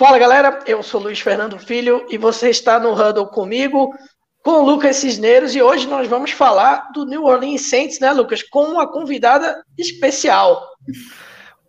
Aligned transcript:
Fala 0.00 0.18
galera, 0.18 0.60
eu 0.66 0.82
sou 0.82 0.98
Luiz 0.98 1.20
Fernando 1.20 1.58
Filho 1.58 2.06
e 2.08 2.16
você 2.16 2.48
está 2.48 2.80
no 2.80 2.94
Huddle 2.94 3.26
comigo, 3.26 3.94
com 4.42 4.52
o 4.52 4.64
Lucas 4.64 4.96
Cisneiros 4.96 5.54
e 5.54 5.60
hoje 5.60 5.86
nós 5.86 6.08
vamos 6.08 6.30
falar 6.30 6.90
do 6.94 7.04
New 7.04 7.24
Orleans 7.24 7.68
Saints, 7.68 8.00
né, 8.00 8.10
Lucas, 8.10 8.42
com 8.42 8.64
uma 8.64 8.90
convidada 8.90 9.62
especial. 9.76 10.66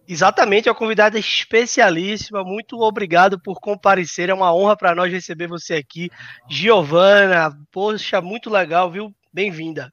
Exatamente, 0.08 0.70
é 0.70 0.72
uma 0.72 0.78
convidada 0.78 1.20
especialíssima. 1.20 2.42
Muito 2.42 2.80
obrigado 2.80 3.38
por 3.38 3.60
comparecer. 3.60 4.30
É 4.30 4.34
uma 4.34 4.56
honra 4.56 4.78
para 4.78 4.96
nós 4.96 5.12
receber 5.12 5.48
você 5.48 5.74
aqui. 5.74 6.10
Giovana, 6.50 7.52
poxa, 7.70 8.22
muito 8.22 8.50
legal, 8.50 8.90
viu? 8.90 9.14
Bem-vinda. 9.34 9.92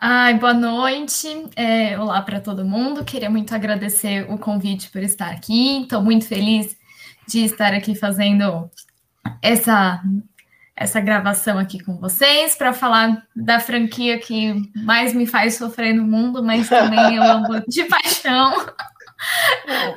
Ai, 0.00 0.34
boa 0.34 0.54
noite. 0.54 1.46
É, 1.54 1.96
olá 1.96 2.22
para 2.22 2.40
todo 2.40 2.64
mundo. 2.64 3.04
Queria 3.04 3.30
muito 3.30 3.54
agradecer 3.54 4.28
o 4.28 4.36
convite 4.36 4.90
por 4.90 5.00
estar 5.00 5.30
aqui. 5.30 5.82
Estou 5.82 6.02
muito 6.02 6.26
feliz 6.26 6.77
de 7.28 7.44
estar 7.44 7.74
aqui 7.74 7.94
fazendo 7.94 8.70
essa 9.42 10.02
essa 10.74 11.00
gravação 11.00 11.58
aqui 11.58 11.82
com 11.82 11.96
vocês 11.98 12.54
para 12.54 12.72
falar 12.72 13.26
da 13.34 13.58
franquia 13.58 14.16
que 14.18 14.54
mais 14.76 15.12
me 15.12 15.26
faz 15.26 15.56
sofrer 15.56 15.92
no 15.92 16.04
mundo, 16.04 16.40
mas 16.40 16.68
também 16.68 17.16
eu 17.16 17.22
amo 17.22 17.60
de 17.66 17.84
paixão. 17.84 18.54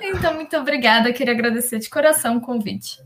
Então, 0.02 0.34
muito 0.34 0.58
obrigada. 0.58 1.14
Queria 1.14 1.34
agradecer 1.34 1.78
de 1.78 1.88
coração 1.88 2.38
o 2.38 2.42
convite. 2.42 2.98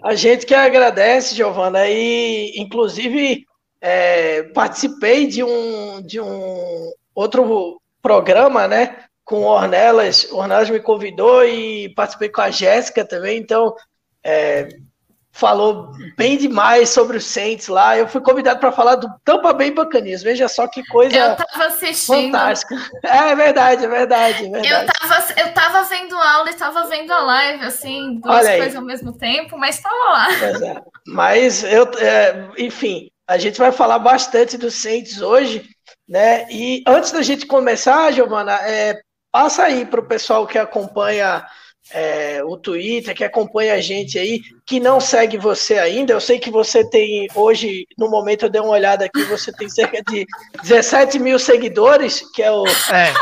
A 0.00 0.14
gente 0.14 0.46
que 0.46 0.54
agradece, 0.54 1.34
Giovana, 1.34 1.88
e 1.88 2.52
inclusive 2.56 3.44
é, 3.80 4.44
participei 4.44 5.26
de 5.26 5.42
um, 5.42 6.00
de 6.00 6.20
um 6.20 6.92
outro 7.12 7.82
programa, 8.00 8.68
né? 8.68 9.07
Com 9.28 9.42
o 9.42 9.46
Ornelas. 9.46 10.24
O 10.30 10.38
Ornelas 10.38 10.70
me 10.70 10.80
convidou 10.80 11.44
e 11.44 11.90
participei 11.90 12.30
com 12.30 12.40
a 12.40 12.50
Jéssica 12.50 13.04
também, 13.04 13.38
então 13.38 13.76
é, 14.24 14.68
falou 15.30 15.92
bem 16.16 16.38
demais 16.38 16.88
sobre 16.88 17.18
o 17.18 17.20
Saints 17.20 17.68
lá. 17.68 17.96
Eu 17.96 18.08
fui 18.08 18.22
convidado 18.22 18.58
para 18.58 18.72
falar 18.72 18.96
do 18.96 19.06
Tampa 19.22 19.52
Bay 19.52 19.70
Buccaneers. 19.70 20.22
Veja 20.22 20.48
só 20.48 20.66
que 20.66 20.82
coisa 20.86 21.14
eu 21.14 21.36
tava 21.36 21.66
assistindo. 21.66 22.32
fantástica. 22.32 22.74
É, 23.04 23.30
é 23.30 23.36
verdade, 23.36 23.84
é 23.84 23.88
verdade, 23.88 24.46
é 24.46 24.50
verdade. 24.50 24.68
Eu 24.68 24.86
tava, 24.86 25.40
eu 25.40 25.52
tava 25.52 25.82
vendo 25.84 26.16
aula 26.16 26.50
e 26.50 26.54
tava 26.54 26.86
vendo 26.86 27.12
a 27.12 27.20
live, 27.20 27.64
assim, 27.66 28.18
duas 28.20 28.48
coisas 28.48 28.76
ao 28.76 28.82
mesmo 28.82 29.12
tempo, 29.12 29.58
mas 29.58 29.78
tava 29.78 29.94
lá. 29.94 30.28
É. 30.32 30.82
Mas 31.06 31.62
eu, 31.64 31.84
é, 31.98 32.48
enfim, 32.56 33.10
a 33.28 33.36
gente 33.36 33.58
vai 33.58 33.72
falar 33.72 33.98
bastante 33.98 34.56
do 34.56 34.70
Saints 34.70 35.20
hoje, 35.20 35.68
né? 36.08 36.46
E 36.50 36.82
antes 36.86 37.12
da 37.12 37.20
gente 37.20 37.46
começar, 37.46 38.10
Giovana, 38.10 38.54
é, 38.62 38.98
passa 39.30 39.64
aí 39.64 39.84
para 39.84 40.00
o 40.00 40.06
pessoal 40.06 40.46
que 40.46 40.58
acompanha 40.58 41.44
é, 41.90 42.42
o 42.44 42.56
Twitter, 42.56 43.14
que 43.14 43.24
acompanha 43.24 43.74
a 43.74 43.80
gente 43.80 44.18
aí, 44.18 44.40
que 44.66 44.78
não 44.78 45.00
segue 45.00 45.38
você 45.38 45.78
ainda. 45.78 46.12
Eu 46.12 46.20
sei 46.20 46.38
que 46.38 46.50
você 46.50 46.88
tem, 46.88 47.26
hoje, 47.34 47.86
no 47.96 48.10
momento 48.10 48.44
eu 48.44 48.50
dei 48.50 48.60
uma 48.60 48.70
olhada 48.72 49.04
aqui, 49.04 49.22
você 49.24 49.52
tem 49.52 49.68
cerca 49.68 50.02
de 50.02 50.26
17 50.62 51.18
mil 51.18 51.38
seguidores, 51.38 52.22
que 52.34 52.42
é 52.42 52.50
o. 52.50 52.64
É, 52.66 53.12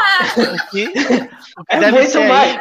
o 0.40 0.66
que, 0.70 0.84
o 1.58 1.64
que 1.64 1.74
é 1.74 1.92
muito 1.92 2.20
mais. 2.22 2.56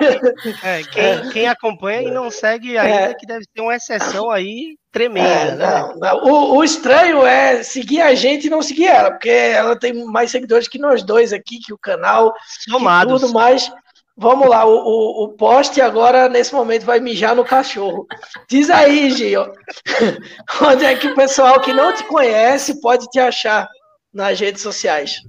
É, 0.64 0.84
quem, 0.84 1.30
quem, 1.32 1.48
acompanha 1.48 2.08
e 2.08 2.12
não 2.12 2.30
segue 2.30 2.78
ainda, 2.78 3.12
é. 3.12 3.14
que 3.14 3.26
deve 3.26 3.46
ter 3.54 3.62
uma 3.62 3.76
exceção 3.76 4.30
aí 4.30 4.78
tremenda. 4.96 5.30
É, 5.30 5.56
né? 5.56 5.66
não, 5.66 5.96
não. 5.98 6.24
O, 6.24 6.56
o, 6.56 6.64
estranho 6.64 7.26
é 7.26 7.62
seguir 7.62 8.02
a 8.02 8.16
gente 8.16 8.48
e 8.48 8.50
não 8.50 8.62
seguir 8.62 8.88
ela, 8.88 9.12
porque 9.12 9.30
ela 9.30 9.78
tem 9.78 10.06
mais 10.06 10.32
seguidores 10.32 10.70
que 10.70 10.80
nós 10.80 11.04
dois 11.04 11.34
aqui, 11.34 11.60
que 11.60 11.74
o 11.74 11.78
canal, 11.78 12.34
Somados. 12.70 13.22
tudo 13.22 13.34
mais. 13.34 13.70
Vamos 14.18 14.48
lá, 14.48 14.66
o, 14.66 14.72
o, 14.72 15.24
o, 15.26 15.30
poste 15.34 15.82
agora, 15.82 16.30
nesse 16.30 16.54
momento, 16.54 16.86
vai 16.86 17.02
mijar 17.02 17.36
no 17.36 17.44
cachorro. 17.44 18.08
Diz 18.50 18.70
aí, 18.70 19.12
Gio, 19.12 19.52
onde 20.64 20.86
é 20.86 20.96
que 20.96 21.08
o 21.08 21.16
pessoal 21.16 21.60
que 21.60 21.74
não 21.74 21.94
te 21.94 22.06
conhece 22.06 22.80
pode 22.80 23.10
te 23.10 23.20
achar 23.20 23.68
nas 24.14 24.40
redes 24.40 24.62
sociais? 24.62 25.20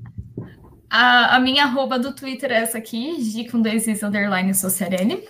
A, 0.88 1.34
a 1.34 1.40
minha 1.40 1.64
arroba 1.64 1.98
do 1.98 2.14
Twitter 2.14 2.52
é 2.52 2.58
essa 2.58 2.78
aqui, 2.78 3.20
G 3.20 3.50
com 3.50 3.60
dois 3.60 3.88
is 3.88 4.04
underline 4.04 4.54
sociarene. 4.54 5.24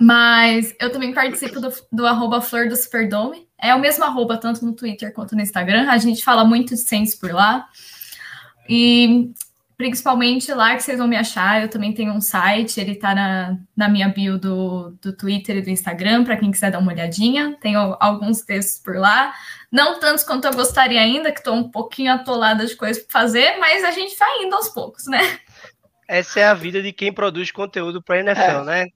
Mas 0.00 0.74
eu 0.80 0.90
também 0.90 1.12
participo 1.12 1.60
do, 1.60 1.72
do 1.92 2.06
arroba 2.06 2.40
Flor 2.40 2.68
do 2.68 2.76
Superdome. 2.76 3.48
É 3.60 3.74
o 3.74 3.80
mesmo 3.80 4.04
arroba, 4.04 4.36
tanto 4.36 4.64
no 4.64 4.72
Twitter 4.72 5.12
quanto 5.12 5.34
no 5.34 5.42
Instagram. 5.42 5.90
A 5.90 5.98
gente 5.98 6.22
fala 6.22 6.44
muito 6.44 6.74
de 6.74 6.80
senso 6.80 7.18
por 7.18 7.32
lá. 7.32 7.66
E 8.68 9.32
principalmente 9.78 10.52
lá 10.52 10.74
que 10.74 10.82
vocês 10.82 10.98
vão 10.98 11.06
me 11.06 11.16
achar. 11.16 11.62
Eu 11.62 11.68
também 11.68 11.94
tenho 11.94 12.12
um 12.12 12.20
site, 12.20 12.80
ele 12.80 12.92
está 12.92 13.14
na, 13.14 13.56
na 13.76 13.88
minha 13.88 14.08
bio 14.08 14.36
do, 14.36 14.90
do 15.00 15.16
Twitter 15.16 15.56
e 15.56 15.62
do 15.62 15.70
Instagram, 15.70 16.24
para 16.24 16.36
quem 16.36 16.50
quiser 16.50 16.72
dar 16.72 16.80
uma 16.80 16.92
olhadinha. 16.92 17.56
Tenho 17.60 17.96
alguns 18.00 18.42
textos 18.42 18.82
por 18.82 18.96
lá. 18.96 19.32
Não 19.70 20.00
tantos 20.00 20.24
quanto 20.24 20.46
eu 20.46 20.52
gostaria 20.52 21.00
ainda, 21.00 21.30
que 21.30 21.38
estou 21.38 21.54
um 21.54 21.70
pouquinho 21.70 22.12
atolada 22.12 22.66
de 22.66 22.74
coisas 22.74 23.00
para 23.04 23.20
fazer, 23.20 23.56
mas 23.58 23.84
a 23.84 23.92
gente 23.92 24.18
vai 24.18 24.42
indo 24.42 24.56
aos 24.56 24.68
poucos, 24.68 25.06
né? 25.06 25.38
Essa 26.08 26.40
é 26.40 26.44
a 26.44 26.54
vida 26.54 26.82
de 26.82 26.92
quem 26.92 27.12
produz 27.12 27.52
conteúdo 27.52 28.02
para 28.02 28.18
NFL, 28.18 28.40
é. 28.40 28.64
né? 28.64 28.86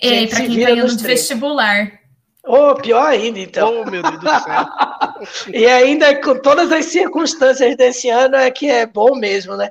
E 0.00 0.08
aí, 0.08 0.28
para 0.28 0.40
quem 0.40 0.58
está 0.58 0.70
indo 0.70 0.96
de 0.96 1.02
vestibular. 1.02 2.00
Oh, 2.46 2.74
pior 2.74 3.08
ainda, 3.08 3.40
então. 3.40 3.82
Oh, 3.82 3.90
meu 3.90 4.02
Deus 4.02 4.20
do 4.20 4.28
céu. 4.28 5.50
e 5.52 5.66
ainda 5.66 6.20
com 6.20 6.40
todas 6.40 6.70
as 6.70 6.86
circunstâncias 6.86 7.76
desse 7.76 8.08
ano 8.08 8.36
é 8.36 8.50
que 8.50 8.68
é 8.70 8.86
bom 8.86 9.16
mesmo, 9.16 9.56
né? 9.56 9.70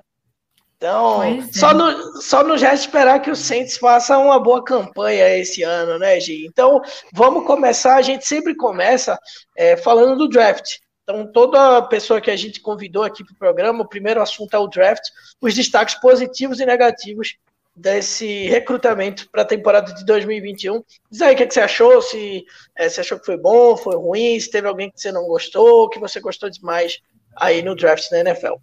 Então, 0.77 1.23
é. 1.23 1.41
só, 1.53 1.73
no, 1.73 2.21
só 2.21 2.43
nos 2.43 2.61
resta 2.61 2.85
esperar 2.85 3.21
que 3.21 3.31
o 3.31 3.35
Saints 3.35 3.77
faça 3.77 4.17
uma 4.17 4.37
boa 4.39 4.63
campanha 4.63 5.37
esse 5.37 5.63
ano, 5.63 5.97
né, 5.97 6.19
Gi? 6.19 6.45
Então, 6.45 6.81
vamos 7.13 7.45
começar. 7.45 7.95
A 7.95 8.01
gente 8.01 8.27
sempre 8.27 8.53
começa 8.55 9.17
é, 9.57 9.77
falando 9.77 10.17
do 10.17 10.27
draft. 10.27 10.75
Então, 11.03 11.31
toda 11.31 11.81
pessoa 11.83 12.19
que 12.19 12.31
a 12.31 12.35
gente 12.35 12.59
convidou 12.59 13.03
aqui 13.03 13.23
para 13.23 13.33
o 13.33 13.37
programa, 13.37 13.83
o 13.83 13.87
primeiro 13.87 14.21
assunto 14.21 14.53
é 14.53 14.59
o 14.59 14.67
draft, 14.67 15.03
os 15.39 15.53
destaques 15.53 15.95
positivos 15.95 16.59
e 16.59 16.65
negativos 16.65 17.35
desse 17.75 18.47
recrutamento 18.47 19.29
para 19.29 19.41
a 19.41 19.45
temporada 19.45 19.93
de 19.93 20.05
2021. 20.05 20.81
Diz 21.11 21.21
aí 21.21 21.33
o 21.33 21.37
que, 21.37 21.43
é 21.43 21.47
que 21.47 21.53
você 21.53 21.59
achou, 21.59 22.01
se 22.01 22.45
é, 22.77 22.87
você 22.87 23.01
achou 23.01 23.19
que 23.19 23.25
foi 23.25 23.37
bom, 23.37 23.75
foi 23.75 23.95
ruim, 23.95 24.39
se 24.39 24.49
teve 24.49 24.67
alguém 24.67 24.89
que 24.89 25.01
você 25.01 25.11
não 25.11 25.27
gostou, 25.27 25.89
que 25.89 25.99
você 25.99 26.19
gostou 26.21 26.49
demais 26.49 26.99
aí 27.35 27.61
no 27.61 27.75
draft 27.75 28.09
da 28.09 28.19
NFL. 28.21 28.55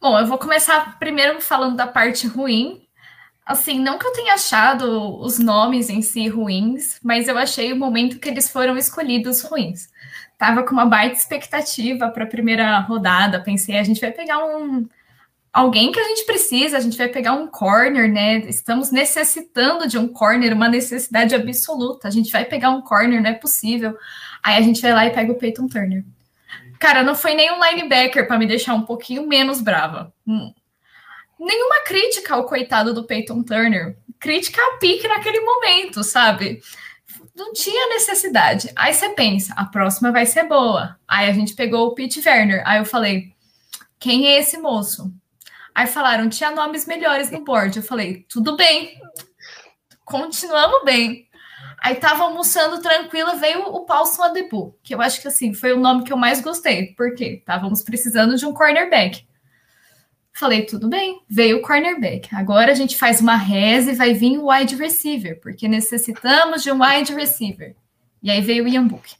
Bom, 0.00 0.18
eu 0.18 0.26
vou 0.26 0.36
começar 0.36 0.98
primeiro 0.98 1.40
falando 1.40 1.76
da 1.76 1.86
parte 1.86 2.26
ruim. 2.26 2.82
Assim, 3.46 3.78
não 3.78 3.98
que 3.98 4.06
eu 4.06 4.12
tenha 4.12 4.34
achado 4.34 5.20
os 5.20 5.38
nomes 5.38 5.90
em 5.90 6.00
si 6.00 6.28
ruins, 6.28 6.98
mas 7.02 7.28
eu 7.28 7.36
achei 7.36 7.72
o 7.72 7.76
momento 7.76 8.18
que 8.18 8.28
eles 8.28 8.50
foram 8.50 8.76
escolhidos 8.76 9.42
ruins. 9.42 9.88
Tava 10.38 10.62
com 10.62 10.72
uma 10.72 10.86
baita 10.86 11.16
expectativa 11.16 12.08
para 12.10 12.24
a 12.24 12.28
primeira 12.28 12.78
rodada, 12.80 13.42
pensei, 13.42 13.78
a 13.78 13.82
gente 13.82 14.00
vai 14.00 14.12
pegar 14.12 14.44
um 14.44 14.86
alguém 15.54 15.92
que 15.92 16.00
a 16.00 16.04
gente 16.08 16.26
precisa, 16.26 16.76
a 16.76 16.80
gente 16.80 16.98
vai 16.98 17.08
pegar 17.08 17.32
um 17.32 17.46
corner, 17.46 18.12
né? 18.12 18.38
Estamos 18.48 18.90
necessitando 18.90 19.86
de 19.86 19.96
um 19.96 20.08
corner, 20.08 20.52
uma 20.52 20.68
necessidade 20.68 21.32
absoluta. 21.32 22.08
A 22.08 22.10
gente 22.10 22.32
vai 22.32 22.44
pegar 22.44 22.70
um 22.70 22.82
corner, 22.82 23.22
não 23.22 23.30
é 23.30 23.34
possível. 23.34 23.96
Aí 24.42 24.58
a 24.58 24.60
gente 24.60 24.82
vai 24.82 24.92
lá 24.92 25.06
e 25.06 25.10
pega 25.10 25.30
o 25.30 25.36
Peyton 25.38 25.68
Turner. 25.68 26.04
Cara, 26.80 27.04
não 27.04 27.14
foi 27.14 27.34
nem 27.34 27.52
um 27.52 27.64
linebacker 27.64 28.26
para 28.26 28.36
me 28.36 28.46
deixar 28.46 28.74
um 28.74 28.82
pouquinho 28.82 29.28
menos 29.28 29.60
brava. 29.60 30.12
Hum. 30.26 30.52
Nenhuma 31.38 31.84
crítica 31.84 32.34
ao 32.34 32.46
coitado 32.46 32.92
do 32.92 33.04
Peyton 33.04 33.44
Turner. 33.44 33.96
Crítica 34.18 34.60
a 34.60 34.78
pique 34.78 35.06
naquele 35.06 35.38
momento, 35.38 36.02
sabe? 36.02 36.60
Não 37.36 37.52
tinha 37.52 37.88
necessidade. 37.90 38.72
Aí 38.74 38.92
você 38.92 39.08
pensa, 39.10 39.54
a 39.56 39.64
próxima 39.64 40.10
vai 40.10 40.26
ser 40.26 40.48
boa. 40.48 40.98
Aí 41.06 41.28
a 41.28 41.32
gente 41.32 41.54
pegou 41.54 41.86
o 41.86 41.94
Pete 41.94 42.20
Werner. 42.26 42.62
Aí 42.66 42.78
eu 42.80 42.84
falei, 42.84 43.32
quem 44.00 44.26
é 44.26 44.40
esse 44.40 44.58
moço? 44.58 45.12
Aí 45.74 45.86
falaram, 45.86 46.28
tinha 46.28 46.50
nomes 46.50 46.86
melhores 46.86 47.30
no 47.30 47.42
board. 47.42 47.76
Eu 47.76 47.82
falei, 47.82 48.24
tudo 48.28 48.56
bem, 48.56 49.00
continuamos 50.04 50.84
bem. 50.84 51.28
Aí 51.82 51.96
tava 51.96 52.24
almoçando 52.24 52.80
tranquila, 52.80 53.34
veio 53.34 53.62
o 53.62 53.84
Paulson 53.84 54.22
Adebu, 54.22 54.78
que 54.82 54.94
eu 54.94 55.02
acho 55.02 55.20
que 55.20 55.28
assim, 55.28 55.52
foi 55.52 55.72
o 55.72 55.80
nome 55.80 56.04
que 56.04 56.12
eu 56.12 56.16
mais 56.16 56.40
gostei, 56.40 56.94
porque 56.94 57.24
estávamos 57.24 57.82
precisando 57.82 58.36
de 58.36 58.46
um 58.46 58.54
cornerback. 58.54 59.26
Falei, 60.32 60.64
tudo 60.64 60.88
bem, 60.88 61.20
veio 61.28 61.58
o 61.58 61.62
cornerback. 61.62 62.34
Agora 62.34 62.72
a 62.72 62.74
gente 62.74 62.96
faz 62.96 63.20
uma 63.20 63.36
reza 63.36 63.92
e 63.92 63.94
vai 63.94 64.14
vir 64.14 64.38
o 64.38 64.50
wide 64.50 64.76
receiver, 64.76 65.38
porque 65.40 65.68
necessitamos 65.68 66.62
de 66.62 66.72
um 66.72 66.82
wide 66.82 67.14
receiver. 67.14 67.76
E 68.22 68.30
aí 68.30 68.40
veio 68.40 68.64
o 68.64 68.68
Ian 68.68 68.86
Book. 68.86 69.14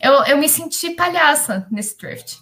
Eu, 0.00 0.12
eu 0.24 0.38
me 0.38 0.48
senti 0.48 0.90
palhaça 0.90 1.66
nesse 1.70 1.98
draft. 1.98 2.38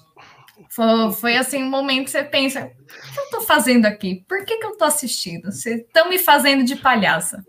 Foi, 0.75 1.13
foi, 1.13 1.37
assim 1.37 1.63
um 1.63 1.71
momento 1.71 2.07
que 2.07 2.11
você 2.11 2.25
pensa: 2.25 2.65
o 2.65 3.13
que 3.15 3.21
eu 3.21 3.31
tô 3.31 3.41
fazendo 3.43 3.87
aqui? 3.87 4.25
Por 4.29 4.45
que, 4.45 4.57
que 4.59 4.67
eu 4.67 4.77
tô 4.77 4.85
assistindo? 4.85 5.53
Vocês 5.53 5.81
estão 5.81 6.09
me 6.09 6.19
fazendo 6.19 6.65
de 6.65 6.75
palhaça. 6.75 7.45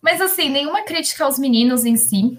Mas 0.00 0.18
assim, 0.20 0.48
nenhuma 0.48 0.84
crítica 0.84 1.24
aos 1.24 1.38
meninos 1.38 1.84
em 1.84 1.96
si. 1.96 2.38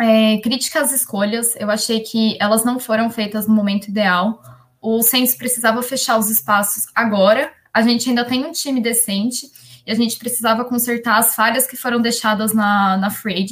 É, 0.00 0.38
crítica 0.38 0.80
às 0.80 0.92
escolhas, 0.92 1.54
eu 1.56 1.70
achei 1.70 2.00
que 2.00 2.36
elas 2.40 2.64
não 2.64 2.80
foram 2.80 3.10
feitas 3.10 3.46
no 3.46 3.54
momento 3.54 3.88
ideal. 3.88 4.42
O 4.80 5.02
Saints 5.02 5.36
precisava 5.36 5.82
fechar 5.82 6.18
os 6.18 6.28
espaços 6.28 6.86
agora. 6.92 7.52
A 7.72 7.82
gente 7.82 8.08
ainda 8.08 8.24
tem 8.24 8.44
um 8.44 8.50
time 8.50 8.80
decente. 8.80 9.46
e 9.86 9.92
a 9.92 9.94
gente 9.94 10.16
precisava 10.18 10.64
consertar 10.64 11.18
as 11.18 11.34
falhas 11.34 11.64
que 11.64 11.76
foram 11.76 12.00
deixadas 12.00 12.52
na, 12.52 12.96
na 12.96 13.10
free 13.10 13.44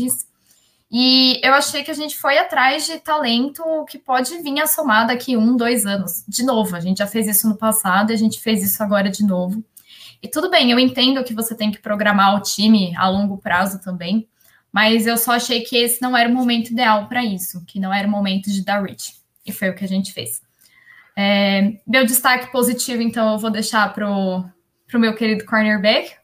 E 0.91 1.39
eu 1.45 1.53
achei 1.53 1.85
que 1.85 1.91
a 1.91 1.95
gente 1.95 2.17
foi 2.17 2.39
atrás 2.39 2.87
de 2.87 2.99
talento 2.99 3.63
que 3.89 3.99
pode 3.99 4.39
vir 4.39 4.59
a 4.61 4.67
somar 4.67 5.07
daqui 5.07 5.37
um, 5.37 5.57
dois 5.57 5.85
anos. 5.85 6.25
De 6.27 6.43
novo, 6.43 6.75
a 6.75 6.81
gente 6.81 6.99
já 6.99 7.07
fez 7.07 7.27
isso 7.27 7.47
no 7.47 7.57
passado 7.57 8.11
e 8.11 8.15
a 8.15 8.19
gente 8.19 8.41
fez 8.41 8.63
isso 8.63 8.83
agora 8.83 9.11
de 9.11 9.23
novo. 9.23 9.63
E 10.23 10.29
tudo 10.29 10.51
bem, 10.51 10.71
eu 10.71 10.79
entendo 10.79 11.23
que 11.23 11.35
você 11.35 11.55
tem 11.55 11.71
que 11.71 11.79
programar 11.79 12.35
o 12.35 12.43
time 12.43 12.97
a 12.97 13.09
longo 13.09 13.37
prazo 13.37 13.81
também, 13.81 14.27
mas 14.73 15.07
eu 15.07 15.17
só 15.17 15.33
achei 15.33 15.61
que 15.61 15.77
esse 15.77 16.01
não 16.01 16.17
era 16.17 16.29
o 16.29 16.33
momento 16.33 16.71
ideal 16.71 17.07
para 17.07 17.25
isso, 17.25 17.65
que 17.67 17.79
não 17.79 17.93
era 17.93 18.09
o 18.09 18.11
momento 18.11 18.51
de 18.51 18.65
dar 18.65 18.83
reach. 18.83 19.15
E 19.45 19.53
foi 19.53 19.69
o 19.71 19.75
que 19.75 19.85
a 19.85 19.89
gente 19.89 20.13
fez. 20.13 20.43
É, 21.15 21.73
meu 21.87 22.07
destaque 22.07 22.51
positivo, 22.51 23.03
então, 23.03 23.33
eu 23.33 23.39
vou 23.39 23.51
deixar 23.51 23.93
para 23.93 24.09
o 24.09 24.51
meu 24.95 25.15
querido 25.15 25.45
cornerback, 25.45 26.15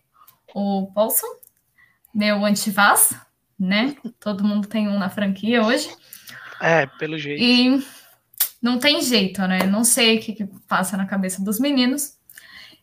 o 0.55 0.91
Paulson, 0.95 1.27
meu 2.15 2.45
antivaz, 2.45 3.15
né? 3.59 3.97
Todo 4.21 4.45
mundo 4.45 4.69
tem 4.69 4.89
um 4.89 4.99
na 4.99 5.09
franquia 5.09 5.63
hoje. 5.63 5.89
É, 6.61 6.87
pelo 6.99 7.19
jeito. 7.19 7.43
E 7.43 7.85
não 8.63 8.79
tem 8.79 9.01
jeito, 9.03 9.43
né? 9.43 9.65
Não 9.65 9.85
sei 9.85 10.19
o 10.19 10.21
que, 10.21 10.33
que 10.33 10.47
passa 10.69 10.97
na 10.97 11.07
cabeça 11.07 11.43
dos 11.43 11.61
meninos. 11.61 12.15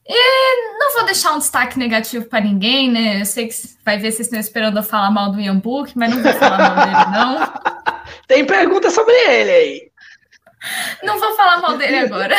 E 0.07 0.77
não 0.77 0.93
vou 0.93 1.05
deixar 1.05 1.33
um 1.33 1.39
destaque 1.39 1.77
negativo 1.77 2.25
para 2.25 2.41
ninguém, 2.41 2.89
né? 2.89 3.21
Eu 3.21 3.25
sei 3.25 3.47
que 3.47 3.55
vai 3.85 3.97
ver 3.97 4.11
se 4.11 4.17
vocês 4.17 4.27
estão 4.27 4.39
esperando 4.39 4.77
eu 4.77 4.83
falar 4.83 5.11
mal 5.11 5.31
do 5.31 5.39
Ian 5.39 5.57
Book, 5.57 5.97
mas 5.97 6.13
não 6.13 6.21
vou 6.21 6.33
falar 6.33 6.57
mal 6.57 6.85
dele, 6.85 7.17
não. 7.17 7.53
Tem 8.27 8.45
pergunta 8.45 8.89
sobre 8.89 9.13
ele 9.13 9.51
aí. 9.51 9.91
Não 11.03 11.19
vou 11.19 11.35
falar 11.35 11.61
mal 11.61 11.77
dele 11.77 11.97
agora. 11.97 12.35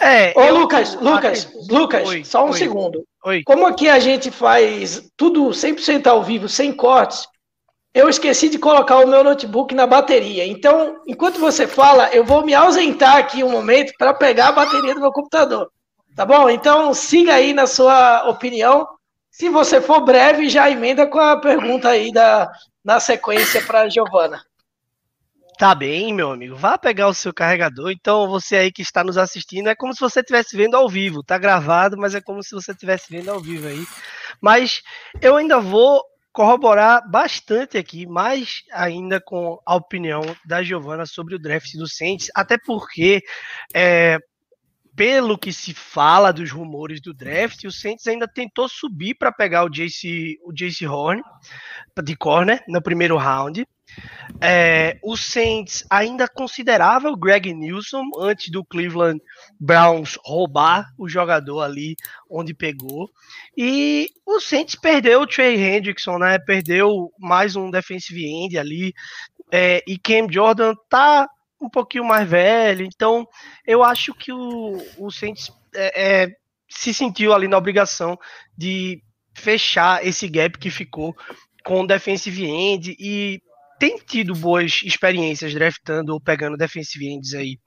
É, 0.00 0.32
Ô, 0.36 0.42
eu... 0.42 0.58
Lucas, 0.58 0.94
Lucas, 0.94 1.48
Lucas, 1.68 2.08
oi, 2.08 2.24
só 2.24 2.44
um 2.44 2.50
oi, 2.50 2.58
segundo. 2.58 3.04
Oi. 3.28 3.42
Como 3.44 3.66
aqui 3.66 3.90
a 3.90 3.98
gente 3.98 4.30
faz 4.30 5.06
tudo 5.14 5.50
100% 5.50 6.06
ao 6.06 6.22
vivo, 6.22 6.48
sem 6.48 6.72
cortes, 6.72 7.28
eu 7.92 8.08
esqueci 8.08 8.48
de 8.48 8.58
colocar 8.58 9.00
o 9.00 9.06
meu 9.06 9.22
notebook 9.22 9.74
na 9.74 9.86
bateria. 9.86 10.46
Então, 10.46 11.02
enquanto 11.06 11.38
você 11.38 11.66
fala, 11.66 12.08
eu 12.08 12.24
vou 12.24 12.42
me 12.42 12.54
ausentar 12.54 13.16
aqui 13.16 13.44
um 13.44 13.50
momento 13.50 13.92
para 13.98 14.14
pegar 14.14 14.48
a 14.48 14.52
bateria 14.52 14.94
do 14.94 15.00
meu 15.02 15.12
computador. 15.12 15.70
Tá 16.16 16.24
bom? 16.24 16.48
Então, 16.48 16.94
siga 16.94 17.34
aí 17.34 17.52
na 17.52 17.66
sua 17.66 18.26
opinião. 18.30 18.88
Se 19.30 19.50
você 19.50 19.78
for 19.78 20.00
breve, 20.00 20.48
já 20.48 20.70
emenda 20.70 21.06
com 21.06 21.20
a 21.20 21.38
pergunta 21.38 21.90
aí 21.90 22.10
da, 22.10 22.50
na 22.82 22.98
sequência 22.98 23.60
para 23.60 23.82
a 23.82 23.88
Giovana. 23.90 24.42
Tá 25.58 25.74
bem, 25.74 26.14
meu 26.14 26.30
amigo. 26.30 26.54
Vá 26.54 26.78
pegar 26.78 27.08
o 27.08 27.14
seu 27.14 27.34
carregador. 27.34 27.90
Então, 27.90 28.28
você 28.28 28.54
aí 28.54 28.70
que 28.70 28.80
está 28.80 29.02
nos 29.02 29.18
assistindo, 29.18 29.68
é 29.68 29.74
como 29.74 29.92
se 29.92 29.98
você 29.98 30.20
estivesse 30.20 30.56
vendo 30.56 30.76
ao 30.76 30.88
vivo. 30.88 31.20
Tá 31.20 31.36
gravado, 31.36 31.98
mas 31.98 32.14
é 32.14 32.20
como 32.20 32.44
se 32.44 32.52
você 32.52 32.70
estivesse 32.70 33.06
vendo 33.10 33.28
ao 33.28 33.40
vivo 33.40 33.66
aí. 33.66 33.84
Mas 34.40 34.82
eu 35.20 35.34
ainda 35.36 35.58
vou 35.58 36.00
corroborar 36.32 37.02
bastante 37.10 37.76
aqui, 37.76 38.06
mais 38.06 38.62
ainda 38.70 39.20
com 39.20 39.58
a 39.66 39.74
opinião 39.74 40.22
da 40.46 40.62
Giovana 40.62 41.04
sobre 41.04 41.34
o 41.34 41.40
draft 41.40 41.72
do 41.74 41.88
Saints, 41.88 42.30
até 42.36 42.56
porque 42.56 43.20
é, 43.74 44.18
pelo 44.94 45.36
que 45.36 45.52
se 45.52 45.74
fala 45.74 46.32
dos 46.32 46.52
rumores 46.52 47.00
do 47.00 47.12
draft, 47.12 47.64
o 47.64 47.72
Saints 47.72 48.06
ainda 48.06 48.28
tentou 48.28 48.68
subir 48.68 49.16
para 49.16 49.32
pegar 49.32 49.64
o 49.64 49.68
JC, 49.68 50.38
o 50.44 50.52
JC 50.52 50.86
Horn 50.86 51.20
de 52.04 52.16
corner 52.16 52.62
no 52.68 52.80
primeiro 52.80 53.16
round. 53.16 53.66
É, 54.40 54.98
o 55.02 55.16
Saints 55.16 55.84
ainda 55.90 56.28
considerava 56.28 57.10
o 57.10 57.16
Greg 57.16 57.52
Nilsson 57.52 58.04
antes 58.18 58.50
do 58.50 58.64
Cleveland 58.64 59.20
Browns 59.58 60.16
roubar 60.22 60.92
o 60.96 61.08
jogador 61.08 61.62
ali 61.62 61.96
onde 62.30 62.54
pegou. 62.54 63.10
E 63.56 64.08
o 64.24 64.38
Saints 64.40 64.76
perdeu 64.76 65.22
o 65.22 65.26
Trey 65.26 65.56
Hendrickson, 65.56 66.18
né? 66.18 66.38
Perdeu 66.38 67.12
mais 67.18 67.56
um 67.56 67.70
defensive 67.70 68.24
end 68.24 68.56
ali. 68.58 68.94
É, 69.50 69.82
e 69.86 69.98
Cam 69.98 70.30
Jordan 70.30 70.74
tá 70.88 71.26
um 71.60 71.68
pouquinho 71.68 72.04
mais 72.04 72.28
velho. 72.28 72.84
Então, 72.84 73.26
eu 73.66 73.82
acho 73.82 74.14
que 74.14 74.32
o, 74.32 74.80
o 74.98 75.10
Saints 75.10 75.50
é, 75.74 76.22
é, 76.22 76.28
se 76.68 76.94
sentiu 76.94 77.32
ali 77.32 77.48
na 77.48 77.58
obrigação 77.58 78.16
de 78.56 79.02
fechar 79.34 80.04
esse 80.06 80.28
gap 80.28 80.58
que 80.58 80.70
ficou 80.70 81.16
com 81.64 81.80
o 81.80 81.86
defensive 81.86 82.44
end 82.44 82.96
e 82.98 83.40
tem 83.78 83.98
tido 83.98 84.34
boas 84.34 84.80
experiências 84.82 85.54
draftando 85.54 86.12
ou 86.12 86.20
pegando 86.20 86.56
defensive 86.56 87.08
ends 87.08 87.34
aí. 87.34 87.58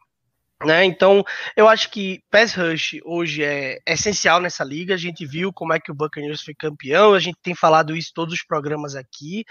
Né? 0.65 0.85
Então, 0.85 1.23
eu 1.55 1.67
acho 1.67 1.89
que 1.89 2.21
pass 2.29 2.53
rush 2.53 2.99
hoje 3.03 3.43
é 3.43 3.79
essencial 3.87 4.39
nessa 4.39 4.63
liga. 4.63 4.93
A 4.93 4.97
gente 4.97 5.25
viu 5.25 5.51
como 5.51 5.73
é 5.73 5.79
que 5.79 5.91
o 5.91 5.95
Buccaneers 5.95 6.43
foi 6.43 6.53
campeão, 6.53 7.13
a 7.13 7.19
gente 7.19 7.37
tem 7.41 7.55
falado 7.55 7.95
isso 7.95 8.09
em 8.11 8.13
todos 8.13 8.33
os 8.35 8.43
programas 8.43 8.95
aqui. 8.95 9.43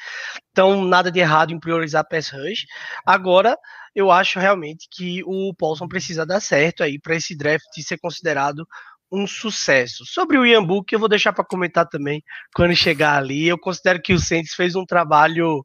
Então, 0.52 0.84
nada 0.84 1.10
de 1.10 1.18
errado 1.18 1.52
em 1.52 1.58
priorizar 1.58 2.06
pass 2.08 2.30
rush. 2.30 2.64
Agora, 3.04 3.56
eu 3.94 4.10
acho 4.10 4.38
realmente 4.38 4.86
que 4.90 5.22
o 5.24 5.52
Paulson 5.54 5.88
precisa 5.88 6.24
dar 6.24 6.40
certo 6.40 6.84
aí 6.84 6.98
para 6.98 7.16
esse 7.16 7.36
draft 7.36 7.64
ser 7.82 7.98
considerado 7.98 8.66
um 9.10 9.26
sucesso. 9.26 10.04
Sobre 10.06 10.38
o 10.38 10.46
Ian 10.46 10.64
Book, 10.64 10.92
eu 10.92 11.00
vou 11.00 11.08
deixar 11.08 11.32
para 11.32 11.44
comentar 11.44 11.88
também 11.88 12.22
quando 12.54 12.76
chegar 12.76 13.16
ali. 13.16 13.48
Eu 13.48 13.58
considero 13.58 14.00
que 14.00 14.12
o 14.12 14.20
Saints 14.20 14.54
fez 14.54 14.76
um 14.76 14.84
trabalho 14.84 15.64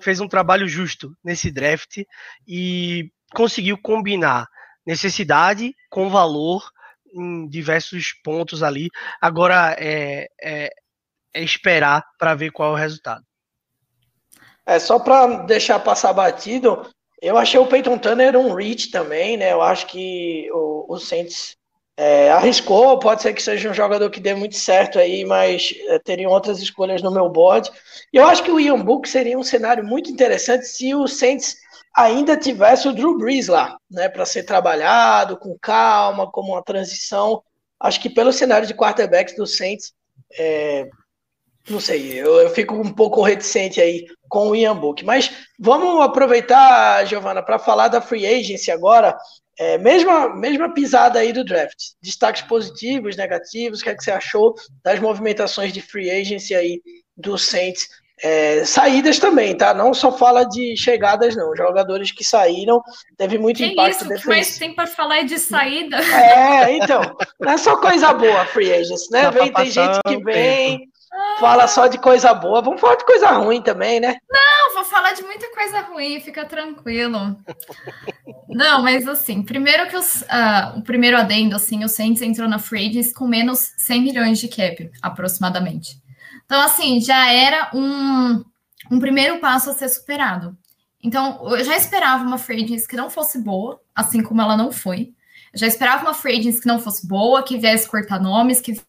fez 0.00 0.20
um 0.20 0.28
trabalho 0.28 0.68
justo 0.68 1.16
nesse 1.22 1.50
draft 1.50 2.02
e 2.46 3.10
conseguiu 3.34 3.78
combinar 3.78 4.46
necessidade 4.86 5.74
com 5.88 6.08
valor 6.08 6.62
em 7.12 7.48
diversos 7.48 8.12
pontos 8.24 8.62
ali. 8.62 8.88
Agora 9.20 9.76
é, 9.78 10.28
é, 10.42 10.70
é 11.34 11.42
esperar 11.42 12.04
para 12.18 12.34
ver 12.34 12.50
qual 12.50 12.70
é 12.70 12.72
o 12.72 12.78
resultado. 12.78 13.24
É 14.66 14.78
só 14.78 14.98
para 14.98 15.42
deixar 15.44 15.80
passar 15.80 16.12
batido. 16.12 16.88
Eu 17.20 17.36
achei 17.36 17.58
o 17.58 17.66
Peyton 17.66 17.98
Turner 17.98 18.36
um 18.36 18.54
reach 18.54 18.90
também, 18.90 19.36
né? 19.36 19.52
Eu 19.52 19.60
acho 19.60 19.86
que 19.86 20.48
o, 20.52 20.94
o 20.94 20.98
Saints 20.98 21.56
é, 21.96 22.30
arriscou, 22.30 22.98
pode 22.98 23.22
ser 23.22 23.34
que 23.34 23.42
seja 23.42 23.70
um 23.70 23.74
jogador 23.74 24.08
que 24.10 24.20
dê 24.20 24.34
muito 24.34 24.56
certo 24.56 24.98
aí, 24.98 25.24
mas 25.24 25.74
é, 25.88 25.98
teriam 25.98 26.30
outras 26.30 26.58
escolhas 26.60 27.02
no 27.02 27.10
meu 27.10 27.28
board. 27.28 27.70
E 28.12 28.16
eu 28.16 28.26
acho 28.26 28.42
que 28.42 28.50
o 28.50 28.58
Ian 28.58 28.80
Book 28.80 29.08
seria 29.08 29.38
um 29.38 29.42
cenário 29.42 29.84
muito 29.84 30.10
interessante 30.10 30.66
se 30.66 30.94
o 30.94 31.06
Saints 31.06 31.56
ainda 31.94 32.36
tivesse 32.36 32.88
o 32.88 32.92
Drew 32.92 33.18
Brees 33.18 33.48
lá, 33.48 33.76
né, 33.90 34.08
para 34.08 34.24
ser 34.24 34.44
trabalhado 34.44 35.36
com 35.36 35.58
calma, 35.58 36.30
como 36.30 36.52
uma 36.52 36.62
transição. 36.62 37.42
Acho 37.78 38.00
que 38.00 38.08
pelo 38.08 38.32
cenário 38.32 38.66
de 38.66 38.74
quarterbacks 38.74 39.36
do 39.36 39.46
Saints, 39.46 39.92
é, 40.38 40.88
não 41.68 41.80
sei, 41.80 42.18
eu, 42.18 42.40
eu, 42.40 42.50
fico 42.50 42.74
um 42.74 42.92
pouco 42.92 43.22
reticente 43.22 43.80
aí 43.80 44.06
com 44.28 44.48
o 44.48 44.56
Ian 44.56 44.76
Book. 44.76 45.04
Mas 45.04 45.30
vamos 45.58 46.00
aproveitar, 46.02 47.04
Giovana, 47.04 47.42
para 47.42 47.58
falar 47.58 47.88
da 47.88 48.00
free 48.00 48.26
agency 48.26 48.70
agora. 48.70 49.16
É, 49.60 49.76
mesma, 49.76 50.34
mesma 50.34 50.72
pisada 50.72 51.18
aí 51.18 51.34
do 51.34 51.44
draft. 51.44 51.76
Destaques 52.02 52.40
positivos, 52.40 53.14
negativos, 53.14 53.80
o 53.80 53.84
que, 53.84 53.90
é 53.90 53.94
que 53.94 54.02
você 54.02 54.10
achou 54.10 54.54
das 54.82 54.98
movimentações 54.98 55.70
de 55.70 55.82
free 55.82 56.10
agency 56.10 56.54
aí 56.54 56.80
do 57.14 57.36
Saints? 57.36 57.86
É, 58.22 58.64
saídas 58.64 59.18
também, 59.18 59.54
tá? 59.54 59.74
Não 59.74 59.92
só 59.92 60.16
fala 60.16 60.44
de 60.44 60.74
chegadas, 60.78 61.36
não. 61.36 61.54
Jogadores 61.54 62.10
que 62.10 62.24
saíram, 62.24 62.82
teve 63.18 63.36
muito 63.36 63.58
que 63.58 63.66
impacto 63.66 63.96
isso, 63.96 64.08
defensivo. 64.08 64.22
que 64.22 64.28
mais 64.28 64.58
tem 64.58 64.74
para 64.74 64.86
falar 64.86 65.18
é 65.18 65.24
de 65.24 65.38
saída. 65.38 65.98
É, 65.98 66.76
então, 66.76 67.02
não 67.38 67.52
é 67.52 67.58
só 67.58 67.76
coisa 67.76 68.14
boa 68.14 68.46
free 68.46 68.72
agency, 68.72 69.10
né? 69.10 69.30
Vem, 69.30 69.52
tem 69.52 69.70
gente 69.70 70.00
que 70.06 70.24
vem, 70.24 70.88
fala 71.38 71.66
só 71.66 71.86
de 71.86 71.98
coisa 71.98 72.32
boa. 72.34 72.62
Vamos 72.62 72.80
falar 72.80 72.96
de 72.96 73.04
coisa 73.04 73.30
ruim 73.30 73.62
também, 73.62 74.00
né? 74.00 74.18
Não, 74.30 74.74
vou 74.74 74.84
falar 74.84 75.12
de 75.12 75.22
muita 75.22 75.50
coisa 75.52 75.80
ruim, 75.80 76.20
fica 76.20 76.44
tranquilo. 76.44 77.36
Não, 78.48 78.82
mas 78.82 79.06
assim, 79.08 79.42
primeiro 79.42 79.88
que 79.88 79.96
os, 79.96 80.22
uh, 80.22 80.78
o 80.78 80.82
primeiro 80.82 81.16
adendo, 81.16 81.56
assim, 81.56 81.84
o 81.84 81.88
Saints 81.88 82.22
entrou 82.22 82.48
na 82.48 82.58
free 82.58 83.12
com 83.12 83.26
menos 83.26 83.72
100 83.78 84.02
milhões 84.02 84.38
de 84.38 84.48
cap, 84.48 84.90
aproximadamente. 85.02 86.00
Então, 86.44 86.60
assim, 86.60 87.00
já 87.00 87.32
era 87.32 87.70
um, 87.72 88.44
um 88.90 88.98
primeiro 88.98 89.38
passo 89.38 89.70
a 89.70 89.74
ser 89.74 89.88
superado. 89.88 90.56
Então, 91.02 91.56
eu 91.56 91.64
já 91.64 91.76
esperava 91.76 92.24
uma 92.24 92.38
free 92.38 92.64
que 92.64 92.96
não 92.96 93.08
fosse 93.08 93.38
boa, 93.38 93.80
assim 93.94 94.22
como 94.22 94.42
ela 94.42 94.56
não 94.56 94.70
foi. 94.70 95.14
Eu 95.52 95.58
já 95.58 95.66
esperava 95.66 96.02
uma 96.02 96.14
free 96.14 96.40
que 96.40 96.66
não 96.66 96.78
fosse 96.78 97.06
boa, 97.06 97.42
que 97.42 97.56
viesse 97.56 97.88
cortar 97.88 98.20
nomes, 98.20 98.60
que 98.60 98.80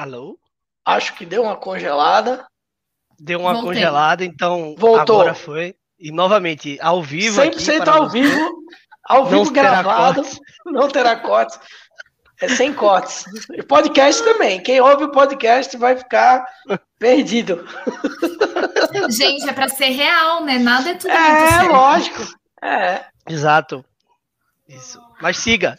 Alô? 0.00 0.38
Acho 0.82 1.14
que 1.14 1.26
deu 1.26 1.42
uma 1.42 1.56
congelada. 1.56 2.46
Deu 3.18 3.40
uma 3.40 3.52
Voltei. 3.52 3.68
congelada, 3.68 4.24
então 4.24 4.74
Voltou. 4.78 5.20
agora 5.20 5.34
foi. 5.34 5.74
E 5.98 6.10
novamente, 6.10 6.78
ao 6.80 7.02
vivo. 7.02 7.38
100% 7.38 7.80
aqui, 7.82 7.90
ao 7.90 8.08
vivo, 8.08 8.50
ao 9.04 9.26
vivo 9.26 9.44
não 9.44 9.52
gravado, 9.52 10.22
terá 10.22 10.38
não 10.64 10.88
terá 10.88 11.16
cortes. 11.16 11.60
É 12.40 12.48
sem 12.48 12.72
cortes. 12.72 13.26
E 13.52 13.62
podcast 13.62 14.24
também. 14.24 14.62
Quem 14.62 14.80
ouve 14.80 15.04
o 15.04 15.12
podcast 15.12 15.76
vai 15.76 15.94
ficar 15.94 16.46
perdido. 16.98 17.68
Gente, 19.10 19.50
é 19.50 19.52
para 19.52 19.68
ser 19.68 19.90
real, 19.90 20.42
né? 20.42 20.58
Nada 20.58 20.92
é 20.92 20.94
tudo. 20.94 21.10
É, 21.10 21.62
lógico. 21.68 22.22
É. 22.62 23.04
Exato. 23.28 23.84
Isso. 24.66 24.98
Mas 25.20 25.36
siga. 25.36 25.78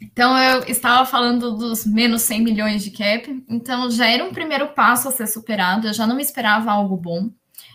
Então, 0.00 0.38
eu 0.38 0.64
estava 0.64 1.04
falando 1.04 1.56
dos 1.56 1.84
menos 1.84 2.22
100 2.22 2.42
milhões 2.42 2.84
de 2.84 2.90
cap. 2.90 3.44
Então, 3.48 3.90
já 3.90 4.06
era 4.06 4.24
um 4.24 4.32
primeiro 4.32 4.68
passo 4.68 5.08
a 5.08 5.12
ser 5.12 5.26
superado. 5.26 5.88
Eu 5.88 5.92
já 5.92 6.06
não 6.06 6.20
esperava 6.20 6.70
algo 6.70 6.96
bom. 6.96 7.30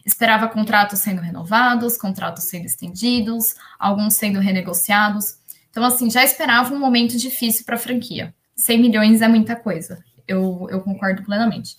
Esperava 0.05 0.47
contratos 0.47 0.99
sendo 0.99 1.21
renovados, 1.21 1.97
contratos 1.97 2.45
sendo 2.45 2.65
estendidos, 2.65 3.55
alguns 3.77 4.15
sendo 4.15 4.39
renegociados. 4.39 5.37
Então, 5.69 5.83
assim, 5.83 6.09
já 6.09 6.23
esperava 6.23 6.73
um 6.73 6.79
momento 6.79 7.17
difícil 7.17 7.65
para 7.65 7.75
a 7.75 7.79
franquia. 7.79 8.33
100 8.55 8.81
milhões 8.81 9.21
é 9.21 9.27
muita 9.27 9.55
coisa. 9.55 10.03
Eu, 10.27 10.67
eu 10.69 10.81
concordo 10.81 11.23
plenamente. 11.23 11.75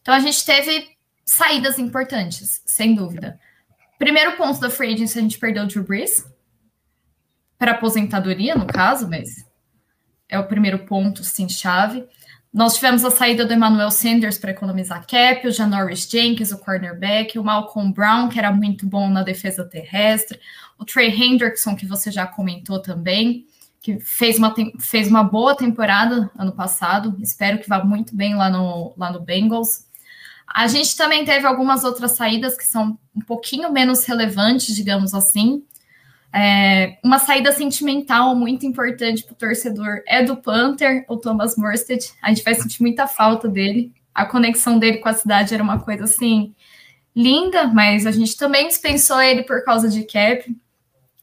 Então, 0.00 0.14
a 0.14 0.20
gente 0.20 0.44
teve 0.44 0.90
saídas 1.24 1.78
importantes, 1.78 2.62
sem 2.66 2.94
dúvida. 2.94 3.38
Primeiro 3.98 4.36
ponto 4.36 4.60
da 4.60 4.70
free 4.70 4.94
agency, 4.94 5.18
a 5.18 5.22
gente 5.22 5.38
perdeu 5.38 5.64
o 5.64 5.66
Drew 5.66 5.84
Brees 5.84 6.26
para 7.58 7.72
aposentadoria, 7.72 8.54
no 8.54 8.66
caso, 8.66 9.08
mas 9.08 9.46
é 10.32 10.38
o 10.38 10.46
primeiro 10.46 10.80
ponto, 10.80 11.22
sim, 11.22 11.46
chave. 11.46 12.04
Nós 12.52 12.74
tivemos 12.74 13.04
a 13.04 13.10
saída 13.10 13.44
do 13.44 13.52
Emmanuel 13.52 13.90
Sanders 13.90 14.38
para 14.38 14.50
economizar 14.50 15.06
cap, 15.06 15.46
o 15.46 15.52
Janoris 15.52 16.08
Jenkins, 16.10 16.52
o 16.52 16.58
cornerback, 16.58 17.38
o 17.38 17.44
Malcolm 17.44 17.92
Brown, 17.92 18.28
que 18.28 18.38
era 18.38 18.50
muito 18.50 18.86
bom 18.86 19.10
na 19.10 19.22
defesa 19.22 19.62
terrestre, 19.62 20.40
o 20.78 20.84
Trey 20.84 21.10
Hendrickson, 21.10 21.76
que 21.76 21.86
você 21.86 22.10
já 22.10 22.26
comentou 22.26 22.80
também, 22.80 23.46
que 23.80 24.00
fez 24.00 24.38
uma, 24.38 24.54
fez 24.80 25.08
uma 25.08 25.22
boa 25.22 25.54
temporada 25.54 26.30
ano 26.36 26.52
passado, 26.52 27.14
espero 27.20 27.58
que 27.58 27.68
vá 27.68 27.84
muito 27.84 28.16
bem 28.16 28.34
lá 28.34 28.48
no, 28.48 28.94
lá 28.96 29.12
no 29.12 29.20
Bengals. 29.20 29.86
A 30.46 30.66
gente 30.66 30.96
também 30.96 31.24
teve 31.26 31.46
algumas 31.46 31.84
outras 31.84 32.12
saídas 32.12 32.56
que 32.56 32.64
são 32.64 32.98
um 33.14 33.20
pouquinho 33.20 33.70
menos 33.70 34.04
relevantes, 34.04 34.74
digamos 34.74 35.14
assim, 35.14 35.62
é, 36.34 36.98
uma 37.04 37.18
saída 37.18 37.52
sentimental 37.52 38.34
muito 38.34 38.64
importante 38.64 39.22
para 39.22 39.32
o 39.32 39.36
torcedor 39.36 40.02
é 40.06 40.22
do 40.22 40.36
Panther, 40.36 41.04
o 41.08 41.16
Thomas 41.16 41.56
Morstead. 41.56 42.10
A 42.22 42.30
gente 42.30 42.42
vai 42.42 42.54
sentir 42.54 42.80
muita 42.80 43.06
falta 43.06 43.48
dele. 43.48 43.92
A 44.14 44.24
conexão 44.24 44.78
dele 44.78 44.98
com 44.98 45.08
a 45.08 45.14
cidade 45.14 45.52
era 45.52 45.62
uma 45.62 45.80
coisa 45.80 46.04
assim 46.04 46.54
linda, 47.14 47.66
mas 47.66 48.06
a 48.06 48.10
gente 48.10 48.36
também 48.36 48.66
dispensou 48.66 49.20
ele 49.20 49.42
por 49.42 49.62
causa 49.62 49.88
de 49.88 50.04
cap. 50.04 50.44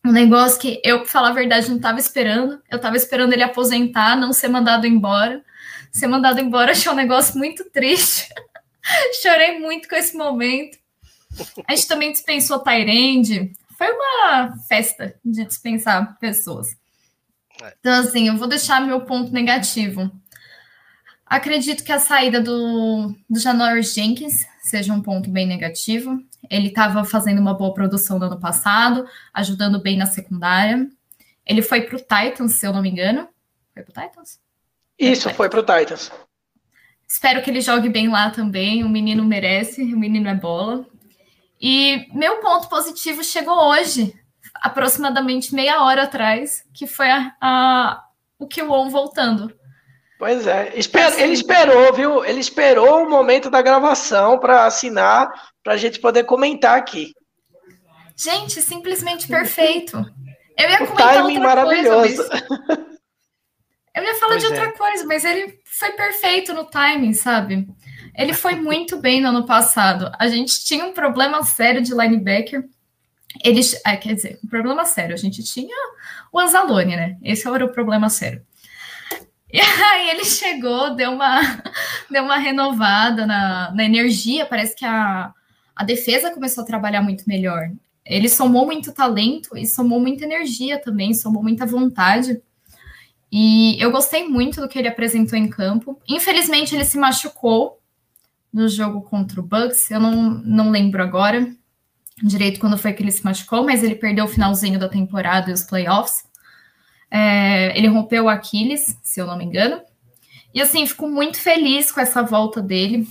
Um 0.06 0.12
negócio 0.12 0.60
que 0.60 0.80
eu, 0.84 1.00
para 1.00 1.08
falar 1.08 1.30
a 1.30 1.34
verdade, 1.34 1.70
não 1.70 1.78
estava 1.78 2.00
esperando. 2.00 2.62
Eu 2.70 2.78
estava 2.78 2.96
esperando 2.96 3.34
ele 3.34 3.44
aposentar, 3.44 4.16
não 4.16 4.32
ser 4.32 4.48
mandado 4.48 4.86
embora. 4.86 5.44
Ser 5.92 6.08
mandado 6.08 6.39
embora 6.39 6.72
achei 6.72 6.92
um 6.92 6.96
negócio 6.96 7.36
muito 7.38 7.66
triste. 7.72 8.30
Chorei 9.22 9.60
muito 9.60 9.89
com 9.89 9.96
esse 9.96 10.16
momento. 10.16 10.78
A 11.68 11.75
gente 11.75 11.88
também 11.88 12.12
dispensou 12.12 12.60
Tyrande, 12.60 13.51
foi 13.79 13.88
uma 13.93 14.57
festa 14.67 15.15
de 15.24 15.45
dispensar 15.45 16.19
pessoas. 16.19 16.67
É. 17.63 17.74
Então, 17.79 17.93
assim, 17.93 18.27
eu 18.27 18.36
vou 18.36 18.45
deixar 18.45 18.81
meu 18.81 19.05
ponto 19.05 19.31
negativo. 19.31 20.12
Acredito 21.25 21.86
que 21.86 21.91
a 21.93 21.98
saída 21.98 22.41
do, 22.41 23.15
do 23.29 23.39
Janoris 23.39 23.93
Jenkins 23.93 24.45
seja 24.62 24.91
um 24.91 25.01
ponto 25.01 25.29
bem 25.29 25.48
negativo. 25.48 26.21
Ele 26.50 26.67
estava 26.67 27.05
fazendo 27.05 27.39
uma 27.39 27.53
boa 27.53 27.74
produção 27.74 28.19
no 28.19 28.25
ano 28.25 28.38
passado, 28.38 29.07
ajudando 29.33 29.81
bem 29.81 29.95
na 29.95 30.07
secundária. 30.07 30.89
Ele 31.45 31.62
foi 31.62 31.83
para 31.83 31.95
o 31.95 32.00
Titans, 32.00 32.55
se 32.55 32.67
eu 32.67 32.74
não 32.74 32.81
me 32.81 32.89
engano. 32.89 33.29
Foi 33.74 33.81
para 33.83 34.03
o 34.03 34.07
Titans? 34.07 34.41
Isso, 34.98 35.29
foi 35.29 35.48
para 35.48 35.62
o 35.62 35.63
Titans. 35.63 36.12
Espero 37.07 37.41
que 37.41 37.50
ele 37.50 37.62
jogue 37.62 37.88
bem 37.88 38.09
lá 38.09 38.29
também. 38.29 38.83
O 38.83 38.89
menino 38.89 39.24
merece, 39.24 39.81
o 39.81 39.98
menino 39.98 40.27
é 40.27 40.36
bola. 40.36 40.86
E 41.60 42.08
meu 42.13 42.38
ponto 42.38 42.70
positivo 42.70 43.24
chegou 43.24 43.56
hoje, 43.70 44.13
aproximadamente 44.56 45.54
meia 45.54 45.84
hora 45.84 46.04
atrás, 46.04 46.63
que 46.74 46.88
foi 46.88 47.10
a, 47.10 47.36
a 47.42 48.04
o 48.39 48.48
Kiwon 48.48 48.89
voltando. 48.89 49.54
Pois 50.18 50.48
é, 50.48 50.78
Esper 50.78 51.08
assim, 51.08 51.22
ele 51.22 51.34
esperou, 51.34 51.94
viu? 51.94 52.25
Ele 52.25 52.39
esperou 52.39 53.04
o 53.04 53.10
momento 53.10 53.50
da 53.50 53.62
gravação 53.62 54.38
para 54.38 54.66
assinar, 54.66 55.32
para 55.63 55.74
a 55.74 55.78
gente 55.78 56.00
poder 56.00 56.24
comentar 56.24 56.78
aqui. 56.78 57.13
Gente, 58.18 58.62
simplesmente 58.62 59.28
perfeito. 59.28 59.98
Eu 60.58 60.70
ia 60.70 60.84
o 60.84 60.88
comentar 60.88 61.13
timing 61.13 61.38
outra 61.38 61.44
maravilhoso. 61.44 62.18
Coisa, 62.18 62.30
mas... 62.68 62.89
Eu 63.96 64.04
ia 64.04 64.16
falar 64.16 64.34
pois 64.34 64.44
de 64.44 64.48
outra 64.48 64.66
é. 64.66 64.72
coisa, 64.72 65.06
mas 65.06 65.25
ele 65.25 65.60
foi 65.66 65.92
perfeito 65.92 66.54
no 66.54 66.66
timing, 66.66 67.13
sabe? 67.13 67.68
Ele 68.16 68.34
foi 68.34 68.56
muito 68.56 68.98
bem 68.98 69.22
no 69.22 69.30
ano 69.30 69.46
passado. 69.46 70.12
A 70.18 70.28
gente 70.28 70.63
tinha 70.63 70.86
um 70.86 70.94
problema 70.94 71.44
sério 71.44 71.82
de 71.82 71.94
linebacker. 71.94 72.68
Eles, 73.44 73.80
é, 73.86 73.96
quer 73.96 74.16
dizer, 74.16 74.39
um 74.44 74.48
problema 74.48 74.86
sério. 74.86 75.13
A 75.13 75.18
gente 75.18 75.44
tinha 75.44 75.75
o 76.32 76.39
Anzalone, 76.39 76.96
né? 76.96 77.18
Esse 77.24 77.48
era 77.48 77.66
o 77.66 77.72
problema 77.72 78.10
sério. 78.10 78.42
E 79.51 79.60
aí 79.60 80.12
ele 80.12 80.25
chegou, 80.25 80.94
deu 80.94 81.10
uma, 81.10 81.42
deu 82.08 82.24
uma 82.24 82.38
renovada 82.38 83.25
na, 83.25 83.72
na 83.72 83.84
energia. 83.84 84.46
Parece 84.46 84.75
que 84.75 84.86
a, 84.86 85.34
a 85.75 85.84
defesa 85.84 86.30
começou 86.30 86.63
a 86.63 86.68
trabalhar 86.68 87.01
muito 87.01 87.24
melhor. 87.28 87.72
Ele 88.06 88.30
somou 88.30 88.68
muito 88.68 88.94
talento 88.94 89.58
e 89.58 89.66
somou 89.66 90.00
muita 90.00 90.24
energia 90.24 90.80
também, 90.80 91.16
somou 91.16 91.42
muita 91.42 91.66
vontade. 91.66 92.39
E 93.32 93.75
eu 93.82 93.92
gostei 93.92 94.28
muito 94.28 94.62
do 94.62 94.68
que 94.68 94.78
ele 94.78 94.88
apresentou 94.88 95.38
em 95.38 95.50
campo. 95.50 96.00
Infelizmente, 96.08 96.75
ele 96.75 96.86
se 96.86 96.98
machucou 96.98 97.78
no 98.51 98.68
jogo 98.68 99.01
contra 99.01 99.39
o 99.39 99.44
Bucks. 99.44 99.89
Eu 99.91 100.00
não, 100.00 100.29
não 100.44 100.70
lembro 100.72 101.01
agora 101.01 101.50
direito 102.22 102.60
quando 102.60 102.77
foi 102.77 102.94
que 102.94 103.01
ele 103.01 103.12
se 103.12 103.24
machucou, 103.24 103.63
mas 103.63 103.84
ele 103.84 103.96
perdeu 103.96 104.25
o 104.25 104.27
finalzinho 104.27 104.79
da 104.79 104.89
temporada 104.89 105.50
e 105.50 105.53
os 105.53 105.63
playoffs. 105.63 106.24
É, 107.10 107.77
ele 107.77 107.88
rompeu 107.88 108.25
o 108.25 108.29
Aquiles, 108.29 108.98
se 109.03 109.20
eu 109.20 109.25
não 109.25 109.38
me 109.38 109.46
engano. 109.46 109.82
E 110.53 110.62
assim, 110.62 110.86
fico 110.86 111.08
muito 111.08 111.38
feliz 111.39 111.91
com 111.91 112.00
essa 112.00 112.22
volta 112.22 112.62
dele. 112.62 113.08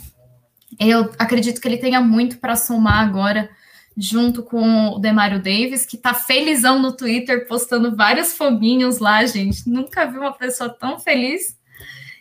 Eu 0.78 1.12
acredito 1.18 1.61
que 1.61 1.68
ele 1.68 1.78
tenha 1.78 2.00
muito 2.00 2.38
para 2.38 2.57
somar 2.57 3.07
agora, 3.07 3.49
junto 3.97 4.42
com 4.42 4.90
o 4.90 4.99
Demario 4.99 5.42
Davis, 5.42 5.87
que 5.87 5.97
tá 5.97 6.14
felizão 6.14 6.78
no 6.78 6.92
Twitter, 6.92 7.47
postando 7.49 7.97
vários 7.97 8.35
foguinhos 8.35 8.99
lá, 8.99 9.25
gente. 9.25 9.68
Nunca 9.68 10.07
vi 10.07 10.18
uma 10.18 10.33
pessoa 10.33 10.71
tão 10.71 10.99
feliz. 10.99 11.58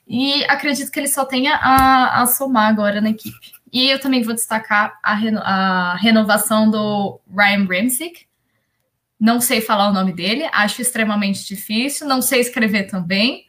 E 0.07 0.45
acredito 0.45 0.89
que 0.89 0.99
ele 0.99 1.07
só 1.07 1.25
tenha 1.25 1.55
a, 1.55 2.21
a 2.21 2.25
somar 2.25 2.69
agora 2.69 3.01
na 3.01 3.09
equipe. 3.09 3.51
E 3.71 3.89
eu 3.89 3.99
também 3.99 4.23
vou 4.23 4.33
destacar 4.33 4.97
a, 5.03 5.13
reno, 5.13 5.39
a 5.43 5.95
renovação 5.95 6.71
do 6.71 7.19
Ryan 7.29 7.65
Bramsick. 7.65 8.25
Não 9.19 9.41
sei 9.41 9.59
falar 9.59 9.89
o 9.89 9.93
nome 9.93 10.13
dele, 10.13 10.47
acho 10.53 10.81
extremamente 10.81 11.45
difícil, 11.45 12.07
não 12.07 12.21
sei 12.21 12.39
escrever 12.39 12.83
também, 12.83 13.45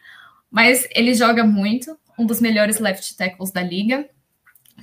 mas 0.51 0.89
ele 0.93 1.15
joga 1.15 1.45
muito, 1.45 1.97
um 2.19 2.25
dos 2.25 2.41
melhores 2.41 2.81
left 2.81 3.17
tackles 3.17 3.53
da 3.53 3.63
liga, 3.63 4.09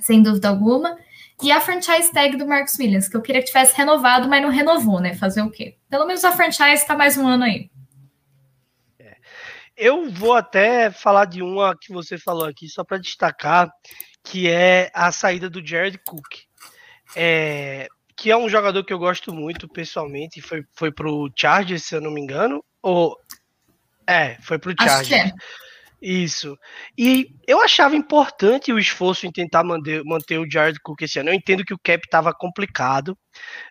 sem 0.00 0.22
dúvida 0.22 0.48
alguma. 0.48 0.96
E 1.42 1.52
a 1.52 1.60
franchise 1.60 2.10
tag 2.12 2.36
do 2.36 2.46
Marcus 2.46 2.78
Williams, 2.78 3.08
que 3.08 3.16
eu 3.16 3.20
queria 3.20 3.42
que 3.42 3.48
tivesse 3.48 3.76
renovado, 3.76 4.28
mas 4.28 4.40
não 4.40 4.48
renovou, 4.48 5.00
né? 5.00 5.14
Fazer 5.14 5.42
o 5.42 5.50
quê? 5.50 5.76
Pelo 5.90 6.06
menos 6.06 6.24
a 6.24 6.32
franchise 6.32 6.82
está 6.82 6.96
mais 6.96 7.18
um 7.18 7.26
ano 7.26 7.44
aí. 7.44 7.68
Eu 9.76 10.10
vou 10.10 10.34
até 10.34 10.90
falar 10.90 11.26
de 11.26 11.42
uma 11.42 11.76
que 11.76 11.92
você 11.92 12.16
falou 12.16 12.46
aqui, 12.46 12.68
só 12.68 12.82
para 12.82 12.98
destacar, 12.98 13.70
que 14.24 14.48
é 14.48 14.90
a 14.94 15.12
saída 15.12 15.50
do 15.50 15.64
Jared 15.64 15.98
Cook. 16.04 16.44
É, 17.14 17.86
que 18.16 18.30
é 18.30 18.36
um 18.36 18.48
jogador 18.48 18.82
que 18.82 18.92
eu 18.92 18.98
gosto 18.98 19.32
muito 19.32 19.68
pessoalmente, 19.68 20.40
foi, 20.40 20.64
foi 20.72 20.90
pro 20.90 21.30
Chargers, 21.36 21.84
se 21.84 21.94
eu 21.94 22.00
não 22.00 22.10
me 22.10 22.20
engano, 22.20 22.64
ou... 22.82 23.16
É, 24.06 24.36
foi 24.40 24.58
pro 24.58 24.74
Chargers. 24.78 25.00
Acho 25.00 25.08
que 25.08 25.14
é. 25.14 25.32
Isso. 26.08 26.56
E 26.96 27.34
eu 27.48 27.60
achava 27.60 27.96
importante 27.96 28.72
o 28.72 28.78
esforço 28.78 29.26
em 29.26 29.32
tentar 29.32 29.64
manter, 29.64 30.04
manter 30.04 30.38
o 30.38 30.48
Jared 30.48 30.78
Cook 30.78 31.02
esse 31.02 31.18
ano. 31.18 31.30
Eu 31.30 31.34
entendo 31.34 31.64
que 31.64 31.74
o 31.74 31.78
cap 31.82 32.00
estava 32.04 32.32
complicado, 32.32 33.18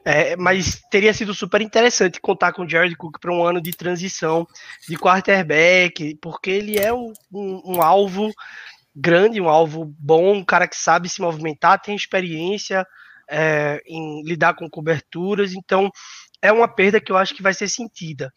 é, 0.04 0.36
mas 0.36 0.82
teria 0.92 1.14
sido 1.14 1.34
super 1.34 1.62
interessante 1.62 2.20
contar 2.20 2.52
com 2.52 2.64
o 2.64 2.70
Jared 2.70 2.94
Cook 2.98 3.22
para 3.22 3.32
um 3.32 3.42
ano 3.42 3.62
de 3.62 3.72
transição 3.72 4.46
de 4.86 4.98
quarterback, 4.98 6.18
porque 6.22 6.50
ele 6.50 6.78
é 6.78 6.94
um, 6.94 7.14
um, 7.32 7.78
um 7.78 7.82
alvo 7.82 8.30
grande, 8.94 9.40
um 9.40 9.48
alvo 9.48 9.86
bom, 9.98 10.34
um 10.34 10.44
cara 10.44 10.68
que 10.68 10.76
sabe 10.76 11.08
se 11.08 11.22
movimentar, 11.22 11.82
tem 11.82 11.96
experiência 11.96 12.86
é, 13.30 13.82
em 13.88 14.22
lidar 14.24 14.56
com 14.56 14.70
coberturas, 14.70 15.54
então 15.54 15.90
é 16.42 16.52
uma 16.52 16.68
perda 16.68 17.00
que 17.00 17.14
eu 17.14 17.18
acho 17.18 17.34
que 17.34 17.42
vai 17.42 17.54
ser 17.54 17.70
sentida 17.70 18.30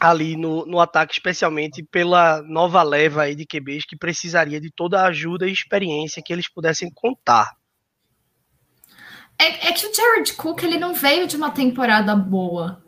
ali 0.00 0.36
no, 0.36 0.66
no 0.66 0.80
ataque, 0.80 1.14
especialmente 1.14 1.82
pela 1.82 2.42
nova 2.42 2.82
leva 2.82 3.22
aí 3.22 3.34
de 3.34 3.46
QBs 3.46 3.84
que 3.86 3.96
precisaria 3.96 4.60
de 4.60 4.70
toda 4.70 5.00
a 5.00 5.06
ajuda 5.06 5.48
e 5.48 5.52
experiência 5.52 6.22
que 6.24 6.32
eles 6.32 6.52
pudessem 6.52 6.90
contar. 6.94 7.52
É, 9.38 9.68
é 9.68 9.72
que 9.72 9.86
o 9.86 9.94
Jared 9.94 10.32
Cook 10.34 10.62
ele 10.62 10.78
não 10.78 10.94
veio 10.94 11.26
de 11.26 11.36
uma 11.36 11.50
temporada 11.50 12.14
boa. 12.14 12.82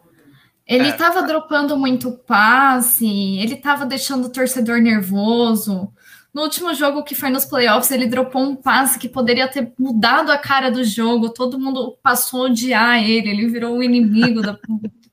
Ele 0.67 0.89
estava 0.89 1.21
é. 1.21 1.27
dropando 1.27 1.79
muito 1.79 2.13
passe, 2.13 3.07
ele 3.39 3.55
estava 3.55 3.87
deixando 3.87 4.27
o 4.27 4.33
torcedor 4.33 4.81
nervoso. 4.81 5.91
No 6.33 6.43
último 6.43 6.75
jogo 6.75 7.05
que 7.05 7.15
foi 7.15 7.31
nos 7.31 7.47
playoffs, 7.47 7.91
ele 7.91 8.07
dropou 8.07 8.43
um 8.43 8.55
passe 8.55 8.99
que 8.99 9.09
poderia 9.09 9.49
ter 9.49 9.73
mudado 9.79 10.31
a 10.31 10.37
cara 10.37 10.71
do 10.71 10.85
jogo. 10.85 11.33
Todo 11.33 11.59
mundo 11.59 11.99
passou 12.03 12.43
a 12.43 12.51
odiar 12.51 13.03
ele, 13.03 13.31
ele 13.31 13.49
virou 13.49 13.79
o 13.79 13.83
inimigo 13.83 14.43
da, 14.43 14.59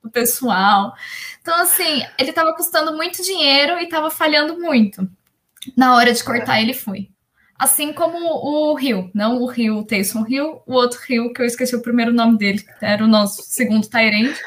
o 0.06 0.12
pessoal. 0.12 0.94
Então, 1.42 1.60
assim, 1.62 2.04
ele 2.18 2.30
estava 2.30 2.54
custando 2.54 2.96
muito 2.96 3.24
dinheiro 3.24 3.80
e 3.80 3.84
estava 3.84 4.10
falhando 4.10 4.60
muito. 4.60 5.08
Na 5.76 5.96
hora 5.96 6.14
de 6.14 6.24
cortar, 6.24 6.62
ele 6.62 6.74
foi. 6.74 7.10
Assim 7.58 7.94
como 7.94 8.18
o 8.18 8.74
Rio, 8.76 9.10
não 9.14 9.42
o 9.42 9.48
Rio 9.48 9.84
Taysom 9.84 10.26
Hill, 10.28 10.62
o 10.66 10.74
outro 10.74 11.00
Rio, 11.08 11.32
que 11.34 11.42
eu 11.42 11.46
esqueci 11.46 11.76
o 11.76 11.82
primeiro 11.82 12.14
nome 12.14 12.38
dele, 12.38 12.60
que 12.60 12.86
era 12.86 13.04
o 13.04 13.08
nosso 13.08 13.42
segundo 13.44 13.88
Tyrant. 13.88 14.38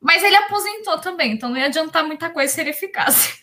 Mas 0.00 0.22
ele 0.22 0.36
aposentou 0.36 0.98
também, 0.98 1.32
então 1.32 1.48
não 1.48 1.56
ia 1.56 1.66
adiantar 1.66 2.04
muita 2.04 2.30
coisa 2.30 2.52
se 2.52 2.60
ele 2.60 2.72
ficasse. 2.72 3.40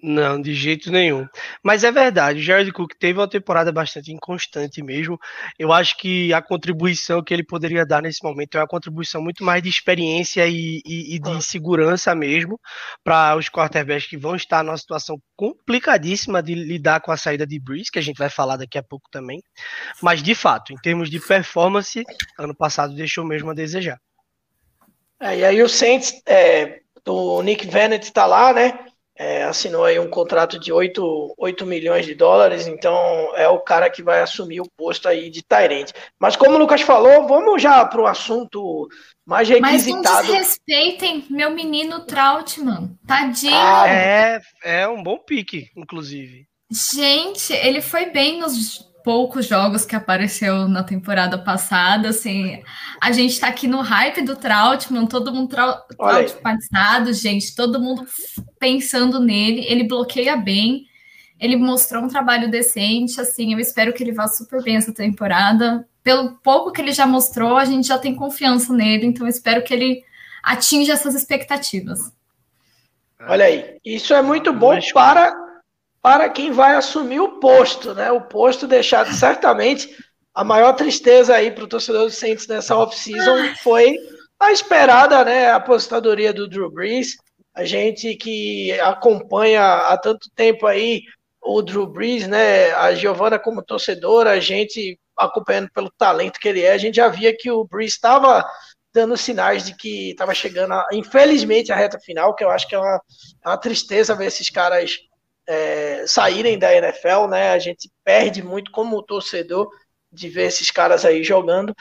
Não, 0.00 0.40
de 0.40 0.54
jeito 0.54 0.92
nenhum. 0.92 1.26
Mas 1.60 1.82
é 1.82 1.90
verdade, 1.90 2.38
o 2.38 2.42
Jared 2.42 2.70
Cook 2.72 2.92
teve 2.98 3.18
uma 3.18 3.28
temporada 3.28 3.72
bastante 3.72 4.12
inconstante 4.12 4.80
mesmo. 4.80 5.18
Eu 5.58 5.72
acho 5.72 5.96
que 5.98 6.32
a 6.32 6.40
contribuição 6.40 7.22
que 7.22 7.34
ele 7.34 7.42
poderia 7.42 7.84
dar 7.84 8.00
nesse 8.00 8.22
momento 8.22 8.56
é 8.56 8.60
uma 8.60 8.66
contribuição 8.68 9.20
muito 9.20 9.42
mais 9.42 9.60
de 9.60 9.68
experiência 9.68 10.46
e, 10.46 10.80
e, 10.86 11.16
e 11.16 11.18
de 11.18 11.42
segurança 11.42 12.14
mesmo 12.14 12.60
para 13.02 13.36
os 13.36 13.48
quarterbacks 13.48 14.06
que 14.06 14.16
vão 14.16 14.36
estar 14.36 14.62
numa 14.62 14.78
situação 14.78 15.20
complicadíssima 15.34 16.40
de 16.40 16.54
lidar 16.54 17.00
com 17.00 17.10
a 17.10 17.16
saída 17.16 17.44
de 17.44 17.58
Breeze, 17.58 17.90
que 17.90 17.98
a 17.98 18.02
gente 18.02 18.18
vai 18.18 18.30
falar 18.30 18.56
daqui 18.56 18.78
a 18.78 18.82
pouco 18.84 19.08
também. 19.10 19.42
Mas 20.00 20.22
de 20.22 20.34
fato, 20.34 20.72
em 20.72 20.76
termos 20.76 21.10
de 21.10 21.18
performance, 21.18 22.04
ano 22.38 22.54
passado 22.54 22.94
deixou 22.94 23.24
mesmo 23.24 23.50
a 23.50 23.54
desejar. 23.54 23.98
É, 25.20 25.38
e 25.38 25.44
aí 25.44 25.60
o 25.60 25.68
Saints, 25.68 26.22
é, 26.24 26.82
o 27.04 27.42
Nick 27.42 27.66
Vannett 27.66 28.04
está 28.04 28.26
lá, 28.26 28.52
né? 28.52 28.78
É, 29.18 29.42
assinou 29.42 29.84
aí 29.84 29.98
um 29.98 30.08
contrato 30.08 30.60
de 30.60 30.72
8, 30.72 31.34
8 31.36 31.66
milhões 31.66 32.06
de 32.06 32.14
dólares, 32.14 32.68
então 32.68 32.94
é 33.34 33.48
o 33.48 33.58
cara 33.58 33.90
que 33.90 34.00
vai 34.00 34.22
assumir 34.22 34.60
o 34.60 34.70
posto 34.76 35.08
aí 35.08 35.28
de 35.28 35.42
Tyrande. 35.42 35.92
Mas 36.20 36.36
como 36.36 36.54
o 36.54 36.58
Lucas 36.58 36.82
falou, 36.82 37.26
vamos 37.26 37.60
já 37.60 37.84
para 37.84 38.00
o 38.00 38.06
assunto 38.06 38.88
mais 39.26 39.48
requisitado. 39.48 40.04
Mas 40.04 40.28
não 40.28 40.36
desrespeitem 40.36 41.26
meu 41.28 41.50
menino 41.50 42.06
Trautmann, 42.06 42.96
tadinho. 43.06 43.56
Ah, 43.56 43.88
é, 43.88 44.40
é 44.62 44.88
um 44.88 45.02
bom 45.02 45.18
pique, 45.18 45.68
inclusive. 45.76 46.46
Gente, 46.70 47.52
ele 47.52 47.80
foi 47.80 48.06
bem 48.06 48.38
nos 48.38 48.86
poucos 49.08 49.46
jogos 49.46 49.86
que 49.86 49.96
apareceu 49.96 50.68
na 50.68 50.84
temporada 50.84 51.38
passada, 51.38 52.10
assim, 52.10 52.62
a 53.00 53.10
gente 53.10 53.40
tá 53.40 53.48
aqui 53.48 53.66
no 53.66 53.80
hype 53.80 54.20
do 54.20 54.36
Trautmann, 54.36 55.06
todo 55.06 55.32
mundo 55.32 55.48
trau 55.48 55.82
passado, 56.42 57.10
gente, 57.14 57.54
todo 57.54 57.80
mundo 57.80 58.06
pensando 58.58 59.18
nele, 59.18 59.64
ele 59.66 59.88
bloqueia 59.88 60.36
bem, 60.36 60.84
ele 61.40 61.56
mostrou 61.56 62.04
um 62.04 62.08
trabalho 62.08 62.50
decente, 62.50 63.18
assim, 63.18 63.54
eu 63.54 63.58
espero 63.58 63.94
que 63.94 64.02
ele 64.02 64.12
vá 64.12 64.28
super 64.28 64.62
bem 64.62 64.76
essa 64.76 64.92
temporada. 64.92 65.88
Pelo 66.02 66.32
pouco 66.42 66.70
que 66.70 66.82
ele 66.82 66.92
já 66.92 67.06
mostrou, 67.06 67.56
a 67.56 67.64
gente 67.64 67.88
já 67.88 67.96
tem 67.96 68.14
confiança 68.14 68.74
nele, 68.74 69.06
então 69.06 69.24
eu 69.26 69.30
espero 69.30 69.64
que 69.64 69.72
ele 69.72 70.04
atinja 70.42 70.92
essas 70.92 71.14
expectativas. 71.14 72.12
Olha 73.26 73.46
aí, 73.46 73.78
isso 73.82 74.12
é 74.12 74.20
muito 74.20 74.52
bom 74.52 74.78
para 74.92 75.47
para 76.02 76.28
quem 76.28 76.50
vai 76.50 76.74
assumir 76.74 77.20
o 77.20 77.38
posto, 77.40 77.94
né? 77.94 78.10
O 78.10 78.20
posto 78.20 78.66
deixado 78.66 79.12
certamente 79.12 79.88
a 80.34 80.44
maior 80.44 80.72
tristeza 80.74 81.34
aí 81.34 81.50
para 81.50 81.64
o 81.64 81.68
torcedor 81.68 82.04
do 82.04 82.10
Saints 82.10 82.46
nessa 82.46 82.76
off-season 82.76 83.54
foi 83.62 83.96
a 84.38 84.52
esperada, 84.52 85.24
né? 85.24 85.50
A 85.50 85.56
aposentadoria 85.56 86.32
do 86.32 86.48
Drew 86.48 86.70
Brees. 86.70 87.16
A 87.54 87.64
gente 87.64 88.14
que 88.14 88.72
acompanha 88.80 89.62
há 89.62 89.98
tanto 89.98 90.30
tempo 90.36 90.66
aí 90.66 91.02
o 91.42 91.60
Drew 91.62 91.86
Brees, 91.86 92.28
né? 92.28 92.70
A 92.72 92.94
Giovana 92.94 93.38
como 93.38 93.64
torcedora, 93.64 94.30
a 94.30 94.40
gente 94.40 94.98
acompanhando 95.18 95.70
pelo 95.72 95.90
talento 95.98 96.38
que 96.38 96.48
ele 96.48 96.62
é, 96.62 96.72
a 96.72 96.78
gente 96.78 96.94
já 96.94 97.08
via 97.08 97.36
que 97.36 97.50
o 97.50 97.64
Brees 97.64 97.94
estava 97.94 98.48
dando 98.94 99.16
sinais 99.16 99.64
de 99.64 99.74
que 99.76 100.10
estava 100.10 100.32
chegando, 100.32 100.72
a, 100.72 100.86
infelizmente, 100.92 101.72
a 101.72 101.76
reta 101.76 101.98
final, 101.98 102.34
que 102.34 102.44
eu 102.44 102.50
acho 102.50 102.68
que 102.68 102.74
é 102.74 102.78
uma, 102.78 103.00
é 103.44 103.48
uma 103.48 103.58
tristeza 103.58 104.14
ver 104.14 104.26
esses 104.26 104.48
caras 104.48 104.98
é, 105.48 106.04
saírem 106.06 106.58
da 106.58 106.74
NFL, 106.74 107.26
né? 107.30 107.50
A 107.50 107.58
gente 107.58 107.90
perde 108.04 108.42
muito 108.42 108.70
como 108.70 109.02
torcedor 109.02 109.70
de 110.12 110.28
ver 110.28 110.44
esses 110.44 110.70
caras 110.70 111.04
aí 111.06 111.24
jogando. 111.24 111.74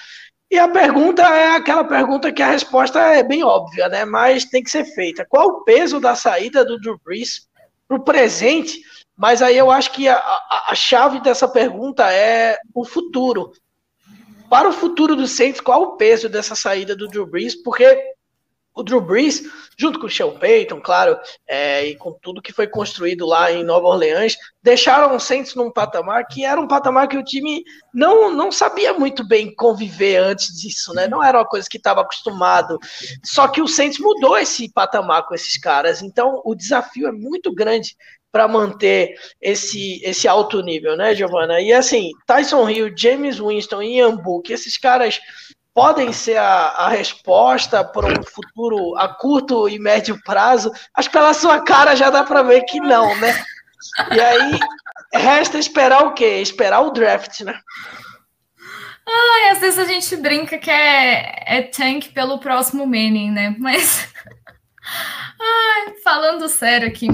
E 0.50 0.58
a 0.58 0.70
pergunta 0.70 1.22
é 1.24 1.58
aquela 1.58 1.84
pergunta 1.84 2.32
que 2.32 2.42
a 2.42 2.52
resposta 2.52 3.00
é 3.00 3.22
bem 3.22 3.44
óbvia, 3.44 3.90
né? 3.90 4.06
Mas 4.06 4.46
tem 4.46 4.64
que 4.64 4.70
ser 4.70 4.86
feita. 4.86 5.26
Qual 5.28 5.48
o 5.50 5.64
peso 5.66 6.00
da 6.00 6.16
saída 6.16 6.64
do 6.64 6.80
Drew 6.80 6.98
Brees 7.04 7.48
para 7.86 7.98
o 7.98 8.04
presente? 8.04 8.82
Mas 9.16 9.42
aí 9.42 9.58
eu 9.58 9.70
acho 9.70 9.92
que 9.92 10.08
a, 10.08 10.16
a, 10.16 10.68
a, 10.70 10.76
chave 10.76 11.20
dessa 11.20 11.48
pergunta 11.48 12.10
é 12.10 12.58
o 12.74 12.86
futuro. 12.86 13.52
Para 14.50 14.70
o 14.70 14.74
futuro 14.74 15.16
do 15.16 15.28
Saints, 15.28 15.60
qual 15.60 15.82
o 15.82 15.98
peso 15.98 16.30
dessa 16.30 16.56
saída 16.56 16.96
do 16.96 17.08
Drew 17.08 17.26
Brees? 17.26 17.62
Porque 17.62 18.16
o 18.78 18.84
Drew 18.84 19.02
Brees, 19.02 19.44
junto 19.78 20.00
com 20.00 20.06
o 20.06 20.10
Sean 20.10 20.32
Payton, 20.38 20.80
claro, 20.80 21.18
é, 21.48 21.86
e 21.88 21.96
com 21.96 22.12
tudo 22.22 22.42
que 22.42 22.54
foi 22.54 22.68
construído 22.68 23.26
lá 23.26 23.52
em 23.52 23.64
Nova 23.64 23.88
Orleans, 23.88 24.36
deixaram 24.62 25.16
o 25.16 25.20
Saints 25.20 25.56
num 25.56 25.72
patamar 25.72 26.28
que 26.28 26.46
era 26.46 26.62
um 26.62 26.68
patamar 26.68 27.08
que 27.08 27.18
o 27.18 27.24
time 27.24 27.64
não, 27.94 28.32
não 28.32 28.52
sabia 28.52 28.94
muito 28.94 29.28
bem 29.28 29.54
conviver 29.56 30.18
antes 30.18 30.56
disso, 30.60 30.94
né? 30.94 31.08
Não 31.08 31.24
era 31.24 31.40
uma 31.40 31.46
coisa 31.46 31.68
que 31.70 31.78
estava 31.78 32.02
acostumado. 32.02 32.78
Só 33.24 33.48
que 33.48 33.62
o 33.62 33.68
Saints 33.68 34.00
mudou 34.00 34.38
esse 34.38 34.72
patamar 34.72 35.26
com 35.26 35.34
esses 35.34 35.58
caras, 35.58 36.02
então 36.02 36.42
o 36.46 36.54
desafio 36.54 37.08
é 37.08 37.12
muito 37.12 37.54
grande 37.54 37.96
para 38.32 38.48
manter 38.48 39.16
esse, 39.42 40.00
esse 40.04 40.28
alto 40.28 40.62
nível, 40.62 40.96
né, 40.96 41.16
Giovana? 41.16 41.60
E 41.60 41.74
assim, 41.74 42.12
Tyson 42.28 42.70
Hill, 42.70 42.96
James 42.96 43.40
Winston 43.40 43.82
e 43.82 43.98
Ian 43.98 44.16
Book, 44.16 44.52
esses 44.52 44.78
caras 44.78 45.20
podem 45.78 46.12
ser 46.12 46.38
a, 46.38 46.70
a 46.70 46.90
resposta 46.90 47.84
para 47.84 48.08
um 48.08 48.24
futuro 48.24 48.98
a 48.98 49.10
curto 49.10 49.70
e 49.70 49.78
médio 49.78 50.20
prazo, 50.24 50.72
acho 50.96 51.08
que 51.08 51.16
pela 51.16 51.36
sua 51.36 51.62
cara 51.62 51.96
já 51.96 52.10
dá 52.10 52.24
para 52.24 52.42
ver 52.42 52.64
que 52.64 52.80
não, 52.80 53.16
né? 53.18 53.46
E 54.12 54.20
aí 54.20 54.60
resta 55.14 55.60
esperar 55.60 56.08
o 56.08 56.16
quê? 56.16 56.40
Esperar 56.42 56.82
o 56.82 56.90
draft, 56.90 57.42
né? 57.42 57.60
Ai, 59.08 59.52
às 59.52 59.60
vezes 59.60 59.78
a 59.78 59.86
gente 59.86 60.16
brinca 60.16 60.58
que 60.58 60.72
é, 60.72 61.44
é 61.46 61.62
tank 61.62 62.12
pelo 62.12 62.40
próximo 62.40 62.84
Manning, 62.88 63.30
né? 63.30 63.56
Mas 63.60 64.12
Ai, 65.40 65.94
falando 66.04 66.50
sério 66.50 66.88
aqui, 66.88 67.06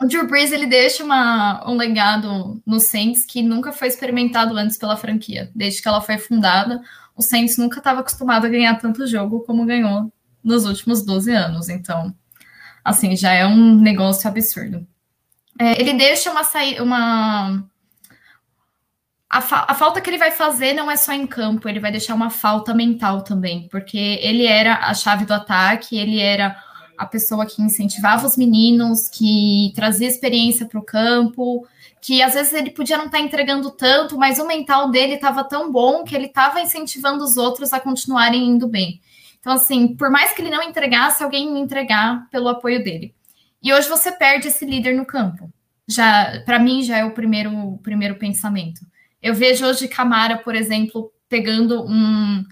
o 0.00 0.06
Drew 0.06 0.26
Brees 0.26 0.52
ele 0.52 0.66
deixa 0.66 1.02
uma, 1.02 1.68
um 1.68 1.76
legado 1.76 2.60
no 2.66 2.80
Saints 2.80 3.24
que 3.24 3.42
nunca 3.42 3.72
foi 3.72 3.88
experimentado 3.88 4.56
antes 4.56 4.76
pela 4.76 4.96
franquia, 4.96 5.50
desde 5.54 5.80
que 5.82 5.88
ela 5.88 6.00
foi 6.00 6.18
fundada 6.18 6.80
o 7.16 7.22
Saints 7.22 7.56
nunca 7.56 7.78
estava 7.78 8.00
acostumado 8.00 8.44
a 8.44 8.50
ganhar 8.50 8.74
tanto 8.76 9.06
jogo 9.06 9.40
como 9.40 9.64
ganhou 9.64 10.12
nos 10.44 10.66
últimos 10.66 11.04
12 11.04 11.32
anos. 11.32 11.68
Então, 11.70 12.14
assim, 12.84 13.16
já 13.16 13.32
é 13.32 13.46
um 13.46 13.74
negócio 13.74 14.28
absurdo. 14.28 14.86
É, 15.58 15.80
ele 15.80 15.94
deixa 15.94 16.30
uma 16.30 16.44
saída, 16.44 16.82
uma. 16.82 17.64
A, 19.28 19.40
fa 19.40 19.64
a, 19.66 19.74
falta 19.74 20.00
que 20.00 20.10
ele 20.10 20.18
vai 20.18 20.30
fazer 20.30 20.74
não 20.74 20.90
é 20.90 20.96
só 20.96 21.12
em 21.12 21.26
campo, 21.26 21.68
ele 21.68 21.80
vai 21.80 21.90
deixar 21.90 22.14
uma 22.14 22.30
falta 22.30 22.74
mental 22.74 23.22
também, 23.22 23.66
porque 23.68 23.98
ele 24.22 24.46
era 24.46 24.74
a 24.74 24.94
chave 24.94 25.24
do 25.24 25.34
ataque, 25.34 25.98
ele 25.98 26.20
era 26.20 26.56
a 26.96 27.06
pessoa 27.06 27.46
que 27.46 27.62
incentivava 27.62 28.26
os 28.26 28.36
meninos, 28.36 29.08
que 29.08 29.72
trazia 29.74 30.08
experiência 30.08 30.66
para 30.66 30.78
o 30.78 30.84
campo, 30.84 31.66
que 32.00 32.22
às 32.22 32.34
vezes 32.34 32.52
ele 32.52 32.70
podia 32.70 32.96
não 32.96 33.06
estar 33.06 33.18
tá 33.18 33.24
entregando 33.24 33.70
tanto, 33.70 34.16
mas 34.16 34.38
o 34.38 34.46
mental 34.46 34.90
dele 34.90 35.14
estava 35.14 35.44
tão 35.44 35.70
bom 35.72 36.04
que 36.04 36.14
ele 36.14 36.26
estava 36.26 36.60
incentivando 36.60 37.24
os 37.24 37.36
outros 37.36 37.72
a 37.72 37.80
continuarem 37.80 38.46
indo 38.46 38.68
bem. 38.68 39.00
Então, 39.40 39.52
assim, 39.52 39.94
por 39.94 40.10
mais 40.10 40.32
que 40.32 40.42
ele 40.42 40.50
não 40.50 40.62
entregasse, 40.62 41.22
alguém 41.22 41.54
ia 41.54 41.60
entregar 41.60 42.28
pelo 42.30 42.48
apoio 42.48 42.82
dele. 42.82 43.14
E 43.62 43.72
hoje 43.72 43.88
você 43.88 44.12
perde 44.12 44.48
esse 44.48 44.64
líder 44.64 44.94
no 44.94 45.06
campo. 45.06 45.50
Já, 45.88 46.42
para 46.44 46.58
mim, 46.58 46.82
já 46.82 46.98
é 46.98 47.04
o 47.04 47.12
primeiro, 47.12 47.50
o 47.56 47.78
primeiro 47.78 48.16
pensamento. 48.16 48.80
Eu 49.22 49.34
vejo 49.34 49.64
hoje 49.64 49.88
Camara, 49.88 50.38
por 50.38 50.54
exemplo, 50.54 51.12
pegando 51.28 51.84
um, 51.84 52.44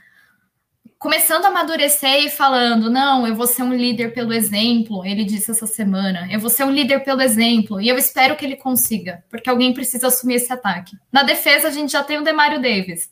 começando 1.04 1.44
a 1.44 1.48
amadurecer 1.48 2.24
e 2.24 2.30
falando: 2.30 2.88
não, 2.90 3.26
eu 3.26 3.34
vou 3.34 3.46
ser 3.46 3.62
um 3.62 3.74
líder 3.74 4.14
pelo 4.14 4.32
exemplo. 4.32 5.04
Ele 5.04 5.22
disse 5.22 5.50
essa 5.50 5.66
semana: 5.66 6.26
eu 6.32 6.40
vou 6.40 6.48
ser 6.48 6.64
um 6.64 6.70
líder 6.70 7.04
pelo 7.04 7.20
exemplo. 7.20 7.78
E 7.78 7.90
eu 7.90 7.98
espero 7.98 8.34
que 8.34 8.44
ele 8.44 8.56
consiga, 8.56 9.22
porque 9.28 9.50
alguém 9.50 9.74
precisa 9.74 10.06
assumir 10.06 10.36
esse 10.36 10.50
ataque. 10.50 10.96
Na 11.12 11.22
defesa, 11.22 11.68
a 11.68 11.70
gente 11.70 11.92
já 11.92 12.02
tem 12.02 12.18
o 12.18 12.24
Demario 12.24 12.60
Davis, 12.60 13.10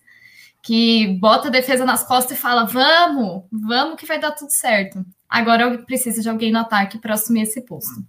que 0.62 1.18
bota 1.20 1.48
a 1.48 1.50
defesa 1.50 1.84
nas 1.84 2.02
costas 2.02 2.38
e 2.38 2.40
fala: 2.40 2.64
vamos, 2.64 3.44
vamos 3.52 3.96
que 4.00 4.06
vai 4.06 4.18
dar 4.18 4.32
tudo 4.32 4.50
certo. 4.50 5.04
Agora 5.28 5.64
eu 5.64 5.84
preciso 5.84 6.22
de 6.22 6.30
alguém 6.30 6.50
no 6.50 6.60
ataque 6.60 6.98
para 6.98 7.12
assumir 7.12 7.42
esse 7.42 7.60
posto. 7.60 8.02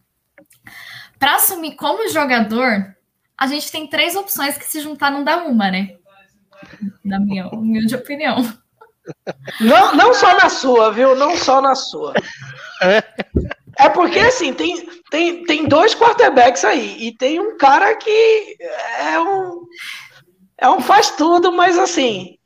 Para 1.19 1.35
assumir 1.35 1.75
como 1.75 2.09
jogador, 2.09 2.95
a 3.37 3.47
gente 3.47 3.69
tem 3.69 3.85
três 3.87 4.15
opções 4.15 4.57
que 4.57 4.65
se 4.65 4.79
juntar 4.79 5.11
não 5.11 5.25
dá 5.25 5.43
uma, 5.43 5.69
né? 5.69 5.97
Na 7.03 7.19
minha 7.19 7.47
humilde 7.49 7.93
opinião. 7.95 8.62
Não, 9.59 9.95
não 9.95 10.13
só 10.13 10.35
na 10.37 10.49
sua, 10.49 10.91
viu? 10.91 11.15
Não 11.15 11.35
só 11.35 11.61
na 11.61 11.75
sua. 11.75 12.13
É 13.77 13.89
porque, 13.89 14.19
assim, 14.19 14.53
tem, 14.53 14.85
tem, 15.09 15.43
tem 15.45 15.67
dois 15.67 15.95
quarterbacks 15.95 16.63
aí. 16.63 16.97
E 16.99 17.15
tem 17.17 17.39
um 17.39 17.57
cara 17.57 17.95
que 17.95 18.57
é 18.99 19.19
um. 19.19 19.65
É 20.57 20.69
um 20.69 20.79
faz 20.79 21.09
tudo, 21.11 21.51
mas 21.51 21.77
assim. 21.77 22.37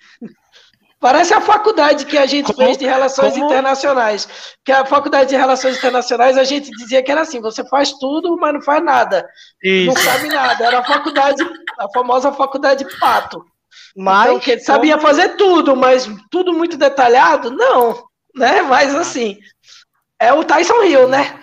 Parece 0.99 1.31
a 1.31 1.39
faculdade 1.39 2.05
que 2.05 2.17
a 2.17 2.25
gente 2.25 2.51
como, 2.51 2.65
fez 2.65 2.77
de 2.77 2.85
relações 2.85 3.33
como... 3.33 3.45
internacionais. 3.45 4.27
Que 4.65 4.71
a 4.71 4.83
faculdade 4.83 5.29
de 5.29 5.35
relações 5.35 5.77
internacionais 5.77 6.37
a 6.37 6.43
gente 6.43 6.71
dizia 6.71 7.03
que 7.03 7.11
era 7.11 7.21
assim: 7.21 7.39
você 7.39 7.63
faz 7.67 7.91
tudo, 7.93 8.35
mas 8.37 8.53
não 8.53 8.61
faz 8.61 8.83
nada. 8.83 9.27
Isso. 9.61 9.87
Não 9.87 9.95
sabe 9.95 10.27
nada. 10.27 10.65
Era 10.65 10.79
a 10.79 10.83
faculdade, 10.83 11.43
a 11.77 11.87
famosa 11.93 12.31
faculdade 12.31 12.85
pato. 12.99 13.45
Mas 13.95 14.27
então, 14.27 14.39
que 14.39 14.51
ele 14.51 14.61
sabia 14.61 14.97
fazer 14.97 15.35
tudo, 15.35 15.75
mas 15.75 16.07
tudo 16.29 16.53
muito 16.53 16.77
detalhado? 16.77 17.51
Não, 17.51 18.03
né? 18.35 18.61
Mas 18.61 18.93
assim, 18.95 19.37
é 20.19 20.31
o 20.33 20.43
Tyson 20.43 20.83
Hill, 20.83 21.07
né? 21.07 21.39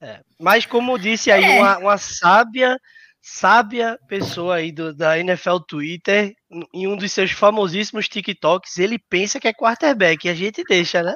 É, 0.00 0.20
mas 0.38 0.66
como 0.66 0.98
disse 0.98 1.30
aí 1.30 1.44
é. 1.44 1.60
uma, 1.60 1.78
uma 1.78 1.98
sábia 1.98 2.76
sábia 3.24 3.98
pessoa 4.06 4.56
aí 4.56 4.70
do, 4.70 4.94
da 4.94 5.18
NFL 5.18 5.56
Twitter, 5.66 6.34
em 6.74 6.86
um 6.86 6.94
dos 6.94 7.10
seus 7.10 7.30
famosíssimos 7.30 8.06
TikToks, 8.06 8.76
ele 8.76 8.98
pensa 8.98 9.40
que 9.40 9.48
é 9.48 9.54
quarterback 9.54 10.26
e 10.26 10.30
a 10.30 10.34
gente 10.34 10.62
deixa, 10.68 11.02
né? 11.02 11.14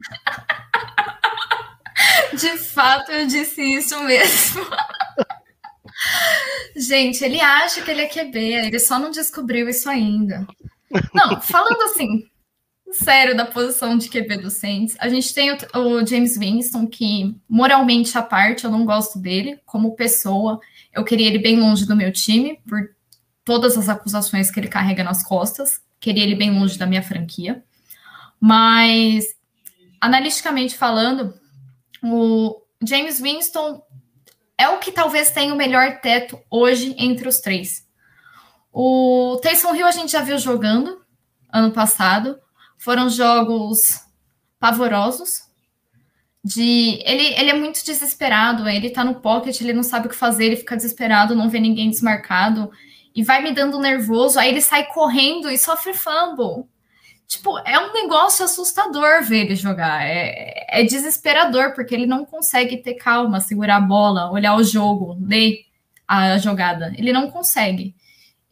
De 2.32 2.56
fato, 2.56 3.10
eu 3.10 3.26
disse 3.26 3.60
isso 3.60 4.00
mesmo. 4.04 4.64
Gente, 6.76 7.24
ele 7.24 7.40
acha 7.40 7.82
que 7.82 7.90
ele 7.90 8.02
é 8.02 8.06
QB, 8.06 8.38
ele 8.38 8.78
só 8.78 8.98
não 8.98 9.10
descobriu 9.10 9.68
isso 9.68 9.88
ainda. 9.88 10.46
Não, 11.14 11.40
falando 11.40 11.82
assim, 11.82 12.28
sério 12.92 13.36
da 13.36 13.44
posição 13.44 13.96
de 13.96 14.08
QB 14.08 14.38
do 14.38 14.50
Saints, 14.50 14.96
a 14.98 15.08
gente 15.08 15.32
tem 15.32 15.52
o, 15.52 15.56
o 15.74 16.06
James 16.06 16.36
Winston, 16.36 16.86
que 16.86 17.36
moralmente 17.48 18.16
à 18.16 18.22
parte, 18.22 18.64
eu 18.64 18.70
não 18.70 18.84
gosto 18.84 19.18
dele 19.18 19.60
como 19.64 19.94
pessoa. 19.94 20.60
Eu 20.92 21.04
queria 21.04 21.26
ele 21.26 21.38
bem 21.38 21.60
longe 21.60 21.86
do 21.86 21.96
meu 21.96 22.12
time, 22.12 22.58
por 22.66 22.80
todas 23.44 23.76
as 23.76 23.88
acusações 23.88 24.50
que 24.50 24.58
ele 24.58 24.68
carrega 24.68 25.04
nas 25.04 25.22
costas. 25.22 25.80
Queria 25.98 26.24
ele 26.24 26.34
bem 26.34 26.50
longe 26.50 26.78
da 26.78 26.86
minha 26.86 27.02
franquia. 27.02 27.62
Mas, 28.40 29.26
analiticamente 30.00 30.76
falando, 30.76 31.34
o 32.02 32.62
James 32.82 33.20
Winston 33.20 33.82
é 34.60 34.68
o 34.68 34.78
que 34.78 34.92
talvez 34.92 35.30
tenha 35.30 35.54
o 35.54 35.56
melhor 35.56 36.00
teto 36.00 36.38
hoje 36.50 36.94
entre 36.98 37.26
os 37.26 37.40
três. 37.40 37.86
O 38.70 39.40
Taysom 39.42 39.74
Hill 39.74 39.86
a 39.86 39.90
gente 39.90 40.12
já 40.12 40.20
viu 40.20 40.38
jogando 40.38 41.00
ano 41.50 41.72
passado. 41.72 42.38
Foram 42.78 43.08
jogos 43.08 44.00
pavorosos, 44.58 45.50
de 46.42 47.02
ele, 47.04 47.34
ele 47.34 47.50
é 47.50 47.54
muito 47.54 47.84
desesperado, 47.84 48.68
ele 48.68 48.90
tá 48.90 49.04
no 49.04 49.16
pocket, 49.16 49.60
ele 49.60 49.72
não 49.72 49.82
sabe 49.82 50.06
o 50.06 50.10
que 50.10 50.16
fazer, 50.16 50.46
ele 50.46 50.56
fica 50.56 50.76
desesperado, 50.76 51.34
não 51.34 51.50
vê 51.50 51.60
ninguém 51.60 51.90
desmarcado 51.90 52.70
e 53.14 53.22
vai 53.22 53.42
me 53.42 53.52
dando 53.52 53.78
nervoso, 53.78 54.38
aí 54.38 54.50
ele 54.50 54.60
sai 54.60 54.86
correndo 54.86 55.50
e 55.50 55.58
sofre 55.58 55.92
fumble. 55.92 56.69
Tipo, 57.30 57.60
é 57.60 57.78
um 57.78 57.92
negócio 57.92 58.44
assustador 58.44 59.22
ver 59.22 59.44
ele 59.44 59.54
jogar. 59.54 60.04
É, 60.04 60.66
é 60.68 60.82
desesperador, 60.82 61.74
porque 61.76 61.94
ele 61.94 62.04
não 62.04 62.24
consegue 62.24 62.78
ter 62.78 62.94
calma, 62.94 63.40
segurar 63.40 63.76
a 63.76 63.80
bola, 63.80 64.32
olhar 64.32 64.56
o 64.56 64.64
jogo, 64.64 65.16
ler 65.22 65.60
a 66.08 66.38
jogada. 66.38 66.92
Ele 66.98 67.12
não 67.12 67.30
consegue. 67.30 67.94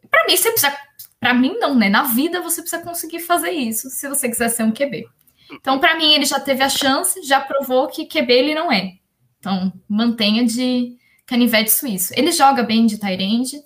Para 0.09 0.25
mim, 0.27 0.37
você 0.37 0.53
precisa. 0.53 0.79
Para 1.19 1.35
mim, 1.35 1.57
não, 1.59 1.75
né? 1.75 1.89
Na 1.89 2.05
vida 2.05 2.41
você 2.41 2.61
precisa 2.61 2.81
conseguir 2.81 3.19
fazer 3.19 3.51
isso 3.51 3.91
se 3.91 4.09
você 4.09 4.29
quiser 4.29 4.49
ser 4.49 4.63
um 4.63 4.71
QB. 4.71 5.09
Então, 5.55 5.81
para 5.81 5.97
mim, 5.97 6.13
ele 6.13 6.25
já 6.25 6.39
teve 6.39 6.63
a 6.63 6.69
chance, 6.69 7.21
já 7.25 7.41
provou 7.41 7.89
que 7.89 8.07
QB 8.07 8.33
ele 8.33 8.55
não 8.55 8.71
é. 8.71 8.93
Então, 9.41 9.73
mantenha 9.89 10.45
de 10.45 10.97
canivete 11.27 11.73
suíço. 11.73 12.13
Ele 12.17 12.31
joga 12.31 12.63
bem 12.63 12.87
de 12.87 12.97
Tyrande 12.97 13.57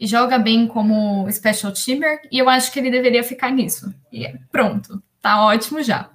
joga 0.00 0.38
bem 0.38 0.66
como 0.66 1.30
special 1.30 1.72
teamer, 1.72 2.20
e 2.30 2.38
eu 2.38 2.48
acho 2.48 2.72
que 2.72 2.78
ele 2.78 2.90
deveria 2.90 3.24
ficar 3.24 3.50
nisso. 3.50 3.92
E 4.12 4.24
é, 4.24 4.34
pronto, 4.52 5.02
tá 5.20 5.44
ótimo 5.44 5.82
já. 5.82 6.10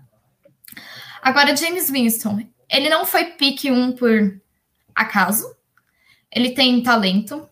Agora, 1.21 1.55
James 1.55 1.89
Winston, 1.89 2.45
ele 2.69 2.89
não 2.89 3.05
foi 3.05 3.25
pick 3.25 3.65
1 3.65 3.93
por 3.93 4.41
acaso, 4.95 5.45
ele 6.31 6.51
tem 6.51 6.81
talento. 6.81 7.47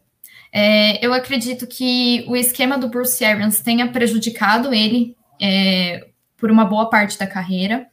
É, 0.51 1.05
eu 1.05 1.13
acredito 1.13 1.67
que 1.67 2.25
o 2.27 2.35
esquema 2.35 2.77
do 2.77 2.89
Bruce 2.89 3.23
Arians 3.23 3.61
tenha 3.61 3.87
prejudicado 3.89 4.73
ele 4.73 5.15
é, 5.41 6.07
por 6.37 6.51
uma 6.51 6.65
boa 6.65 6.89
parte 6.89 7.17
da 7.17 7.27
carreira. 7.27 7.87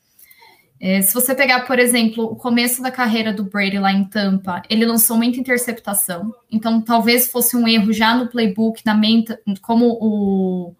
É, 0.80 1.02
se 1.02 1.12
você 1.12 1.34
pegar, 1.34 1.66
por 1.66 1.78
exemplo, 1.78 2.24
o 2.24 2.36
começo 2.36 2.80
da 2.80 2.90
carreira 2.90 3.32
do 3.32 3.44
Brady 3.44 3.78
lá 3.78 3.92
em 3.92 4.04
Tampa, 4.04 4.62
ele 4.70 4.86
lançou 4.86 5.16
muita 5.16 5.40
interceptação, 5.40 6.32
então 6.50 6.80
talvez 6.80 7.28
fosse 7.28 7.56
um 7.56 7.66
erro 7.66 7.92
já 7.92 8.14
no 8.14 8.28
playbook, 8.28 8.82
na 8.86 8.94
mente, 8.94 9.36
como 9.60 9.98
o, 10.00 10.76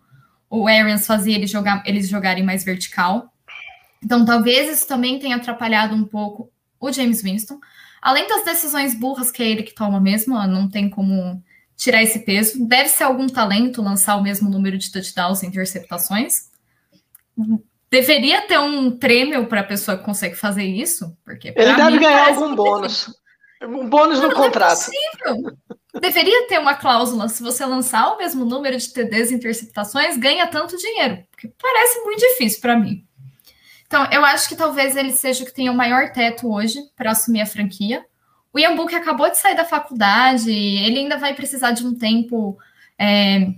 o 0.48 0.68
Arians 0.68 1.04
fazia 1.04 1.34
eles, 1.34 1.50
jogar, 1.50 1.82
eles 1.84 2.08
jogarem 2.08 2.44
mais 2.44 2.62
vertical. 2.62 3.32
Então 4.02 4.24
talvez 4.24 4.70
isso 4.70 4.87
também 4.87 5.18
tenha 5.18 5.34
atrapalhado 5.34 5.96
um 5.96 6.04
pouco 6.04 6.48
o 6.78 6.92
James 6.92 7.20
Winston. 7.20 7.58
Além 8.00 8.28
das 8.28 8.44
decisões 8.44 8.94
burras 8.94 9.32
que 9.32 9.42
é 9.42 9.48
ele 9.48 9.64
que 9.64 9.74
toma 9.74 10.00
mesmo, 10.00 10.34
não 10.46 10.68
tem 10.68 10.88
como 10.88 11.42
tirar 11.76 12.04
esse 12.04 12.20
peso. 12.20 12.64
Deve 12.68 12.88
ser 12.88 13.02
algum 13.02 13.26
talento 13.26 13.82
lançar 13.82 14.14
o 14.16 14.22
mesmo 14.22 14.48
número 14.48 14.78
de 14.78 14.92
touchdowns 14.92 15.42
e 15.42 15.46
interceptações 15.46 16.48
deveria 17.90 18.42
ter 18.42 18.59
um 18.59 18.90
prêmio 18.90 19.46
para 19.46 19.61
a 19.61 19.64
pessoa 19.64 19.96
que 19.96 20.05
consegue 20.05 20.35
fazer 20.35 20.64
isso, 20.64 21.16
porque 21.24 21.53
ele 21.57 21.74
deve 21.74 21.98
ganhar 21.98 22.29
algum 22.29 22.55
bônus. 22.55 23.12
Um 23.62 23.88
bônus 23.88 24.20
no 24.20 24.29
não, 24.29 24.35
contrato. 24.35 24.88
Não 25.24 25.48
é 25.48 26.01
Deveria 26.01 26.46
ter 26.46 26.59
uma 26.59 26.74
cláusula, 26.74 27.29
se 27.29 27.42
você 27.42 27.64
lançar 27.64 28.12
o 28.12 28.18
mesmo 28.18 28.44
número 28.44 28.77
de 28.77 28.92
TDs 28.92 29.31
e 29.31 29.35
interceptações, 29.35 30.16
ganha 30.16 30.46
tanto 30.46 30.77
dinheiro, 30.77 31.24
porque 31.31 31.51
parece 31.61 32.01
muito 32.05 32.20
difícil 32.20 32.61
para 32.61 32.77
mim. 32.77 33.05
Então, 33.87 34.07
eu 34.12 34.24
acho 34.24 34.48
que 34.48 34.55
talvez 34.55 34.96
ele 34.96 35.12
seja 35.12 35.42
o 35.42 35.46
que 35.46 35.55
tenha 35.55 35.72
o 35.72 35.77
maior 35.77 36.12
teto 36.12 36.53
hoje 36.53 36.79
para 36.94 37.12
assumir 37.12 37.40
a 37.40 37.46
franquia. 37.46 38.05
O 38.53 38.59
Ian 38.59 38.77
Book 38.77 38.94
acabou 38.94 39.31
de 39.31 39.38
sair 39.38 39.57
da 39.57 39.64
faculdade, 39.64 40.51
ele 40.51 41.01
ainda 41.01 41.16
vai 41.16 41.35
precisar 41.35 41.72
de 41.72 41.87
um 41.87 41.94
tempo 41.94 42.57
é, 42.98 43.48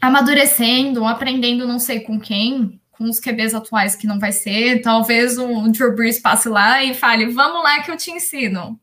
amadurecendo, 0.00 1.06
aprendendo 1.06 1.66
não 1.66 1.78
sei 1.78 2.00
com 2.00 2.20
quem, 2.20 2.81
com 3.02 3.10
os 3.10 3.18
QBs 3.18 3.52
atuais 3.52 3.96
que 3.96 4.06
não 4.06 4.20
vai 4.20 4.30
ser, 4.30 4.80
talvez 4.80 5.36
o 5.36 5.68
Drew 5.68 5.94
Brees 5.94 6.20
passe 6.20 6.48
lá 6.48 6.84
e 6.84 6.94
fale, 6.94 7.26
vamos 7.26 7.64
lá 7.64 7.82
que 7.82 7.90
eu 7.90 7.96
te 7.96 8.12
ensino. 8.12 8.78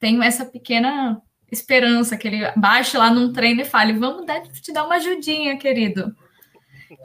Tenho 0.00 0.20
essa 0.20 0.44
pequena 0.44 1.22
esperança 1.50 2.16
que 2.16 2.26
ele 2.26 2.50
baixe 2.56 2.98
lá 2.98 3.10
num 3.10 3.32
treino 3.32 3.60
e 3.60 3.64
fale, 3.64 3.92
vamos 3.92 4.26
te 4.60 4.72
dar 4.72 4.84
uma 4.84 4.96
ajudinha, 4.96 5.56
querido. 5.56 6.14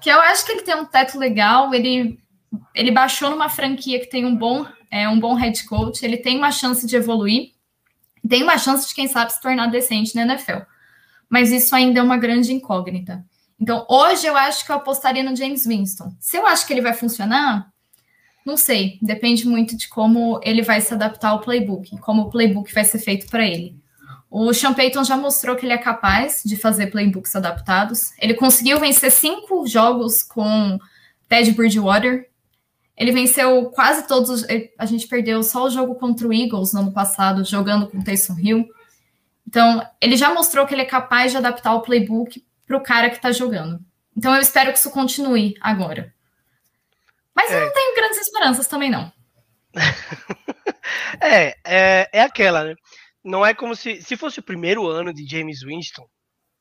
Que 0.01 0.09
eu 0.09 0.19
acho 0.19 0.43
que 0.45 0.51
ele 0.51 0.63
tem 0.63 0.75
um 0.75 0.85
teto 0.85 1.19
legal, 1.19 1.71
ele, 1.75 2.19
ele 2.73 2.91
baixou 2.91 3.29
numa 3.29 3.47
franquia 3.47 3.99
que 3.99 4.09
tem 4.09 4.25
um 4.25 4.35
bom, 4.35 4.65
é, 4.89 5.07
um 5.07 5.19
bom 5.19 5.35
head 5.35 5.63
coach, 5.65 6.03
ele 6.03 6.17
tem 6.17 6.39
uma 6.39 6.51
chance 6.51 6.87
de 6.87 6.95
evoluir, 6.95 7.51
tem 8.27 8.41
uma 8.41 8.57
chance 8.57 8.87
de, 8.87 8.95
quem 8.95 9.07
sabe, 9.07 9.31
se 9.31 9.39
tornar 9.39 9.67
decente 9.67 10.15
na 10.15 10.23
NFL. 10.23 10.63
Mas 11.29 11.51
isso 11.51 11.75
ainda 11.75 11.99
é 11.99 12.03
uma 12.03 12.17
grande 12.17 12.51
incógnita. 12.51 13.23
Então, 13.59 13.85
hoje 13.89 14.25
eu 14.25 14.37
acho 14.37 14.65
que 14.65 14.71
eu 14.71 14.77
apostaria 14.77 15.23
no 15.23 15.35
James 15.35 15.65
Winston. 15.65 16.13
Se 16.19 16.37
eu 16.37 16.47
acho 16.47 16.65
que 16.65 16.71
ele 16.71 16.81
vai 16.81 16.93
funcionar, 16.93 17.71
não 18.45 18.55
sei. 18.55 18.97
Depende 19.01 19.47
muito 19.47 19.75
de 19.75 19.87
como 19.87 20.39
ele 20.43 20.61
vai 20.61 20.79
se 20.81 20.93
adaptar 20.93 21.29
ao 21.29 21.41
playbook, 21.41 21.97
como 21.99 22.23
o 22.23 22.29
playbook 22.29 22.73
vai 22.73 22.85
ser 22.85 22.99
feito 22.99 23.27
para 23.29 23.45
ele. 23.45 23.77
O 24.31 24.53
Sean 24.53 24.73
Payton 24.73 25.03
já 25.03 25.17
mostrou 25.17 25.55
que 25.55 25.65
ele 25.65 25.73
é 25.73 25.77
capaz 25.77 26.41
de 26.45 26.55
fazer 26.55 26.87
playbooks 26.87 27.35
adaptados. 27.35 28.11
Ele 28.19 28.35
conseguiu 28.35 28.79
vencer 28.79 29.11
cinco 29.11 29.65
jogos 29.65 30.21
com 30.21 30.79
Ted 31.27 31.51
Bridgewater. 31.51 32.29
Ele 32.95 33.11
venceu 33.11 33.71
quase 33.71 34.07
todos. 34.07 34.45
A 34.77 34.85
gente 34.85 35.07
perdeu 35.07 35.41
só 35.41 35.65
o 35.65 35.69
jogo 35.69 35.95
contra 35.95 36.27
o 36.27 36.33
Eagles 36.33 36.73
no 36.73 36.81
ano 36.81 36.91
passado, 36.91 37.43
jogando 37.43 37.87
com 37.87 37.97
o 37.97 38.03
Taysom 38.03 38.37
Hill. 38.37 38.69
Então, 39.47 39.83
ele 39.99 40.15
já 40.15 40.31
mostrou 40.31 40.67
que 40.67 40.75
ele 40.75 40.83
é 40.83 40.85
capaz 40.85 41.31
de 41.31 41.37
adaptar 41.37 41.73
o 41.73 41.81
playbook 41.81 42.45
para 42.69 42.77
o 42.77 42.83
cara 42.83 43.09
que 43.09 43.15
está 43.15 43.31
jogando. 43.31 43.79
Então 44.15 44.33
eu 44.35 44.39
espero 44.39 44.71
que 44.71 44.77
isso 44.77 44.91
continue 44.91 45.55
agora. 45.59 46.13
Mas 47.35 47.51
é. 47.51 47.55
eu 47.55 47.65
não 47.65 47.73
tenho 47.73 47.95
grandes 47.95 48.19
esperanças 48.19 48.67
também, 48.67 48.91
não. 48.91 49.11
é, 51.19 51.55
é, 51.65 52.09
é 52.13 52.21
aquela, 52.21 52.63
né? 52.63 52.75
Não 53.23 53.43
é 53.43 53.55
como 53.55 53.75
se, 53.75 54.01
se 54.03 54.15
fosse 54.15 54.39
o 54.39 54.43
primeiro 54.43 54.87
ano 54.87 55.11
de 55.11 55.25
James 55.25 55.63
Winston 55.63 56.05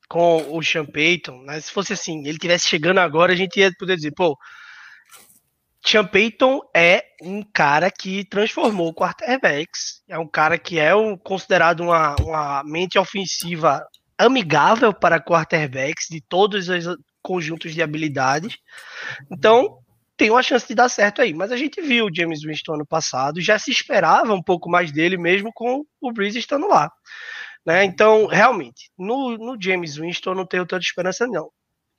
com 0.08 0.56
o 0.56 0.62
Sean 0.62 0.86
Payton, 0.86 1.42
né? 1.42 1.60
se 1.60 1.70
fosse 1.70 1.92
assim, 1.92 2.26
ele 2.26 2.38
tivesse 2.38 2.66
chegando 2.66 2.98
agora, 2.98 3.34
a 3.34 3.36
gente 3.36 3.60
ia 3.60 3.70
poder 3.78 3.96
dizer, 3.96 4.12
pô, 4.12 4.34
Sean 5.84 6.06
Payton 6.06 6.60
é 6.74 7.04
um 7.22 7.42
cara 7.42 7.90
que 7.90 8.24
transformou 8.24 8.94
quarterbacks, 8.94 10.02
é 10.08 10.18
um 10.18 10.26
cara 10.26 10.58
que 10.58 10.78
é 10.78 10.94
um, 10.94 11.18
considerado 11.18 11.80
uma, 11.80 12.16
uma 12.20 12.64
mente 12.64 12.98
ofensiva 12.98 13.84
amigável 14.18 14.92
para 14.92 15.22
quarterbacks 15.22 16.08
de 16.10 16.20
todos 16.20 16.68
os 16.68 16.96
conjuntos 17.22 17.72
de 17.72 17.82
habilidades. 17.82 18.58
Então, 19.30 19.78
tem 20.16 20.30
uma 20.30 20.42
chance 20.42 20.66
de 20.66 20.74
dar 20.74 20.88
certo 20.88 21.22
aí. 21.22 21.32
Mas 21.32 21.52
a 21.52 21.56
gente 21.56 21.80
viu 21.80 22.06
o 22.06 22.14
James 22.14 22.42
Winston 22.42 22.74
ano 22.74 22.86
passado, 22.86 23.40
já 23.40 23.58
se 23.58 23.70
esperava 23.70 24.34
um 24.34 24.42
pouco 24.42 24.68
mais 24.68 24.90
dele, 24.90 25.16
mesmo 25.16 25.52
com 25.54 25.84
o 26.00 26.12
Breeze 26.12 26.38
estando 26.38 26.66
lá. 26.66 26.90
Né? 27.64 27.84
Então, 27.84 28.26
realmente, 28.26 28.90
no, 28.98 29.38
no 29.38 29.56
James 29.60 29.96
Winston 29.96 30.34
não 30.34 30.46
tenho 30.46 30.66
tanta 30.66 30.82
esperança, 30.82 31.26
não. 31.26 31.50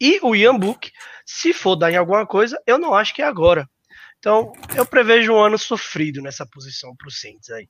E 0.01 0.19
o 0.21 0.35
Ian 0.35 0.57
Book, 0.57 0.91
se 1.25 1.53
for 1.53 1.75
dar 1.75 1.91
em 1.91 1.97
alguma 1.97 2.25
coisa, 2.25 2.61
eu 2.65 2.77
não 2.77 2.93
acho 2.93 3.13
que 3.13 3.21
é 3.21 3.25
agora. 3.25 3.69
Então, 4.17 4.51
eu 4.75 4.85
prevejo 4.85 5.33
um 5.33 5.39
ano 5.39 5.57
sofrido 5.57 6.21
nessa 6.21 6.45
posição 6.45 6.93
para 6.95 7.07
o 7.07 7.11
Saints 7.11 7.49
aí. 7.49 7.69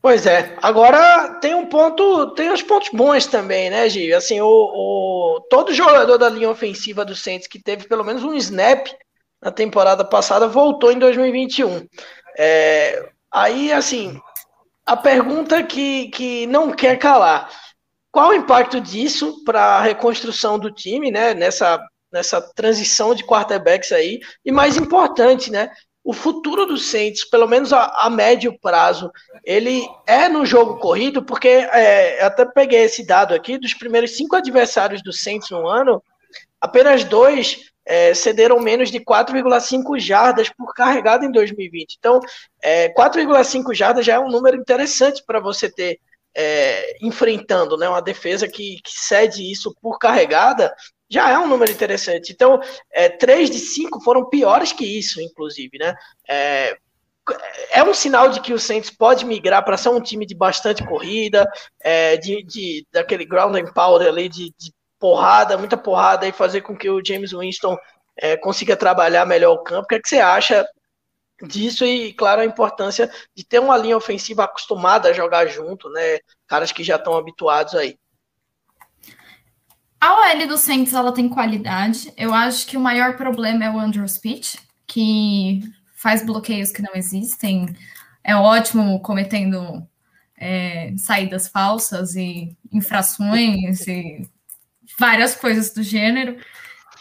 Pois 0.00 0.26
é. 0.26 0.56
Agora 0.62 1.34
tem 1.40 1.54
um 1.54 1.66
ponto, 1.66 2.32
tem 2.34 2.50
os 2.50 2.62
pontos 2.62 2.88
bons 2.90 3.26
também, 3.26 3.68
né, 3.68 3.88
Gil? 3.88 4.16
Assim, 4.16 4.40
o, 4.40 4.46
o, 4.46 5.40
todo 5.50 5.74
jogador 5.74 6.16
da 6.16 6.28
linha 6.28 6.50
ofensiva 6.50 7.04
do 7.04 7.16
Saints 7.16 7.48
que 7.48 7.60
teve 7.60 7.88
pelo 7.88 8.04
menos 8.04 8.22
um 8.22 8.34
snap 8.34 8.86
na 9.42 9.50
temporada 9.50 10.04
passada 10.04 10.46
voltou 10.46 10.92
em 10.92 10.98
2021. 10.98 11.86
É, 12.38 13.10
aí, 13.32 13.72
assim, 13.72 14.20
a 14.86 14.96
pergunta 14.96 15.62
que, 15.64 16.08
que 16.08 16.46
não 16.46 16.70
quer 16.70 16.96
calar: 16.96 17.50
qual 18.12 18.30
o 18.30 18.34
impacto 18.34 18.80
disso 18.80 19.42
para 19.44 19.78
a 19.78 19.82
reconstrução 19.82 20.58
do 20.58 20.70
time, 20.70 21.10
né? 21.10 21.34
Nessa, 21.34 21.78
nessa 22.12 22.40
transição 22.54 23.14
de 23.14 23.24
quarterbacks 23.24 23.90
aí? 23.90 24.20
E 24.44 24.52
mais 24.52 24.76
importante, 24.76 25.50
né? 25.50 25.70
O 26.08 26.14
futuro 26.14 26.64
do 26.64 26.78
Saints, 26.78 27.22
pelo 27.22 27.46
menos 27.46 27.70
a, 27.70 27.84
a, 27.84 28.08
médio 28.08 28.58
prazo, 28.58 29.12
ele 29.44 29.86
é 30.06 30.26
no 30.26 30.46
jogo 30.46 30.78
corrido, 30.78 31.22
porque 31.22 31.48
é, 31.48 32.24
até 32.24 32.46
peguei 32.46 32.80
esse 32.80 33.04
dado 33.04 33.34
aqui, 33.34 33.58
dos 33.58 33.74
primeiros 33.74 34.16
cinco 34.16 34.34
adversários 34.34 35.02
do 35.02 35.12
Saints 35.12 35.50
no 35.50 35.68
ano, 35.68 36.02
apenas 36.58 37.04
dois 37.04 37.70
é, 37.84 38.14
cederam 38.14 38.58
menos 38.58 38.90
de 38.90 39.00
4,5 39.00 40.00
jardas 40.00 40.48
por 40.48 40.72
carregada 40.72 41.26
em 41.26 41.30
2020. 41.30 41.96
Então, 41.98 42.20
é, 42.62 42.88
4,5 42.94 43.74
jardas 43.74 44.06
já 44.06 44.14
é 44.14 44.18
um 44.18 44.30
número 44.30 44.56
interessante 44.56 45.22
para 45.26 45.40
você 45.40 45.70
ter 45.70 46.00
é, 46.34 46.96
enfrentando 47.02 47.76
né, 47.76 47.86
uma 47.86 48.00
defesa 48.00 48.48
que, 48.48 48.80
que 48.82 48.92
cede 48.92 49.52
isso 49.52 49.74
por 49.82 49.98
carregada, 49.98 50.74
já 51.10 51.30
é 51.30 51.38
um 51.38 51.46
número 51.46 51.70
interessante. 51.70 52.32
Então, 52.32 52.60
é, 52.92 53.08
três 53.08 53.50
de 53.50 53.58
cinco 53.58 54.00
foram 54.02 54.28
piores 54.28 54.72
que 54.72 54.84
isso, 54.84 55.20
inclusive, 55.20 55.78
né? 55.78 55.94
É, 56.28 56.76
é 57.70 57.82
um 57.82 57.94
sinal 57.94 58.28
de 58.28 58.40
que 58.40 58.52
o 58.52 58.58
Saints 58.58 58.90
pode 58.90 59.24
migrar 59.24 59.64
para 59.64 59.76
ser 59.76 59.88
um 59.90 60.00
time 60.00 60.26
de 60.26 60.34
bastante 60.34 60.86
corrida, 60.86 61.50
é, 61.80 62.16
de, 62.16 62.42
de, 62.42 62.86
daquele 62.92 63.24
ground 63.24 63.56
and 63.56 63.72
power 63.72 64.06
ali, 64.06 64.28
de, 64.28 64.52
de, 64.58 64.72
porrada, 64.98 65.56
muita 65.56 65.76
porrada, 65.76 66.26
e 66.26 66.32
fazer 66.32 66.62
com 66.62 66.76
que 66.76 66.90
o 66.90 67.04
James 67.04 67.32
Winston 67.32 67.76
é, 68.16 68.36
consiga 68.36 68.76
trabalhar 68.76 69.24
melhor 69.24 69.52
o 69.52 69.62
campo. 69.62 69.84
O 69.84 69.86
que, 69.86 69.94
é 69.94 70.00
que 70.00 70.08
você 70.08 70.18
acha 70.18 70.66
disso? 71.46 71.84
E, 71.84 72.12
claro, 72.12 72.40
a 72.40 72.44
importância 72.44 73.10
de 73.34 73.44
ter 73.44 73.60
uma 73.60 73.76
linha 73.76 73.96
ofensiva 73.96 74.44
acostumada 74.44 75.08
a 75.08 75.12
jogar 75.12 75.46
junto, 75.46 75.88
né? 75.90 76.18
Caras 76.46 76.72
que 76.72 76.82
já 76.82 76.96
estão 76.96 77.16
habituados 77.16 77.74
aí. 77.74 77.96
A 80.00 80.14
OL 80.14 80.46
do 80.46 80.56
Saints 80.56 80.94
ela 80.94 81.12
tem 81.12 81.28
qualidade. 81.28 82.12
Eu 82.16 82.32
acho 82.32 82.66
que 82.66 82.76
o 82.76 82.80
maior 82.80 83.16
problema 83.16 83.64
é 83.64 83.70
o 83.70 83.78
Andrew 83.78 84.06
Speech, 84.06 84.58
que 84.86 85.60
faz 85.94 86.24
bloqueios 86.24 86.70
que 86.70 86.82
não 86.82 86.94
existem. 86.94 87.66
É 88.22 88.36
ótimo 88.36 89.00
cometendo 89.00 89.86
é, 90.36 90.94
saídas 90.96 91.48
falsas 91.48 92.14
e 92.14 92.56
infrações 92.72 93.86
e 93.88 94.28
várias 94.98 95.34
coisas 95.34 95.72
do 95.72 95.82
gênero. 95.82 96.38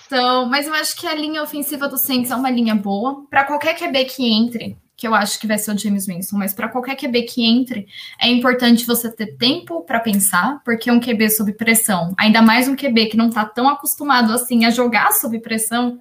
Então, 0.08 0.48
mas 0.48 0.66
eu 0.66 0.74
acho 0.74 0.96
que 0.96 1.06
a 1.06 1.14
linha 1.14 1.44
ofensiva 1.44 1.88
do 1.88 1.98
Saints 1.98 2.32
é 2.32 2.36
uma 2.36 2.50
linha 2.50 2.74
boa 2.74 3.28
para 3.30 3.44
qualquer 3.44 3.78
QB 3.78 4.06
que 4.06 4.26
entre 4.26 4.78
que 4.98 5.08
eu 5.08 5.14
acho 5.14 5.40
que 5.40 5.46
vai 5.46 5.60
ser 5.60 5.72
o 5.72 5.78
James 5.78 6.08
Winston, 6.08 6.38
mas 6.38 6.56
para 6.56 6.68
qualquer 6.68 6.96
QB 6.96 7.22
que 7.24 7.46
entre, 7.46 7.88
é 8.20 8.28
importante 8.28 8.84
você 8.84 9.12
ter 9.12 9.38
tempo 9.38 9.82
para 9.84 10.00
pensar, 10.00 10.60
porque 10.66 10.90
um 10.90 11.00
QB 11.00 11.30
sob 11.30 11.54
pressão, 11.54 12.16
ainda 12.18 12.42
mais 12.42 12.68
um 12.68 12.76
QB 12.76 13.06
que 13.06 13.18
não 13.18 13.28
está 13.28 13.46
tão 13.46 13.70
acostumado 13.70 14.34
assim 14.34 14.66
a 14.66 14.72
jogar 14.72 15.14
sob 15.14 15.40
pressão, 15.40 16.00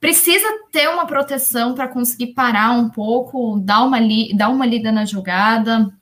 precisa 0.00 0.46
ter 0.70 0.88
uma 0.88 1.04
proteção 1.04 1.74
para 1.74 1.88
conseguir 1.88 2.28
parar 2.28 2.70
um 2.72 2.88
pouco, 2.88 3.58
dar 3.58 3.82
uma, 3.82 3.98
li 3.98 4.36
dar 4.36 4.50
uma 4.50 4.66
lida 4.66 4.92
na 4.92 5.04
jogada, 5.04 5.92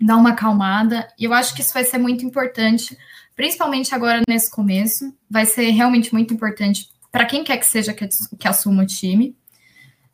dar 0.00 0.16
uma 0.16 0.30
acalmada. 0.30 1.06
E 1.18 1.24
eu 1.24 1.34
acho 1.34 1.54
que 1.54 1.60
isso 1.60 1.74
vai 1.74 1.84
ser 1.84 1.98
muito 1.98 2.24
importante, 2.24 2.96
principalmente 3.34 3.94
agora 3.94 4.22
nesse 4.26 4.50
começo. 4.50 5.12
Vai 5.28 5.44
ser 5.44 5.70
realmente 5.70 6.12
muito 6.12 6.32
importante 6.32 6.88
para 7.10 7.24
quem 7.24 7.44
quer 7.44 7.56
que 7.56 7.66
seja 7.66 7.94
que, 7.94 8.06
que 8.38 8.48
assuma 8.48 8.82
o 8.82 8.86
time. 8.86 9.34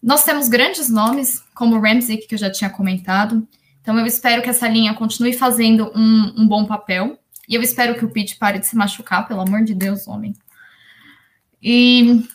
Nós 0.02 0.24
temos 0.24 0.48
grandes 0.48 0.88
nomes, 0.88 1.44
como 1.54 1.76
o 1.76 1.80
Ramsey, 1.80 2.18
que 2.18 2.34
eu 2.34 2.38
já 2.38 2.50
tinha 2.50 2.68
comentado. 2.68 3.46
Então, 3.80 3.98
eu 3.98 4.06
espero 4.06 4.42
que 4.42 4.50
essa 4.50 4.66
linha 4.68 4.94
continue 4.94 5.32
fazendo 5.32 5.92
um, 5.94 6.34
um 6.38 6.48
bom 6.48 6.64
papel. 6.64 7.18
E 7.48 7.54
eu 7.54 7.62
espero 7.62 7.94
que 7.94 8.04
o 8.04 8.10
Pete 8.10 8.36
pare 8.36 8.58
de 8.58 8.66
se 8.66 8.76
machucar, 8.76 9.28
pelo 9.28 9.40
amor 9.40 9.62
de 9.62 9.74
Deus, 9.74 10.08
homem. 10.08 10.34
E 11.62 12.26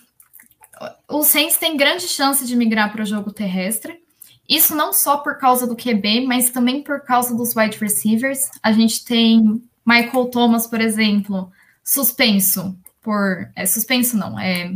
o 1.07 1.23
Saints 1.23 1.57
tem 1.57 1.75
grande 1.75 2.07
chance 2.07 2.45
de 2.45 2.55
migrar 2.55 2.91
para 2.91 3.03
o 3.03 3.05
jogo 3.05 3.33
terrestre. 3.33 4.01
Isso 4.47 4.73
não 4.73 4.93
só 4.93 5.17
por 5.17 5.37
causa 5.37 5.67
do 5.67 5.75
QB, 5.75 6.25
mas 6.25 6.49
também 6.49 6.81
por 6.81 7.01
causa 7.01 7.35
dos 7.35 7.53
wide 7.55 7.77
receivers. 7.77 8.49
A 8.63 8.71
gente 8.71 9.03
tem 9.03 9.61
Michael 9.85 10.25
Thomas, 10.27 10.67
por 10.67 10.79
exemplo, 10.79 11.51
suspenso 11.83 12.77
por. 13.07 13.49
É, 13.55 13.65
suspenso 13.65 14.17
não, 14.17 14.37
é 14.37 14.69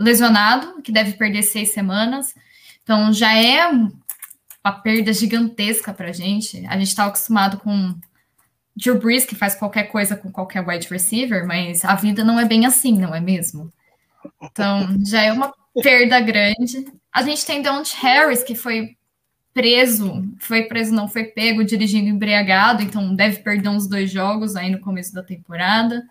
lesionado, 0.00 0.80
que 0.80 0.90
deve 0.90 1.12
perder 1.12 1.42
seis 1.42 1.74
semanas. 1.74 2.34
Então 2.82 3.12
já 3.12 3.36
é 3.36 3.68
uma 3.68 4.72
perda 4.82 5.12
gigantesca 5.12 5.92
para 5.92 6.08
a 6.08 6.12
gente. 6.12 6.66
A 6.66 6.78
gente 6.78 6.88
está 6.88 7.04
acostumado 7.04 7.58
com 7.58 7.94
Drew 8.74 8.98
Brees, 8.98 9.26
que 9.26 9.34
faz 9.34 9.54
qualquer 9.54 9.84
coisa 9.84 10.16
com 10.16 10.32
qualquer 10.32 10.66
wide 10.66 10.88
receiver, 10.88 11.46
mas 11.46 11.84
a 11.84 11.94
vida 11.94 12.24
não 12.24 12.40
é 12.40 12.46
bem 12.46 12.64
assim, 12.64 12.98
não 12.98 13.14
é 13.14 13.20
mesmo? 13.20 13.70
Então 14.42 14.88
já 15.04 15.20
é 15.20 15.30
uma 15.30 15.52
perda 15.82 16.18
grande. 16.20 16.86
A 17.12 17.22
gente 17.22 17.44
tem 17.44 17.60
Don't 17.60 17.94
Harris, 18.00 18.42
que 18.42 18.54
foi 18.54 18.96
preso, 19.52 20.24
foi 20.38 20.62
preso, 20.62 20.94
não 20.94 21.06
foi 21.06 21.24
pego 21.24 21.62
dirigindo 21.62 22.08
embriagado, 22.08 22.82
então 22.82 23.14
deve 23.14 23.40
perder 23.40 23.68
uns 23.68 23.86
dois 23.86 24.10
jogos 24.10 24.56
aí 24.56 24.70
no 24.70 24.80
começo 24.80 25.12
da 25.12 25.22
temporada. 25.22 26.02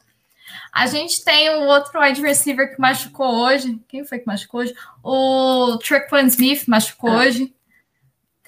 A 0.72 0.88
gente 0.88 1.24
tem 1.24 1.50
um 1.52 1.68
outro 1.68 2.00
wide 2.00 2.22
receiver 2.22 2.74
que 2.74 2.82
machucou 2.82 3.28
hoje. 3.28 3.80
Quem 3.88 4.06
foi 4.06 4.20
que 4.20 4.28
machucou 4.28 4.62
hoje? 4.62 4.74
O 5.04 5.78
Trequan 5.78 6.26
Smith 6.28 6.68
machucou 6.68 7.12
é. 7.12 7.28
hoje. 7.28 7.54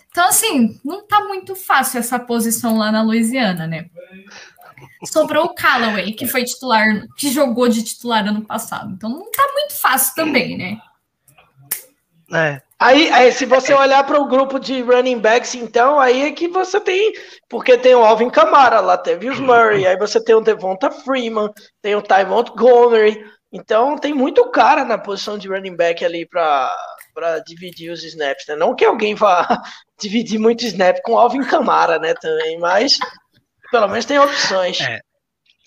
Então, 0.10 0.28
assim, 0.30 0.80
não 0.84 1.06
tá 1.06 1.20
muito 1.26 1.56
fácil 1.56 2.00
essa 2.00 2.18
posição 2.18 2.78
lá 2.78 2.92
na 2.92 3.02
Louisiana, 3.02 3.68
né? 3.68 3.90
Sobrou 5.04 5.46
o 5.46 5.54
Callaway, 5.54 6.14
que 6.14 6.26
foi 6.26 6.44
titular, 6.44 6.86
que 7.18 7.32
jogou 7.32 7.68
de 7.68 7.84
titular 7.84 8.26
ano 8.26 8.42
passado. 8.42 8.94
Então 8.94 9.10
não 9.10 9.30
tá 9.32 9.44
muito 9.54 9.76
fácil 9.76 10.16
também, 10.16 10.58
né? 10.58 10.82
É. 12.34 12.62
Aí, 12.86 13.10
aí, 13.10 13.32
se 13.32 13.48
você 13.48 13.74
olhar 13.74 14.04
para 14.06 14.22
o 14.22 14.28
grupo 14.28 14.60
de 14.60 14.80
running 14.84 15.18
backs, 15.18 15.56
então, 15.56 16.00
aí 16.00 16.22
é 16.22 16.32
que 16.32 16.48
você 16.48 16.80
tem. 16.80 17.14
Porque 17.50 17.80
tem 17.80 17.96
o 17.96 18.06
Alvin 18.06 18.30
Kamara, 18.30 18.80
lá 18.80 18.96
teve 18.96 19.28
o 19.28 19.42
Murray, 19.42 19.88
aí 19.88 19.98
você 19.98 20.24
tem 20.24 20.36
o 20.36 20.42
Devonta 20.42 20.92
Freeman, 20.92 21.52
tem 21.82 21.96
o 21.96 22.02
Ty 22.04 22.26
Montgomery. 22.28 23.26
Então, 23.52 23.98
tem 23.98 24.14
muito 24.14 24.52
cara 24.52 24.86
na 24.86 25.00
posição 25.00 25.36
de 25.36 25.48
running 25.48 25.76
back 25.76 26.06
ali 26.06 26.28
para 26.28 26.70
dividir 27.48 27.92
os 27.92 28.04
snaps, 28.04 28.46
né? 28.48 28.56
Não 28.56 28.76
que 28.76 28.86
alguém 28.86 29.16
vá 29.16 29.48
dividir 30.00 30.38
muito 30.38 30.64
snap 30.64 31.00
com 31.04 31.14
o 31.14 31.18
Alvin 31.18 31.44
Kamara, 31.44 31.98
né? 31.98 32.14
Também, 32.14 32.60
mas 32.60 33.00
pelo 33.72 33.88
menos 33.88 34.06
tem 34.06 34.20
opções. 34.20 34.80
É. 34.82 35.00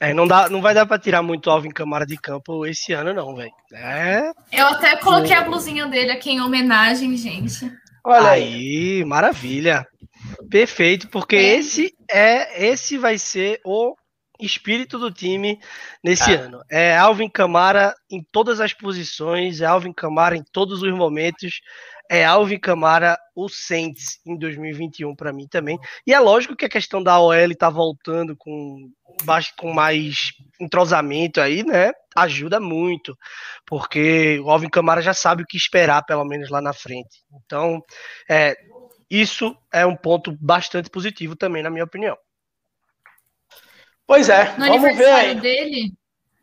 É, 0.01 0.15
não, 0.15 0.27
dá, 0.27 0.49
não 0.49 0.63
vai 0.63 0.75
dar 0.75 0.87
pra 0.87 0.99
tirar 0.99 1.23
muito 1.23 1.51
Alvin 1.51 1.71
Camara 1.71 2.07
de 2.07 2.17
campo 2.17 2.65
esse 2.65 2.93
ano, 2.93 3.13
não, 3.13 3.35
velho. 3.35 3.51
É... 3.73 4.31
Eu 4.53 4.67
até 4.69 4.97
coloquei 4.97 5.35
a 5.35 5.43
blusinha 5.43 5.87
dele 5.87 6.13
aqui 6.13 6.31
em 6.31 6.41
homenagem, 6.41 7.17
gente. 7.17 7.71
Olha 8.05 8.31
aí, 8.31 9.05
maravilha. 9.05 9.87
Perfeito, 10.49 11.09
porque 11.09 11.37
é. 11.37 11.57
esse 11.57 11.95
é 12.11 12.67
esse 12.67 12.97
vai 12.97 13.19
ser 13.19 13.61
o 13.65 13.95
espírito 14.41 14.99
do 14.99 15.11
time 15.11 15.59
nesse 16.03 16.33
ah. 16.33 16.41
ano. 16.43 16.63
É 16.71 16.97
Alvin 16.97 17.29
Camara 17.29 17.95
em 18.11 18.23
todas 18.31 18.61
as 18.61 18.73
posições, 18.73 19.61
é 19.61 19.67
Alvin 19.67 19.93
Camara 19.93 20.37
em 20.37 20.45
todos 20.53 20.81
os 20.81 20.93
momentos 20.93 21.61
é 22.11 22.25
Alvin 22.25 22.59
Camara 22.59 23.19
o 23.35 23.49
Saints 23.49 24.19
em 24.27 24.37
2021 24.37 25.15
para 25.15 25.33
mim 25.33 25.47
também. 25.47 25.79
E 26.07 26.15
é 26.15 26.19
lógico 26.19 26.57
que 26.57 26.65
a 26.65 26.71
questão 26.71 27.03
da 27.03 27.21
OL 27.21 27.55
tá 27.57 27.69
voltando 27.69 28.35
com, 28.37 28.91
com 29.57 29.73
mais 29.73 30.33
entrosamento 30.61 31.41
aí, 31.41 31.65
né? 31.65 31.93
Ajuda 32.17 32.59
muito, 32.59 33.17
porque 33.67 34.41
o 34.41 34.51
Alvin 34.51 34.69
Camara 34.69 35.01
já 35.01 35.15
sabe 35.15 35.43
o 35.43 35.47
que 35.47 35.57
esperar, 35.57 36.05
pelo 36.05 36.25
menos 36.25 36.51
lá 36.51 36.61
na 36.61 36.73
frente. 36.73 37.23
Então, 37.45 37.83
é, 38.29 38.57
isso 39.11 39.57
é 39.73 39.87
um 39.87 39.97
ponto 39.97 40.37
bastante 40.41 40.91
positivo 40.91 41.37
também, 41.37 41.63
na 41.63 41.71
minha 41.71 41.85
opinião. 41.85 42.17
Pois 44.07 44.29
é, 44.29 44.57
no 44.57 44.67
vamos 44.67 44.97
ver 44.97 45.11
aí. 45.11 45.35
dele, 45.35 45.93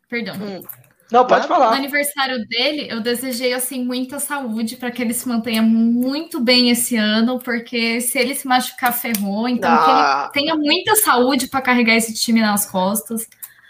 perdão. 0.08 0.36
Hum. 0.36 0.85
Não, 1.10 1.26
pode 1.26 1.46
falar. 1.46 1.70
No 1.70 1.76
aniversário 1.76 2.44
dele, 2.48 2.88
eu 2.90 3.00
desejei 3.00 3.52
assim 3.54 3.84
muita 3.84 4.18
saúde 4.18 4.76
para 4.76 4.90
que 4.90 5.00
ele 5.00 5.14
se 5.14 5.28
mantenha 5.28 5.62
muito 5.62 6.40
bem 6.40 6.70
esse 6.70 6.96
ano, 6.96 7.38
porque 7.38 8.00
se 8.00 8.18
ele 8.18 8.34
se 8.34 8.46
machucar 8.46 8.92
ferrou, 8.92 9.48
então 9.48 9.70
ah. 9.70 10.30
que 10.32 10.38
ele 10.38 10.46
tenha 10.46 10.56
muita 10.56 10.96
saúde 10.96 11.46
para 11.46 11.62
carregar 11.62 11.94
esse 11.94 12.12
time 12.12 12.40
nas 12.40 12.68
costas. 12.68 13.26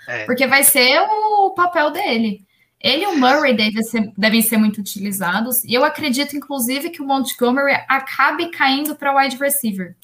É. 0.08 0.24
Porque 0.24 0.46
vai 0.46 0.64
ser 0.64 0.98
o 1.00 1.50
papel 1.50 1.90
dele. 1.90 2.46
Ele 2.80 3.04
e 3.04 3.06
o 3.06 3.18
Murray 3.18 3.54
devem 3.54 3.82
ser, 3.82 4.12
devem 4.16 4.40
ser 4.40 4.56
muito 4.56 4.80
utilizados. 4.80 5.64
E 5.64 5.74
eu 5.74 5.84
acredito, 5.84 6.36
inclusive, 6.36 6.90
que 6.90 7.02
o 7.02 7.06
Montgomery 7.06 7.72
acabe 7.88 8.50
caindo 8.50 8.94
para 8.94 9.16
wide 9.16 9.36
receiver. 9.36 9.96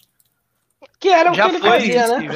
Que 0.98 1.08
era 1.08 1.30
o 1.30 1.34
Já 1.34 1.48
que 1.48 1.56
ele 1.56 1.60
foi, 1.60 1.70
fazia, 1.70 2.18
né? 2.18 2.28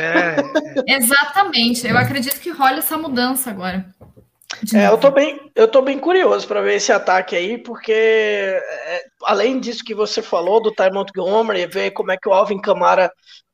É. 0.87 0.97
Exatamente. 0.97 1.87
Eu 1.87 1.99
acredito 1.99 2.41
que 2.41 2.51
rola 2.51 2.79
essa 2.79 2.97
mudança 2.97 3.51
agora. 3.51 3.87
É, 4.75 4.87
eu 4.89 4.99
tô 4.99 5.11
bem, 5.11 5.51
eu 5.55 5.69
tô 5.69 5.83
bem 5.83 5.99
curioso 5.99 6.47
para 6.47 6.61
ver 6.61 6.77
esse 6.77 6.93
ataque 6.93 7.37
aí, 7.37 7.59
porque 7.59 7.93
é, 7.93 9.05
além 9.25 9.59
disso 9.61 9.85
que 9.85 9.95
você 9.95 10.23
falou 10.23 10.61
do 10.61 10.73
Ty 10.73 10.91
Montgomery, 10.93 11.67
ver 11.67 11.91
como 11.91 12.13
é 12.13 12.17
que 12.17 12.29
o 12.29 12.33
Alvin 12.33 12.61
Kamara 12.61 13.11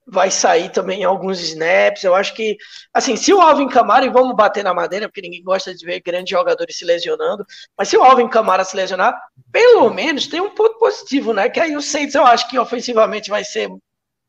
vai 0.06 0.30
sair 0.30 0.70
também 0.70 1.00
em 1.00 1.04
alguns 1.04 1.40
snaps. 1.40 2.04
Eu 2.04 2.14
acho 2.14 2.34
que, 2.34 2.56
assim, 2.92 3.16
se 3.16 3.32
o 3.32 3.40
Alvin 3.40 3.68
Kamara, 3.68 4.04
e 4.04 4.10
vamos 4.10 4.34
bater 4.34 4.64
na 4.64 4.74
madeira, 4.74 5.08
porque 5.08 5.22
ninguém 5.22 5.42
gosta 5.42 5.74
de 5.74 5.84
ver 5.84 6.00
grandes 6.00 6.30
jogadores 6.30 6.76
se 6.76 6.84
lesionando, 6.84 7.44
mas 7.76 7.88
se 7.88 7.96
o 7.96 8.02
Alvin 8.02 8.28
Kamara 8.28 8.64
se 8.64 8.76
lesionar, 8.76 9.14
pelo 9.50 9.90
menos 9.90 10.26
tem 10.26 10.40
um 10.40 10.50
ponto 10.50 10.78
positivo, 10.78 11.32
né? 11.32 11.48
Que 11.48 11.60
aí 11.60 11.76
o 11.76 11.82
Saints 11.82 12.14
eu 12.14 12.26
acho 12.26 12.48
que 12.48 12.58
ofensivamente 12.58 13.30
vai 13.30 13.44
ser, 13.44 13.68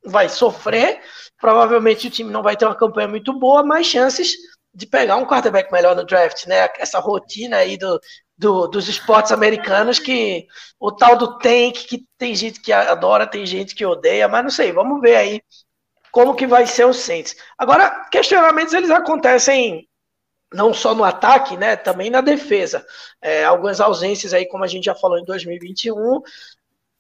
vai 0.06 0.30
sofrer, 0.30 1.02
provavelmente 1.40 2.08
o 2.08 2.12
time 2.12 2.32
não 2.32 2.44
vai 2.44 2.56
ter 2.56 2.66
uma 2.66 2.76
campanha 2.76 3.08
muito 3.08 3.38
boa, 3.38 3.64
mas 3.64 3.88
chances 3.88 4.36
de 4.74 4.88
pegar 4.88 5.18
um 5.18 5.26
quarterback 5.26 5.72
melhor 5.72 5.96
no 5.96 6.06
draft, 6.06 6.46
né? 6.48 6.68
Essa 6.80 7.00
rotina 7.00 7.58
aí 7.58 7.78
do, 7.78 8.00
do, 8.38 8.68
dos 8.68 8.88
esportes 8.90 9.32
americanos 9.32 10.00
que 10.00 10.48
o 10.80 10.92
tal 10.92 11.16
do 11.16 11.38
tank, 11.38 11.86
que 11.88 12.06
tem 12.18 12.36
gente 12.36 12.60
que 12.60 12.72
adora, 12.74 13.28
tem 13.28 13.46
gente 13.46 13.76
que 13.76 13.86
odeia, 13.86 14.28
mas 14.28 14.44
não 14.44 14.50
sei, 14.50 14.72
vamos 14.72 15.00
ver 15.02 15.16
aí 15.16 15.42
como 16.12 16.36
que 16.36 16.46
vai 16.46 16.68
ser 16.68 16.86
o 16.86 16.94
Saints. 16.94 17.36
Agora, 17.58 18.08
questionamentos 18.12 18.74
eles 18.74 18.92
acontecem 18.92 19.88
não 20.54 20.74
só 20.74 20.94
no 20.94 21.04
ataque, 21.04 21.58
né, 21.58 21.76
também 21.76 22.10
na 22.12 22.22
defesa. 22.22 22.86
É, 23.22 23.44
algumas 23.44 23.82
ausências 23.82 24.34
aí, 24.34 24.48
como 24.48 24.64
a 24.64 24.68
gente 24.68 24.86
já 24.86 24.96
falou 24.96 25.18
em 25.18 25.26
2021. 25.26 26.22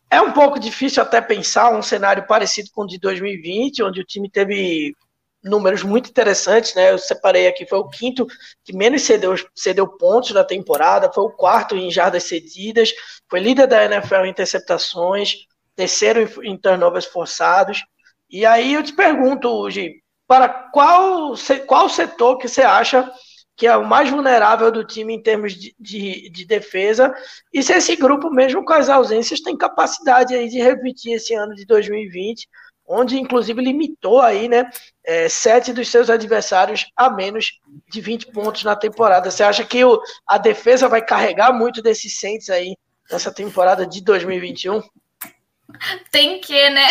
É 0.09 0.19
um 0.19 0.31
pouco 0.31 0.59
difícil 0.59 1.01
até 1.01 1.21
pensar 1.21 1.71
um 1.71 1.81
cenário 1.81 2.25
parecido 2.25 2.69
com 2.73 2.83
o 2.83 2.87
de 2.87 2.99
2020, 2.99 3.83
onde 3.83 4.01
o 4.01 4.03
time 4.03 4.29
teve 4.29 4.95
números 5.43 5.83
muito 5.83 6.09
interessantes, 6.09 6.73
né? 6.73 6.91
Eu 6.91 6.97
separei 6.97 7.47
aqui, 7.47 7.65
foi 7.65 7.79
o 7.79 7.89
quinto 7.89 8.25
que 8.63 8.75
menos 8.75 9.01
cedeu, 9.01 9.35
cedeu 9.53 9.87
pontos 9.87 10.31
na 10.31 10.43
temporada, 10.43 11.11
foi 11.11 11.23
o 11.23 11.31
quarto 11.31 11.75
em 11.75 11.91
jardas 11.91 12.23
cedidas, 12.23 12.93
foi 13.29 13.39
líder 13.39 13.67
da 13.67 13.83
NFL 13.85 14.25
em 14.25 14.29
interceptações, 14.29 15.45
terceiro 15.75 16.43
em, 16.43 16.57
turnovers 16.57 17.05
forçados. 17.05 17.83
E 18.29 18.45
aí 18.45 18.73
eu 18.73 18.83
te 18.83 18.93
pergunto, 18.93 19.49
hoje, 19.49 20.01
para 20.27 20.47
qual, 20.47 21.33
qual 21.67 21.89
setor 21.89 22.37
que 22.37 22.47
você 22.47 22.61
acha 22.61 23.11
que 23.55 23.67
é 23.67 23.77
o 23.77 23.85
mais 23.85 24.09
vulnerável 24.09 24.71
do 24.71 24.83
time 24.83 25.13
em 25.13 25.21
termos 25.21 25.53
de, 25.53 25.75
de, 25.79 26.29
de, 26.29 26.45
defesa, 26.45 27.13
e 27.53 27.61
se 27.61 27.71
esse 27.73 27.95
grupo, 27.95 28.31
mesmo 28.31 28.65
com 28.65 28.73
as 28.73 28.89
ausências, 28.89 29.41
tem 29.41 29.55
capacidade 29.55 30.33
aí 30.33 30.49
de 30.49 30.59
repetir 30.59 31.13
esse 31.13 31.35
ano 31.35 31.53
de 31.53 31.65
2020, 31.65 32.47
onde 32.93 33.19
inclusive 33.19 33.61
limitou 33.61 34.21
aí, 34.21 34.47
né, 34.47 34.69
é, 35.03 35.27
sete 35.27 35.73
dos 35.73 35.89
seus 35.89 36.09
adversários 36.09 36.87
a 36.95 37.09
menos 37.09 37.59
de 37.89 38.01
20 38.01 38.31
pontos 38.31 38.63
na 38.63 38.75
temporada. 38.75 39.31
Você 39.31 39.43
acha 39.43 39.63
que 39.63 39.83
o, 39.83 39.99
a 40.27 40.37
defesa 40.37 40.87
vai 40.87 41.01
carregar 41.01 41.51
muito 41.51 41.81
desses 41.81 42.19
Saints 42.19 42.49
aí 42.49 42.75
nessa 43.11 43.33
temporada 43.33 43.85
de 43.85 44.01
2021? 44.01 44.81
Tem 46.11 46.39
que, 46.39 46.69
né? 46.69 46.87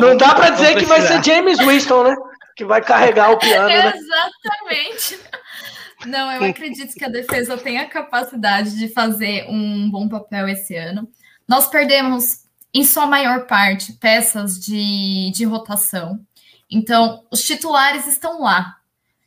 Não 0.00 0.16
dá 0.16 0.34
para 0.34 0.50
dizer 0.50 0.78
que 0.78 0.86
vai 0.86 1.00
ser 1.02 1.22
James 1.22 1.58
Winston, 1.58 2.04
né? 2.04 2.16
Que 2.56 2.64
vai 2.64 2.82
carregar 2.82 3.30
o 3.30 3.38
piano, 3.38 3.68
né? 3.68 3.92
Exatamente. 3.94 5.20
Não, 6.06 6.32
eu 6.32 6.44
acredito 6.44 6.94
que 6.94 7.04
a 7.04 7.08
defesa 7.08 7.58
tem 7.58 7.78
a 7.78 7.88
capacidade 7.88 8.78
de 8.78 8.88
fazer 8.88 9.46
um 9.48 9.90
bom 9.90 10.08
papel 10.08 10.48
esse 10.48 10.74
ano. 10.74 11.06
Nós 11.46 11.68
perdemos 11.68 12.44
em 12.72 12.84
sua 12.84 13.06
maior 13.06 13.46
parte, 13.46 13.92
peças 13.94 14.58
de, 14.58 15.30
de 15.32 15.44
rotação. 15.44 16.24
Então, 16.70 17.26
os 17.30 17.42
titulares 17.42 18.06
estão 18.06 18.40
lá. 18.40 18.76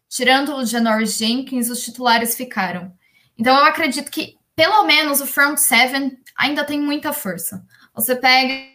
Tirando 0.08 0.56
o 0.56 0.66
Janoris 0.66 1.18
Jenkins, 1.18 1.70
os 1.70 1.84
titulares 1.84 2.36
ficaram. 2.36 2.94
Então, 3.38 3.58
eu 3.58 3.66
acredito 3.66 4.12
que, 4.12 4.38
pelo 4.56 4.84
menos, 4.86 5.20
o 5.20 5.28
front 5.28 5.58
seven 5.58 6.18
ainda 6.38 6.64
tem 6.64 6.80
muita 6.80 7.12
força. 7.12 7.66
Você 7.94 8.16
pega. 8.16 8.72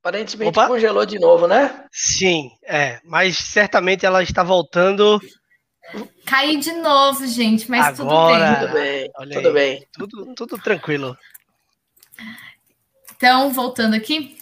Aparentemente 0.00 0.58
Opa. 0.58 0.66
congelou 0.66 1.06
de 1.06 1.18
novo, 1.18 1.46
né? 1.46 1.86
Sim, 1.90 2.50
é. 2.62 3.00
Mas 3.04 3.38
certamente 3.38 4.04
ela 4.04 4.22
está 4.22 4.42
voltando 4.42 5.18
Caí 6.24 6.58
de 6.58 6.72
novo, 6.72 7.26
gente, 7.26 7.70
mas 7.70 8.00
Agora, 8.00 8.56
tudo 8.56 8.72
bem. 8.72 9.10
Tudo 9.12 9.28
bem. 9.28 9.34
Tudo 9.34 9.52
bem. 9.52 9.86
Tudo, 9.92 10.34
tudo 10.34 10.58
tranquilo. 10.58 11.16
Então, 13.16 13.52
voltando 13.52 13.94
aqui, 13.94 14.36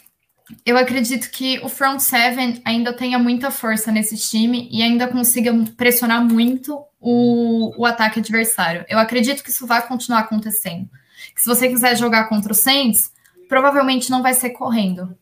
eu 0.64 0.76
acredito 0.76 1.30
que 1.30 1.58
o 1.60 1.68
front 1.68 2.00
seven 2.00 2.60
ainda 2.64 2.92
tenha 2.92 3.18
muita 3.18 3.50
força 3.50 3.90
nesse 3.90 4.16
time 4.16 4.68
e 4.70 4.82
ainda 4.82 5.08
consiga 5.08 5.52
pressionar 5.76 6.24
muito 6.24 6.82
o, 7.00 7.72
o 7.80 7.86
ataque 7.86 8.20
adversário. 8.20 8.84
Eu 8.88 8.98
acredito 8.98 9.42
que 9.42 9.50
isso 9.50 9.66
vai 9.66 9.86
continuar 9.86 10.20
acontecendo. 10.20 10.88
Que 11.34 11.40
se 11.40 11.46
você 11.46 11.68
quiser 11.68 11.96
jogar 11.96 12.28
contra 12.28 12.52
o 12.52 12.54
Saints, 12.54 13.12
provavelmente 13.48 14.10
não 14.10 14.22
vai 14.22 14.34
ser 14.34 14.50
correndo 14.50 15.16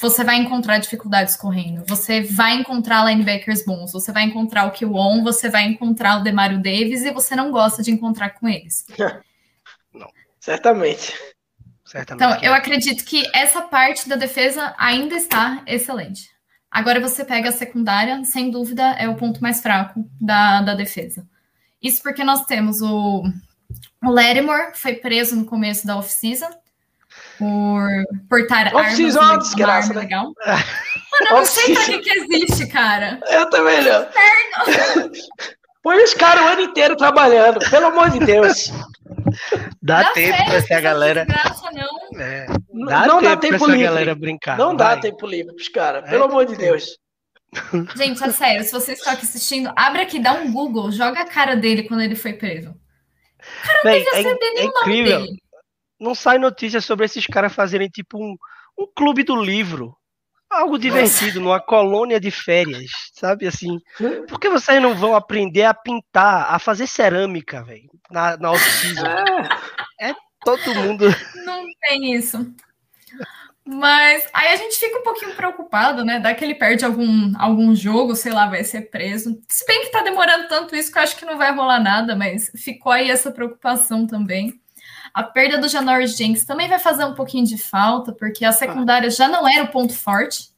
você 0.00 0.24
vai 0.24 0.36
encontrar 0.36 0.78
dificuldades 0.78 1.36
correndo. 1.36 1.84
Você 1.86 2.22
vai 2.22 2.54
encontrar 2.54 3.04
linebackers 3.04 3.64
bons, 3.64 3.92
você 3.92 4.12
vai 4.12 4.24
encontrar 4.24 4.66
o 4.66 4.70
Kiwon, 4.70 5.22
você 5.22 5.48
vai 5.48 5.64
encontrar 5.64 6.18
o 6.18 6.22
Demario 6.22 6.62
Davis 6.62 7.02
e 7.02 7.12
você 7.12 7.36
não 7.36 7.50
gosta 7.50 7.82
de 7.82 7.90
encontrar 7.90 8.30
com 8.30 8.48
eles. 8.48 8.86
Não, 9.92 10.10
certamente. 10.38 11.14
certamente. 11.84 12.24
Então, 12.26 12.42
eu 12.42 12.52
acredito 12.52 13.04
que 13.04 13.24
essa 13.34 13.62
parte 13.62 14.06
da 14.06 14.16
defesa 14.16 14.74
ainda 14.76 15.14
está 15.16 15.62
excelente. 15.66 16.30
Agora 16.70 17.00
você 17.00 17.24
pega 17.24 17.48
a 17.48 17.52
secundária, 17.52 18.22
sem 18.24 18.50
dúvida, 18.50 18.82
é 18.98 19.08
o 19.08 19.16
ponto 19.16 19.40
mais 19.40 19.62
fraco 19.62 20.04
da, 20.20 20.60
da 20.60 20.74
defesa. 20.74 21.26
Isso 21.82 22.02
porque 22.02 22.22
nós 22.22 22.44
temos 22.44 22.82
o, 22.82 23.22
o 24.04 24.10
Lattimore, 24.10 24.72
foi 24.74 24.96
preso 24.96 25.36
no 25.36 25.46
começo 25.46 25.86
da 25.86 25.96
off-season, 25.96 26.50
por 27.38 27.88
portar 28.28 28.68
armas. 28.68 28.86
Off-season 28.86 29.20
é 29.20 29.24
uma 29.24 29.38
desgraça, 29.38 29.94
né? 29.94 30.00
Legal. 30.00 30.32
Mano, 30.46 31.26
eu 31.30 31.36
não 31.36 31.44
sei 31.44 31.74
pra 31.74 31.84
que, 31.84 31.98
que 31.98 32.10
existe, 32.10 32.66
cara. 32.68 33.20
Eu 33.28 33.48
também 33.48 33.82
não. 33.82 34.06
Põe 35.82 36.02
os 36.02 36.14
caras 36.14 36.44
o 36.44 36.48
ano 36.48 36.60
inteiro 36.62 36.96
trabalhando, 36.96 37.60
pelo 37.70 37.86
amor 37.86 38.10
de 38.10 38.18
Deus. 38.18 38.72
Dá, 39.80 40.02
dá 40.02 40.10
tempo 40.10 40.44
pra 40.44 40.54
essa 40.54 40.80
galera. 40.80 41.24
Desgraça, 41.24 41.70
não. 41.72 42.20
É, 42.20 42.46
dá 42.88 43.06
não 43.06 43.20
tempo 43.20 43.22
dá 43.22 43.36
tempo 43.36 43.58
pra 43.58 43.66
livre. 43.68 43.82
galera 43.84 44.14
brincar. 44.14 44.58
Não 44.58 44.76
vai. 44.76 44.96
dá 44.96 45.00
tempo 45.00 45.26
livre 45.26 45.54
pros 45.54 45.68
caras, 45.68 46.04
é. 46.04 46.10
pelo 46.10 46.24
amor 46.24 46.44
de 46.46 46.56
Deus. 46.56 46.98
Gente, 47.94 48.22
é 48.22 48.30
sério, 48.32 48.64
se 48.64 48.72
você 48.72 48.92
está 48.92 49.12
aqui 49.12 49.24
assistindo, 49.24 49.72
abre 49.76 50.02
aqui, 50.02 50.18
dá 50.18 50.32
um 50.32 50.52
Google, 50.52 50.90
joga 50.90 51.20
a 51.20 51.24
cara 51.24 51.54
dele 51.54 51.84
quando 51.84 52.02
ele 52.02 52.16
foi 52.16 52.32
preso. 52.32 52.70
O 52.70 53.66
cara 53.66 53.80
não 53.84 53.92
Bem, 53.92 54.04
é, 54.12 54.60
é 54.60 54.64
incrível. 54.64 55.20
Dele 55.20 55.45
não 55.98 56.14
sai 56.14 56.38
notícia 56.38 56.80
sobre 56.80 57.06
esses 57.06 57.26
caras 57.26 57.54
fazerem 57.54 57.88
tipo 57.88 58.18
um, 58.18 58.36
um 58.78 58.86
clube 58.94 59.22
do 59.22 59.36
livro. 59.36 59.96
Algo 60.48 60.78
divertido, 60.78 61.40
Nossa. 61.40 61.40
numa 61.40 61.60
colônia 61.60 62.20
de 62.20 62.30
férias, 62.30 62.90
sabe? 63.14 63.48
Assim, 63.48 63.80
por 64.28 64.38
que 64.38 64.48
vocês 64.48 64.80
não 64.80 64.94
vão 64.94 65.16
aprender 65.16 65.64
a 65.64 65.74
pintar, 65.74 66.46
a 66.54 66.58
fazer 66.60 66.86
cerâmica, 66.86 67.64
velho, 67.64 67.90
na, 68.08 68.36
na 68.36 68.52
off-season? 68.52 69.06
É. 70.00 70.10
é 70.10 70.14
todo 70.44 70.74
mundo. 70.76 71.06
Não 71.44 71.64
tem 71.80 72.14
isso. 72.14 72.54
Mas 73.66 74.28
aí 74.32 74.48
a 74.54 74.56
gente 74.56 74.78
fica 74.78 75.00
um 75.00 75.02
pouquinho 75.02 75.34
preocupado, 75.34 76.04
né? 76.04 76.20
Dá 76.20 76.32
que 76.32 76.44
ele 76.44 76.54
perde 76.54 76.84
algum, 76.84 77.32
algum 77.36 77.74
jogo, 77.74 78.14
sei 78.14 78.32
lá, 78.32 78.46
vai 78.46 78.62
ser 78.62 78.82
preso. 78.82 79.42
Se 79.48 79.66
bem 79.66 79.82
que 79.82 79.90
tá 79.90 80.02
demorando 80.02 80.46
tanto 80.46 80.76
isso 80.76 80.92
que 80.92 80.98
eu 80.98 81.02
acho 81.02 81.16
que 81.16 81.24
não 81.24 81.36
vai 81.36 81.52
rolar 81.52 81.80
nada, 81.80 82.14
mas 82.14 82.52
ficou 82.54 82.92
aí 82.92 83.10
essa 83.10 83.32
preocupação 83.32 84.06
também. 84.06 84.60
A 85.16 85.22
perda 85.22 85.56
do 85.56 85.66
Janoris 85.66 86.14
Jenks 86.14 86.44
também 86.44 86.68
vai 86.68 86.78
fazer 86.78 87.06
um 87.06 87.14
pouquinho 87.14 87.46
de 87.46 87.56
falta, 87.56 88.12
porque 88.12 88.44
a 88.44 88.52
secundária 88.52 89.08
já 89.08 89.26
não 89.26 89.48
era 89.48 89.64
o 89.64 89.68
ponto 89.68 89.94
forte. 89.94 90.50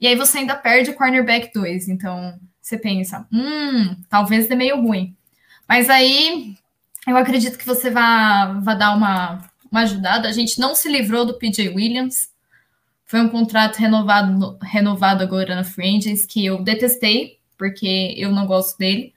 E 0.00 0.06
aí 0.06 0.16
você 0.16 0.38
ainda 0.38 0.56
perde 0.56 0.88
o 0.88 0.94
cornerback 0.94 1.52
2. 1.52 1.90
Então 1.90 2.40
você 2.58 2.78
pensa, 2.78 3.28
hum, 3.30 3.94
talvez 4.08 4.48
dê 4.48 4.54
meio 4.54 4.80
ruim. 4.80 5.14
Mas 5.68 5.90
aí 5.90 6.56
eu 7.06 7.18
acredito 7.18 7.58
que 7.58 7.66
você 7.66 7.90
vai, 7.90 8.78
dar 8.78 8.96
uma, 8.96 9.44
uma 9.70 9.82
ajudada. 9.82 10.26
A 10.26 10.32
gente 10.32 10.58
não 10.58 10.74
se 10.74 10.88
livrou 10.88 11.26
do 11.26 11.36
PJ 11.36 11.68
Williams. 11.68 12.30
Foi 13.04 13.20
um 13.20 13.28
contrato 13.28 13.76
renovado, 13.76 14.58
renovado 14.62 15.22
agora 15.22 15.54
na 15.54 15.64
Free 15.64 16.00
que 16.26 16.46
eu 16.46 16.62
detestei, 16.62 17.38
porque 17.58 18.14
eu 18.16 18.32
não 18.32 18.46
gosto 18.46 18.78
dele. 18.78 19.12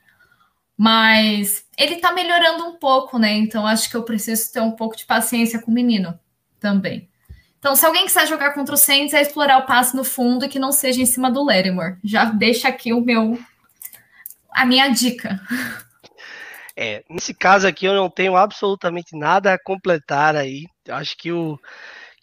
Mas 0.76 1.64
ele 1.82 1.98
tá 1.98 2.12
melhorando 2.12 2.66
um 2.66 2.78
pouco, 2.78 3.18
né? 3.18 3.32
Então 3.34 3.66
acho 3.66 3.90
que 3.90 3.96
eu 3.96 4.04
preciso 4.04 4.52
ter 4.52 4.62
um 4.62 4.72
pouco 4.72 4.96
de 4.96 5.06
paciência 5.06 5.60
com 5.60 5.72
o 5.72 5.74
menino 5.74 6.20
também. 6.60 7.10
Então, 7.58 7.76
se 7.76 7.86
alguém 7.86 8.06
quiser 8.06 8.28
jogar 8.28 8.56
contra 8.56 8.74
o 8.74 8.78
Saints, 8.78 9.14
é 9.14 9.22
explorar 9.22 9.60
o 9.60 9.68
passe 9.68 9.96
no 9.96 10.04
fundo 10.04 10.46
e 10.46 10.50
que 10.50 10.58
não 10.58 10.72
seja 10.72 11.00
em 11.00 11.06
cima 11.06 11.30
do 11.30 11.44
Lattimore. 11.44 11.98
Já 12.04 12.26
deixa 12.26 12.68
aqui 12.68 12.92
o 12.92 13.02
meu 13.02 13.38
a 14.52 14.66
minha 14.66 14.90
dica. 14.90 15.40
É, 16.76 17.04
nesse 17.10 17.34
caso 17.34 17.68
aqui 17.68 17.86
eu 17.86 17.94
não 17.94 18.10
tenho 18.10 18.36
absolutamente 18.36 19.16
nada 19.16 19.54
a 19.54 19.60
completar 19.62 20.36
aí. 20.36 20.66
Eu 20.86 20.96
acho 20.96 21.16
que 21.18 21.32
o 21.32 21.60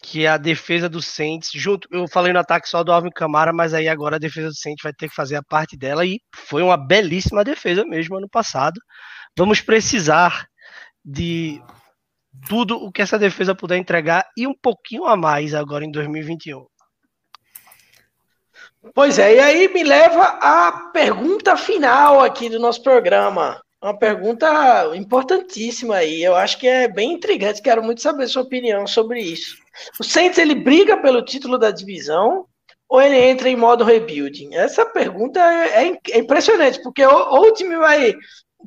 que 0.02 0.26
a 0.26 0.36
defesa 0.36 0.88
do 0.88 1.02
Saints, 1.02 1.50
junto, 1.54 1.88
eu 1.90 2.06
falei 2.08 2.32
no 2.32 2.38
ataque 2.38 2.68
só 2.68 2.82
do 2.84 2.92
Alvin 2.92 3.10
Camara, 3.10 3.52
mas 3.52 3.74
aí 3.74 3.88
agora 3.88 4.16
a 4.16 4.18
defesa 4.18 4.48
do 4.48 4.54
Saints 4.54 4.82
vai 4.82 4.92
ter 4.92 5.08
que 5.08 5.14
fazer 5.14 5.36
a 5.36 5.42
parte 5.42 5.76
dela 5.76 6.04
e 6.04 6.20
foi 6.34 6.62
uma 6.62 6.76
belíssima 6.76 7.44
defesa 7.44 7.84
mesmo 7.84 8.16
ano 8.16 8.28
passado. 8.28 8.80
Vamos 9.38 9.60
precisar 9.60 10.48
de 11.04 11.62
tudo 12.48 12.76
o 12.76 12.90
que 12.90 13.00
essa 13.00 13.16
defesa 13.16 13.54
puder 13.54 13.76
entregar 13.76 14.28
e 14.36 14.48
um 14.48 14.52
pouquinho 14.52 15.04
a 15.04 15.16
mais 15.16 15.54
agora 15.54 15.84
em 15.84 15.92
2021. 15.92 16.66
Pois 18.92 19.16
é, 19.16 19.36
e 19.36 19.38
aí 19.38 19.68
me 19.68 19.84
leva 19.84 20.24
à 20.24 20.90
pergunta 20.92 21.56
final 21.56 22.20
aqui 22.20 22.48
do 22.48 22.58
nosso 22.58 22.82
programa. 22.82 23.62
Uma 23.80 23.96
pergunta 23.96 24.90
importantíssima 24.96 25.94
aí. 25.94 26.20
Eu 26.20 26.34
acho 26.34 26.58
que 26.58 26.66
é 26.66 26.88
bem 26.88 27.12
intrigante. 27.12 27.62
Quero 27.62 27.80
muito 27.80 28.02
saber 28.02 28.26
sua 28.26 28.42
opinião 28.42 28.88
sobre 28.88 29.20
isso. 29.20 29.56
O 30.00 30.02
Saints 30.02 30.38
ele 30.38 30.56
briga 30.56 30.96
pelo 30.96 31.24
título 31.24 31.56
da 31.56 31.70
divisão 31.70 32.44
ou 32.88 33.00
ele 33.00 33.16
entra 33.16 33.48
em 33.48 33.54
modo 33.54 33.84
rebuilding? 33.84 34.56
Essa 34.56 34.84
pergunta 34.84 35.38
é, 35.38 35.86
é, 35.86 35.98
é 36.10 36.18
impressionante, 36.18 36.82
porque 36.82 37.04
ou, 37.06 37.34
ou, 37.34 37.48
o 37.48 37.52
time 37.52 37.76
vai 37.76 38.14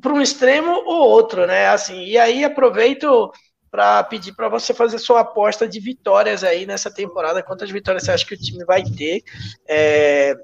para 0.02 0.12
um 0.12 0.20
extremo 0.20 0.72
ou 0.84 1.08
outro, 1.08 1.46
né? 1.46 1.68
Assim, 1.68 2.04
e 2.04 2.18
aí 2.18 2.44
aproveito 2.44 3.32
para 3.70 4.02
pedir 4.04 4.34
para 4.34 4.50
você 4.50 4.74
fazer 4.74 4.98
sua 4.98 5.20
aposta 5.20 5.66
de 5.66 5.80
vitórias 5.80 6.44
aí 6.44 6.66
nessa 6.66 6.92
temporada. 6.92 7.42
Quantas 7.42 7.70
vitórias 7.70 8.04
você 8.04 8.10
acha 8.10 8.26
que 8.26 8.34
o 8.34 8.38
time 8.38 8.64
vai 8.66 8.82
ter? 8.82 9.22
É, 9.66 10.34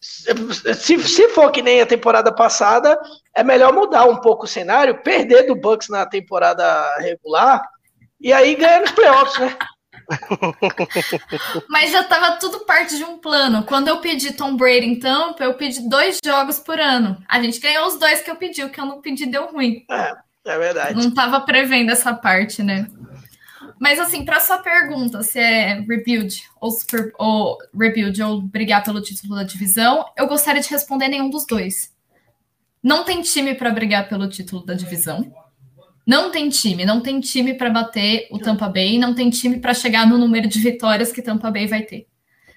se, 0.00 0.98
se 0.98 1.28
for 1.28 1.52
que 1.52 1.62
nem 1.62 1.80
a 1.80 1.86
temporada 1.86 2.34
passada, 2.34 2.98
é 3.34 3.44
melhor 3.44 3.72
mudar 3.72 4.06
um 4.06 4.16
pouco 4.16 4.44
o 4.44 4.48
cenário, 4.48 5.02
perder 5.02 5.46
do 5.46 5.54
Bucks 5.54 5.88
na 5.88 6.06
temporada 6.06 6.96
regular 6.96 7.62
e 8.20 8.32
aí 8.32 8.56
ganhar 8.56 8.80
nos 8.80 8.90
playoffs, 8.90 9.38
né? 9.38 9.56
Mas 11.68 11.90
já 11.92 12.00
estava 12.00 12.36
tudo 12.36 12.60
parte 12.60 12.96
de 12.96 13.04
um 13.04 13.18
plano. 13.18 13.64
Quando 13.64 13.88
eu 13.88 14.00
pedi 14.00 14.32
Tom 14.32 14.56
Brady 14.56 14.86
em 14.86 14.98
Tampa, 14.98 15.44
eu 15.44 15.54
pedi 15.54 15.88
dois 15.88 16.18
jogos 16.24 16.58
por 16.58 16.80
ano. 16.80 17.22
A 17.28 17.40
gente 17.42 17.60
ganhou 17.60 17.86
os 17.86 17.98
dois 17.98 18.22
que 18.22 18.30
eu 18.30 18.36
pedi, 18.36 18.62
o 18.64 18.70
que 18.70 18.80
eu 18.80 18.86
não 18.86 19.00
pedi 19.00 19.26
deu 19.26 19.50
ruim. 19.52 19.84
É, 19.90 20.14
é 20.46 20.58
verdade. 20.58 20.94
Não 20.94 21.08
estava 21.08 21.40
prevendo 21.42 21.90
essa 21.90 22.14
parte, 22.14 22.62
né? 22.62 22.86
Mas 23.78 24.00
assim, 24.00 24.24
para 24.24 24.40
sua 24.40 24.58
pergunta, 24.58 25.22
se 25.22 25.38
é 25.38 25.74
rebuild 25.74 26.42
ou, 26.60 26.70
super, 26.70 27.12
ou 27.16 27.56
rebuild 27.78 28.20
ou 28.22 28.42
brigar 28.42 28.82
pelo 28.82 29.00
título 29.00 29.36
da 29.36 29.44
divisão, 29.44 30.04
eu 30.16 30.26
gostaria 30.26 30.60
de 30.60 30.68
responder 30.68 31.08
nenhum 31.08 31.30
dos 31.30 31.46
dois. 31.46 31.96
Não 32.82 33.04
tem 33.04 33.22
time 33.22 33.54
para 33.54 33.70
brigar 33.70 34.08
pelo 34.08 34.28
título 34.28 34.64
da 34.64 34.74
divisão. 34.74 35.32
Não 36.08 36.30
tem 36.30 36.48
time, 36.48 36.86
não 36.86 37.02
tem 37.02 37.20
time 37.20 37.52
para 37.52 37.68
bater 37.68 38.28
o 38.30 38.38
Tampa 38.38 38.66
Bay, 38.66 38.98
não 38.98 39.14
tem 39.14 39.28
time 39.28 39.60
para 39.60 39.74
chegar 39.74 40.06
no 40.06 40.16
número 40.16 40.48
de 40.48 40.58
vitórias 40.58 41.12
que 41.12 41.20
Tampa 41.20 41.50
Bay 41.50 41.66
vai 41.66 41.82
ter. 41.82 42.06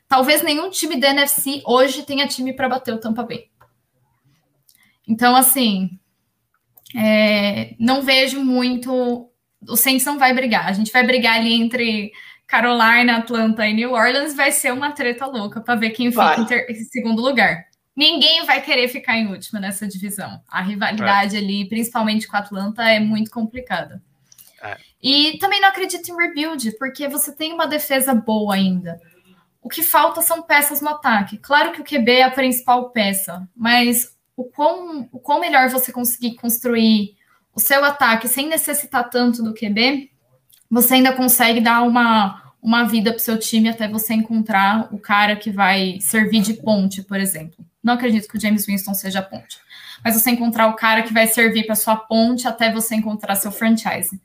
Talvez 0.07 0.41
nenhum 0.41 0.69
time 0.69 0.97
da 0.97 1.09
NFC 1.09 1.61
hoje 1.65 2.03
tenha 2.03 2.25
time 2.25 2.53
para 2.53 2.69
bater 2.69 2.93
o 2.93 2.97
Tampa 2.97 3.23
Bay. 3.23 3.49
Então, 5.05 5.35
assim, 5.35 5.99
é, 6.95 7.75
não 7.77 8.01
vejo 8.01 8.41
muito 8.41 9.29
o 9.67 9.75
Saints 9.75 10.05
não 10.05 10.17
vai 10.17 10.33
brigar. 10.33 10.67
A 10.67 10.73
gente 10.73 10.91
vai 10.91 11.05
brigar 11.05 11.37
ali 11.37 11.53
entre 11.53 12.11
Carolina, 12.47 13.17
Atlanta 13.17 13.67
e 13.67 13.73
New 13.73 13.91
Orleans. 13.91 14.33
Vai 14.33 14.51
ser 14.51 14.73
uma 14.73 14.91
treta 14.91 15.25
louca 15.25 15.61
para 15.61 15.75
ver 15.75 15.91
quem 15.91 16.09
vai. 16.09 16.37
fica 16.37 16.55
em, 16.55 16.71
em, 16.71 16.83
segundo 16.85 17.21
lugar. 17.21 17.65
Ninguém 17.95 18.45
vai 18.45 18.61
querer 18.61 18.87
ficar 18.87 19.17
em 19.17 19.27
último 19.27 19.59
nessa 19.59 19.87
divisão. 19.87 20.41
A 20.47 20.61
rivalidade 20.61 21.35
é. 21.35 21.39
ali, 21.39 21.67
principalmente 21.67 22.27
com 22.27 22.37
a 22.37 22.39
Atlanta, 22.39 22.83
é 22.83 22.99
muito 22.99 23.29
complicada. 23.29 24.01
É. 24.61 24.77
E 25.01 25.37
também 25.39 25.59
não 25.59 25.69
acredito 25.69 26.09
em 26.09 26.15
rebuild, 26.15 26.71
porque 26.77 27.07
você 27.07 27.35
tem 27.35 27.53
uma 27.53 27.67
defesa 27.67 28.13
boa 28.13 28.55
ainda. 28.55 28.99
O 29.61 29.69
que 29.69 29.83
falta 29.83 30.21
são 30.21 30.41
peças 30.43 30.81
no 30.81 30.89
ataque. 30.89 31.37
Claro 31.37 31.71
que 31.71 31.81
o 31.81 31.83
QB 31.83 32.11
é 32.11 32.23
a 32.23 32.31
principal 32.31 32.89
peça, 32.91 33.47
mas 33.55 34.15
o 34.35 34.43
quão, 34.43 35.07
o 35.11 35.19
quão 35.19 35.39
melhor 35.39 35.69
você 35.69 35.91
conseguir 35.91 36.35
construir 36.35 37.15
o 37.53 37.59
seu 37.59 37.83
ataque 37.83 38.27
sem 38.27 38.47
necessitar 38.47 39.09
tanto 39.09 39.43
do 39.43 39.53
QB, 39.53 40.09
você 40.69 40.95
ainda 40.95 41.13
consegue 41.13 41.59
dar 41.59 41.81
uma, 41.81 42.53
uma 42.61 42.85
vida 42.85 43.11
para 43.11 43.17
o 43.17 43.21
seu 43.21 43.37
time 43.37 43.69
até 43.69 43.87
você 43.87 44.13
encontrar 44.13 44.87
o 44.93 44.97
cara 44.97 45.35
que 45.35 45.51
vai 45.51 45.99
servir 45.99 46.41
de 46.41 46.53
ponte, 46.53 47.03
por 47.03 47.19
exemplo. 47.19 47.65
Não 47.83 47.93
acredito 47.93 48.27
que 48.27 48.37
o 48.37 48.41
James 48.41 48.65
Winston 48.65 48.93
seja 48.93 49.21
ponte, 49.21 49.57
mas 50.03 50.13
você 50.13 50.31
encontrar 50.31 50.67
o 50.67 50.75
cara 50.75 51.03
que 51.03 51.13
vai 51.13 51.27
servir 51.27 51.65
para 51.65 51.75
sua 51.75 51.95
ponte 51.95 52.47
até 52.47 52.71
você 52.71 52.95
encontrar 52.95 53.35
seu 53.35 53.51
franchise. 53.51 54.21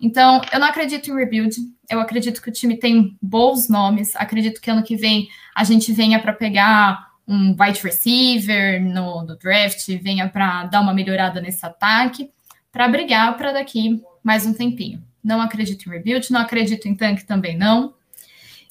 Então, 0.00 0.42
eu 0.52 0.60
não 0.60 0.66
acredito 0.66 1.10
em 1.10 1.14
rebuild. 1.14 1.56
Eu 1.88 2.00
acredito 2.00 2.42
que 2.42 2.48
o 2.48 2.52
time 2.52 2.76
tem 2.76 3.16
bons 3.22 3.68
nomes. 3.68 4.14
Acredito 4.16 4.60
que 4.60 4.70
ano 4.70 4.82
que 4.82 4.96
vem 4.96 5.28
a 5.54 5.64
gente 5.64 5.92
venha 5.92 6.18
para 6.18 6.32
pegar 6.32 7.14
um 7.26 7.56
wide 7.58 7.80
receiver 7.82 8.82
no, 8.82 9.22
no 9.24 9.36
draft, 9.36 9.86
venha 10.02 10.28
para 10.28 10.64
dar 10.64 10.80
uma 10.80 10.92
melhorada 10.92 11.40
nesse 11.40 11.64
ataque 11.64 12.30
para 12.70 12.88
brigar 12.88 13.36
para 13.36 13.52
daqui 13.52 14.02
mais 14.22 14.44
um 14.44 14.52
tempinho. 14.52 15.02
Não 15.22 15.40
acredito 15.40 15.86
em 15.86 15.92
rebuild, 15.92 16.30
não 16.30 16.40
acredito 16.40 16.86
em 16.86 16.94
tanque 16.94 17.24
também 17.24 17.56
não. 17.56 17.94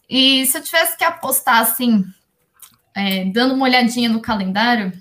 E 0.08 0.46
se 0.46 0.58
eu 0.58 0.62
tivesse 0.62 0.98
que 0.98 1.04
apostar 1.04 1.62
assim, 1.62 2.06
é, 2.96 3.26
dando 3.26 3.54
uma 3.54 3.66
olhadinha 3.66 4.10
no 4.10 4.22
calendário, 4.22 4.92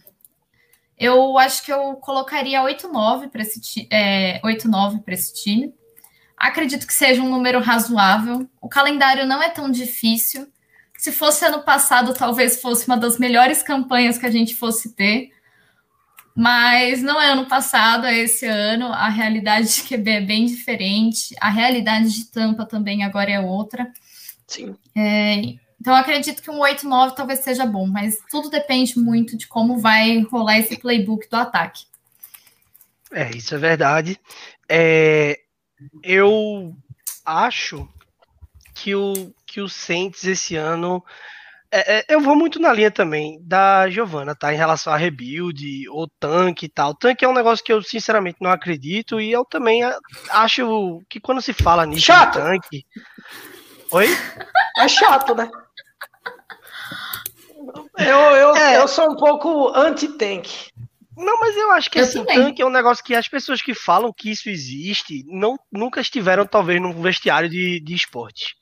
eu 0.98 1.36
acho 1.38 1.64
que 1.64 1.72
eu 1.72 1.94
colocaria 1.96 2.62
8-9 2.62 3.28
para 3.28 3.42
esse, 3.42 3.88
é, 3.90 4.40
8 4.44 4.68
esse 5.08 5.34
time. 5.34 5.74
Acredito 6.36 6.86
que 6.86 6.94
seja 6.94 7.22
um 7.22 7.28
número 7.28 7.60
razoável. 7.60 8.48
O 8.60 8.68
calendário 8.68 9.26
não 9.26 9.42
é 9.42 9.48
tão 9.48 9.70
difícil. 9.70 10.46
Se 10.96 11.10
fosse 11.10 11.44
ano 11.44 11.62
passado, 11.62 12.14
talvez 12.14 12.60
fosse 12.60 12.86
uma 12.86 12.96
das 12.96 13.18
melhores 13.18 13.62
campanhas 13.62 14.16
que 14.16 14.26
a 14.26 14.30
gente 14.30 14.54
fosse 14.54 14.94
ter. 14.94 15.30
Mas 16.34 17.02
não 17.02 17.20
é 17.20 17.32
ano 17.32 17.46
passado, 17.46 18.06
é 18.06 18.16
esse 18.16 18.46
ano. 18.46 18.86
A 18.86 19.08
realidade 19.08 19.74
de 19.74 19.82
QB 19.82 20.10
é 20.10 20.20
bem 20.20 20.46
diferente. 20.46 21.34
A 21.40 21.50
realidade 21.50 22.10
de 22.10 22.30
Tampa 22.30 22.64
também 22.64 23.02
agora 23.02 23.30
é 23.30 23.40
outra. 23.40 23.92
Sim. 24.46 24.76
É, 24.96 25.54
então, 25.82 25.96
acredito 25.96 26.40
que 26.40 26.48
um 26.48 26.60
8-9 26.60 27.16
talvez 27.16 27.40
seja 27.40 27.66
bom, 27.66 27.88
mas 27.88 28.16
tudo 28.30 28.48
depende 28.48 28.96
muito 28.96 29.36
de 29.36 29.48
como 29.48 29.80
vai 29.80 30.20
rolar 30.30 30.60
esse 30.60 30.76
playbook 30.76 31.28
do 31.28 31.34
ataque. 31.34 31.86
É, 33.10 33.28
isso 33.32 33.52
é 33.52 33.58
verdade. 33.58 34.16
É, 34.68 35.40
eu 36.00 36.72
acho 37.26 37.88
que 38.72 38.94
o, 38.94 39.34
que 39.44 39.60
o 39.60 39.68
Saints 39.68 40.22
esse 40.22 40.54
ano 40.54 41.02
é, 41.68 41.98
é, 41.98 42.04
eu 42.10 42.20
vou 42.20 42.36
muito 42.36 42.60
na 42.60 42.72
linha 42.72 42.92
também 42.92 43.40
da 43.42 43.90
Giovana, 43.90 44.36
tá? 44.36 44.54
Em 44.54 44.56
relação 44.56 44.92
a 44.92 44.96
rebuild, 44.96 45.88
ou 45.88 46.06
tanque 46.20 46.66
e 46.66 46.68
tal. 46.68 46.94
Tanque 46.94 47.24
é 47.24 47.28
um 47.28 47.34
negócio 47.34 47.64
que 47.64 47.72
eu 47.72 47.82
sinceramente 47.82 48.38
não 48.40 48.52
acredito 48.52 49.20
e 49.20 49.32
eu 49.32 49.44
também 49.44 49.80
acho 50.30 51.02
que 51.08 51.18
quando 51.18 51.42
se 51.42 51.52
fala 51.52 51.84
nisso, 51.84 52.06
chato. 52.06 52.34
tanque. 52.34 52.86
Oi? 53.90 54.06
É 54.78 54.86
chato, 54.86 55.34
né? 55.34 55.50
Eu, 57.98 58.18
eu, 58.36 58.56
é. 58.56 58.78
eu 58.78 58.88
sou 58.88 59.10
um 59.10 59.16
pouco 59.16 59.68
anti-tank. 59.74 60.70
Não, 61.16 61.38
mas 61.40 61.56
eu 61.56 61.70
acho 61.72 61.90
que 61.90 61.98
eu 61.98 62.04
assim, 62.04 62.24
tanque 62.24 62.62
é 62.62 62.66
um 62.66 62.70
negócio 62.70 63.04
que 63.04 63.14
as 63.14 63.28
pessoas 63.28 63.60
que 63.60 63.74
falam 63.74 64.12
que 64.12 64.30
isso 64.30 64.48
existe 64.48 65.24
não, 65.26 65.58
nunca 65.70 66.00
estiveram, 66.00 66.46
talvez, 66.46 66.80
num 66.80 67.00
vestiário 67.00 67.48
de, 67.48 67.80
de 67.80 67.94
esporte 67.94 68.56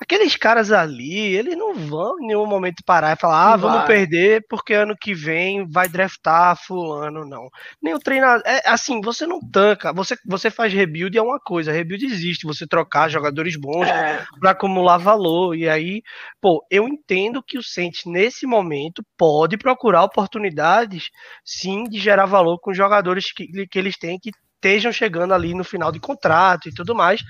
aqueles 0.00 0.36
caras 0.36 0.70
ali, 0.70 1.34
eles 1.34 1.56
não 1.56 1.74
vão 1.74 2.20
em 2.20 2.26
nenhum 2.26 2.46
momento 2.46 2.82
parar 2.84 3.12
e 3.12 3.20
falar, 3.20 3.52
ah, 3.52 3.56
vamos 3.56 3.84
perder 3.84 4.44
porque 4.48 4.74
ano 4.74 4.94
que 4.98 5.14
vem 5.14 5.66
vai 5.68 5.88
draftar 5.88 6.56
fulano, 6.56 7.24
não. 7.24 7.48
Nem 7.82 7.94
o 7.94 7.98
treinador, 7.98 8.42
é 8.46 8.68
assim, 8.68 9.00
você 9.00 9.26
não 9.26 9.40
tanca, 9.40 9.92
você, 9.92 10.16
você 10.26 10.50
faz 10.50 10.72
rebuild 10.72 11.16
é 11.16 11.22
uma 11.22 11.40
coisa, 11.40 11.72
rebuild 11.72 12.04
existe, 12.04 12.46
você 12.46 12.66
trocar 12.66 13.08
jogadores 13.08 13.56
bons 13.56 13.88
é. 13.88 14.24
para 14.38 14.50
acumular 14.50 14.98
valor, 14.98 15.56
e 15.56 15.68
aí, 15.68 16.02
pô, 16.40 16.64
eu 16.70 16.86
entendo 16.86 17.42
que 17.42 17.58
o 17.58 17.62
Saints 17.62 18.02
nesse 18.04 18.46
momento 18.46 19.02
pode 19.16 19.56
procurar 19.56 20.04
oportunidades, 20.04 21.10
sim, 21.44 21.84
de 21.84 21.98
gerar 21.98 22.26
valor 22.26 22.58
com 22.58 22.74
jogadores 22.74 23.32
que, 23.32 23.66
que 23.66 23.78
eles 23.78 23.96
têm 23.98 24.18
que 24.18 24.30
estejam 24.56 24.90
chegando 24.90 25.32
ali 25.32 25.54
no 25.54 25.62
final 25.62 25.92
de 25.92 26.00
contrato 26.00 26.68
e 26.68 26.74
tudo 26.74 26.94
mais, 26.94 27.22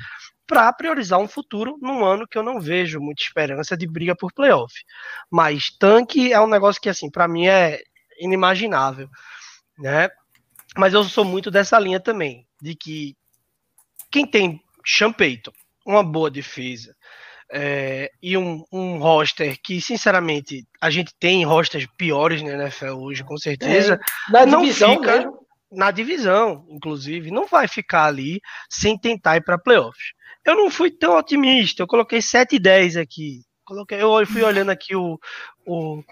para 0.47 0.73
priorizar 0.73 1.19
um 1.19 1.29
futuro 1.29 1.77
num 1.81 2.05
ano 2.05 2.27
que 2.27 2.39
eu 2.39 2.43
não 2.43 2.61
vejo 2.61 3.01
muita 3.01 3.23
esperança 3.23 3.77
de 3.77 3.87
briga 3.87 4.15
por 4.15 4.33
playoff. 4.33 4.73
Mas 5.31 5.71
tanque 5.71 6.33
é 6.33 6.41
um 6.41 6.47
negócio 6.47 6.81
que, 6.81 6.89
assim, 6.89 7.11
para 7.11 7.27
mim 7.27 7.47
é 7.47 7.81
inimaginável, 8.19 9.09
né? 9.79 10.09
Mas 10.77 10.95
eu 10.95 11.05
sou 11.05 11.25
muito 11.25 11.51
dessa 11.51 11.79
linha 11.79 11.99
também, 11.99 12.47
de 12.61 12.75
que 12.75 13.17
quem 14.11 14.27
tem 14.27 14.63
Payton, 15.17 15.53
uma 15.85 16.03
boa 16.03 16.31
defesa, 16.31 16.95
é, 17.51 18.11
e 18.23 18.37
um, 18.37 18.65
um 18.73 18.99
roster 18.99 19.57
que, 19.63 19.81
sinceramente, 19.81 20.67
a 20.81 20.91
gente 20.91 21.15
tem 21.19 21.45
rosters 21.45 21.87
piores 21.97 22.43
na 22.43 22.51
NFL 22.51 22.99
hoje, 22.99 23.25
com 23.25 23.37
certeza. 23.37 23.95
É, 24.29 24.33
na 24.33 24.47
não 24.47 24.61
divisão 24.61 24.97
fica, 24.97 25.17
mesmo. 25.17 25.46
Na 25.71 25.91
divisão, 25.91 26.65
inclusive, 26.71 27.31
não 27.31 27.47
vai 27.47 27.67
ficar 27.67 28.05
ali 28.05 28.41
sem 28.71 28.99
tentar 28.99 29.37
ir 29.37 29.45
para 29.45 29.59
playoffs. 29.59 30.13
Eu 30.45 30.55
não 30.55 30.71
fui 30.71 30.91
tão 30.91 31.17
otimista, 31.17 31.83
eu 31.83 31.87
coloquei 31.87 32.23
7 32.23 32.57
e 32.57 32.59
10 32.59 32.97
aqui. 32.97 33.43
Coloquei, 33.65 34.01
eu 34.01 34.25
fui 34.27 34.45
olhando 34.45 34.71
aqui 34.71 34.95
o, 34.95 35.19
o, 35.67 36.03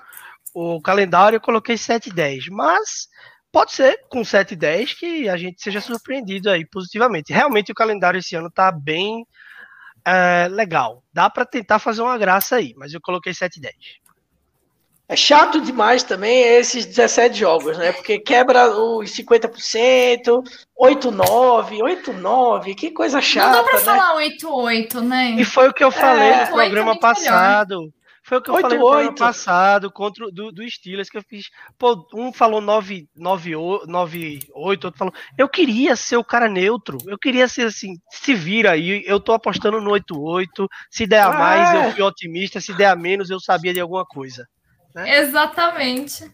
o 0.53 0.81
calendário, 0.83 1.37
eu 1.37 1.41
coloquei 1.41 1.79
7 1.79 2.09
e 2.11 2.13
10, 2.13 2.49
mas 2.49 3.09
pode 3.53 3.73
ser 3.73 4.01
com 4.09 4.25
7 4.25 4.55
e 4.55 4.57
10 4.57 4.95
que 4.95 5.29
a 5.29 5.37
gente 5.37 5.63
seja 5.63 5.81
surpreendido 5.81 6.51
aí 6.51 6.67
positivamente. 6.67 7.33
Realmente 7.33 7.71
o 7.71 7.75
calendário 7.75 8.19
esse 8.19 8.35
ano 8.35 8.51
tá 8.51 8.73
bem 8.73 9.25
é, 10.05 10.49
legal. 10.49 11.05
Dá 11.13 11.31
para 11.31 11.47
tentar 11.47 11.79
fazer 11.79 12.03
uma 12.03 12.19
graça 12.19 12.57
aí, 12.57 12.75
mas 12.77 12.93
eu 12.93 13.01
coloquei 13.01 13.33
7 13.33 13.59
e 13.59 13.61
10. 13.61 13.75
É 15.07 15.15
chato 15.15 15.61
demais 15.61 16.03
também 16.03 16.41
esses 16.41 16.87
17 16.87 17.39
jogos, 17.39 17.77
né? 17.77 17.93
Porque 17.93 18.19
quebra 18.19 18.71
os 18.71 19.11
50%, 19.11 20.43
8-9, 20.81 21.79
8-9, 21.79 22.75
que 22.75 22.91
coisa 22.91 23.21
chata. 23.21 23.57
Não 23.57 23.65
dá 23.65 23.65
pra 23.65 23.79
né? 23.79 23.85
falar 23.85 24.15
8-8, 24.17 25.01
né? 25.01 25.31
E 25.39 25.45
foi 25.45 25.69
o 25.69 25.75
que 25.75 25.85
eu 25.85 25.91
falei 25.91 26.31
é, 26.31 26.47
no 26.47 26.53
programa 26.53 26.93
é 26.93 26.99
passado. 26.99 27.79
Melhor. 27.81 27.93
Foi 28.27 28.39
o 28.39 28.41
que 28.41 28.49
eu 28.49 28.55
8, 28.55 28.63
falei 28.63 28.79
no 28.79 28.85
8. 28.87 28.93
programa 28.95 29.19
passado 29.19 29.93
contra 29.93 30.31
do, 30.33 30.51
do 30.51 30.71
Steelers 30.71 31.11
que 31.11 31.19
eu 31.19 31.23
fiz. 31.23 31.51
Pô, 31.79 32.09
um 32.15 32.33
falou 32.33 32.63
9, 32.63 33.07
9, 33.15 33.51
9 33.87 34.41
8, 34.55 34.85
outro 34.87 34.99
falou. 34.99 35.13
Eu 35.37 35.47
queria 35.47 35.95
ser 35.95 36.17
o 36.17 36.25
cara 36.25 36.49
neutro. 36.49 36.97
Eu 37.07 37.19
queria 37.19 37.47
ser 37.47 37.67
assim, 37.67 37.99
se 38.11 38.33
vira 38.33 38.71
aí. 38.71 39.05
Eu 39.07 39.21
tô 39.21 39.35
apostando 39.35 39.83
no 39.83 39.91
8, 39.91 40.19
8. 40.19 40.67
Se 40.91 41.07
der 41.07 41.21
a 41.21 41.33
mais, 41.33 41.75
eu 41.75 41.81
é. 41.83 41.93
fui 41.93 42.03
otimista. 42.03 42.59
Se 42.59 42.73
der 42.73 42.87
a 42.87 42.97
menos, 42.97 43.29
eu 43.29 43.39
sabia 43.39 43.75
de 43.75 43.81
alguma 43.81 44.07
coisa. 44.07 44.49
Né? 44.95 45.19
Exatamente. 45.19 46.31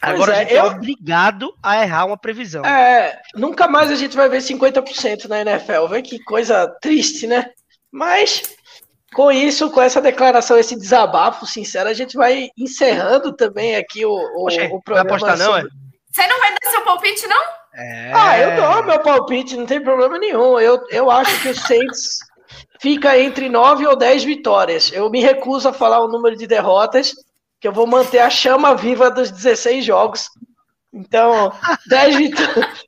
Agora 0.00 0.32
é, 0.32 0.36
a 0.36 0.38
gente 0.40 0.52
é 0.52 0.58
eu... 0.58 0.64
é 0.64 0.66
obrigado 0.66 1.54
a 1.62 1.82
errar 1.82 2.06
uma 2.06 2.16
previsão. 2.16 2.64
É, 2.64 3.22
nunca 3.34 3.68
mais 3.68 3.90
a 3.90 3.94
gente 3.94 4.16
vai 4.16 4.28
ver 4.28 4.38
50% 4.38 5.26
na 5.26 5.40
NFL. 5.40 5.86
Vê 5.88 6.02
que 6.02 6.18
coisa 6.24 6.66
triste, 6.80 7.26
né? 7.26 7.50
Mas 7.90 8.42
com 9.14 9.30
isso, 9.30 9.70
com 9.70 9.80
essa 9.80 10.00
declaração, 10.00 10.58
esse 10.58 10.76
desabafo 10.76 11.46
sincero, 11.46 11.88
a 11.88 11.94
gente 11.94 12.16
vai 12.16 12.48
encerrando 12.58 13.32
também 13.32 13.76
aqui 13.76 14.04
o, 14.04 14.12
o, 14.12 14.44
Poxa, 14.44 14.64
o 14.72 14.82
programa. 14.82 15.18
Vai 15.18 15.28
apostar, 15.28 15.38
não, 15.38 15.56
é? 15.56 15.62
Você 16.10 16.26
não 16.26 16.38
vai 16.40 16.50
dar 16.50 16.70
seu 16.70 16.80
palpite, 16.82 17.26
não? 17.26 17.42
É... 17.74 18.12
Ah, 18.12 18.38
eu 18.38 18.56
dou 18.56 18.84
meu 18.84 18.98
palpite, 19.00 19.56
não 19.56 19.66
tem 19.66 19.80
problema 19.80 20.18
nenhum. 20.18 20.58
Eu, 20.58 20.82
eu 20.90 21.10
acho 21.10 21.40
que 21.42 21.48
o 21.48 21.54
Saints 21.54 22.18
fica 22.80 23.18
entre 23.18 23.48
9 23.48 23.86
ou 23.86 23.96
10 23.96 24.24
vitórias. 24.24 24.90
Eu 24.92 25.08
me 25.08 25.20
recuso 25.20 25.68
a 25.68 25.72
falar 25.72 26.00
o 26.00 26.08
número 26.08 26.36
de 26.36 26.46
derrotas, 26.46 27.14
que 27.62 27.68
eu 27.68 27.72
vou 27.72 27.86
manter 27.86 28.18
a 28.18 28.28
chama 28.28 28.74
viva 28.74 29.08
dos 29.08 29.30
16 29.30 29.84
jogos. 29.84 30.28
Então, 30.92 31.52
10 31.86 32.16
vitórias. 32.16 32.84